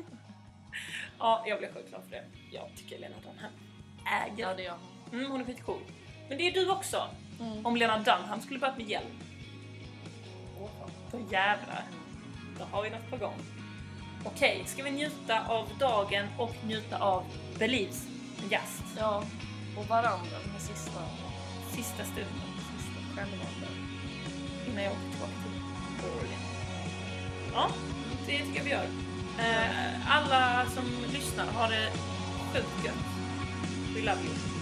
ja, 1.18 1.44
jag 1.46 1.58
blev 1.58 1.74
sjukt 1.74 1.88
glad 1.88 2.02
för 2.02 2.10
det. 2.10 2.24
Jag 2.52 2.70
tycker 2.76 2.98
Lena 2.98 3.16
Dunham 3.16 3.52
äger. 4.06 4.48
Ja, 4.48 4.54
det 4.54 4.62
är 4.62 4.66
jag. 4.66 4.78
Mm, 5.12 5.30
hon 5.30 5.40
är 5.40 5.44
skitcool. 5.44 5.80
Men 6.28 6.38
det 6.38 6.48
är 6.48 6.52
du 6.52 6.70
också. 6.70 7.08
Mm. 7.40 7.66
Om 7.66 7.76
Lena 7.76 7.98
Dunham 7.98 8.40
skulle 8.40 8.58
börjat 8.58 8.78
med 8.78 8.88
hjälm. 8.88 9.20
Då 11.12 11.18
jävlar. 11.30 11.84
Då 12.60 12.66
har 12.76 12.82
vi 12.82 12.90
något 12.90 13.10
på 13.10 13.16
gång. 13.16 13.34
Okej, 14.24 14.62
ska 14.66 14.82
vi 14.82 14.90
njuta 14.90 15.46
av 15.48 15.68
dagen 15.78 16.26
och 16.38 16.54
njuta 16.66 16.98
av 16.98 17.24
Believes 17.58 18.06
Just. 18.50 18.82
Ja, 18.98 19.24
och 19.78 19.86
varandra 19.86 20.36
med 20.52 20.62
sista, 20.62 21.00
Sista 21.70 22.04
stunden 22.04 22.50
sista 22.76 23.16
självvalda. 23.16 23.66
innan 24.68 24.84
jag 24.84 24.92
åker 24.92 25.10
tillbaka 25.10 25.32
till 25.42 26.08
Oregon. 26.10 26.42
Ja, 27.54 27.70
det 28.26 28.38
tycker 28.38 28.56
jag 28.56 28.64
vi 28.64 28.70
gör. 28.70 28.86
Eh, 29.38 30.16
alla 30.16 30.66
som 30.66 30.84
lyssnar, 31.12 31.46
har 31.46 31.68
det 31.70 31.90
sjukt 32.52 32.84
gött. 32.84 32.94
We 33.94 34.00
love 34.00 34.22
you. 34.24 34.59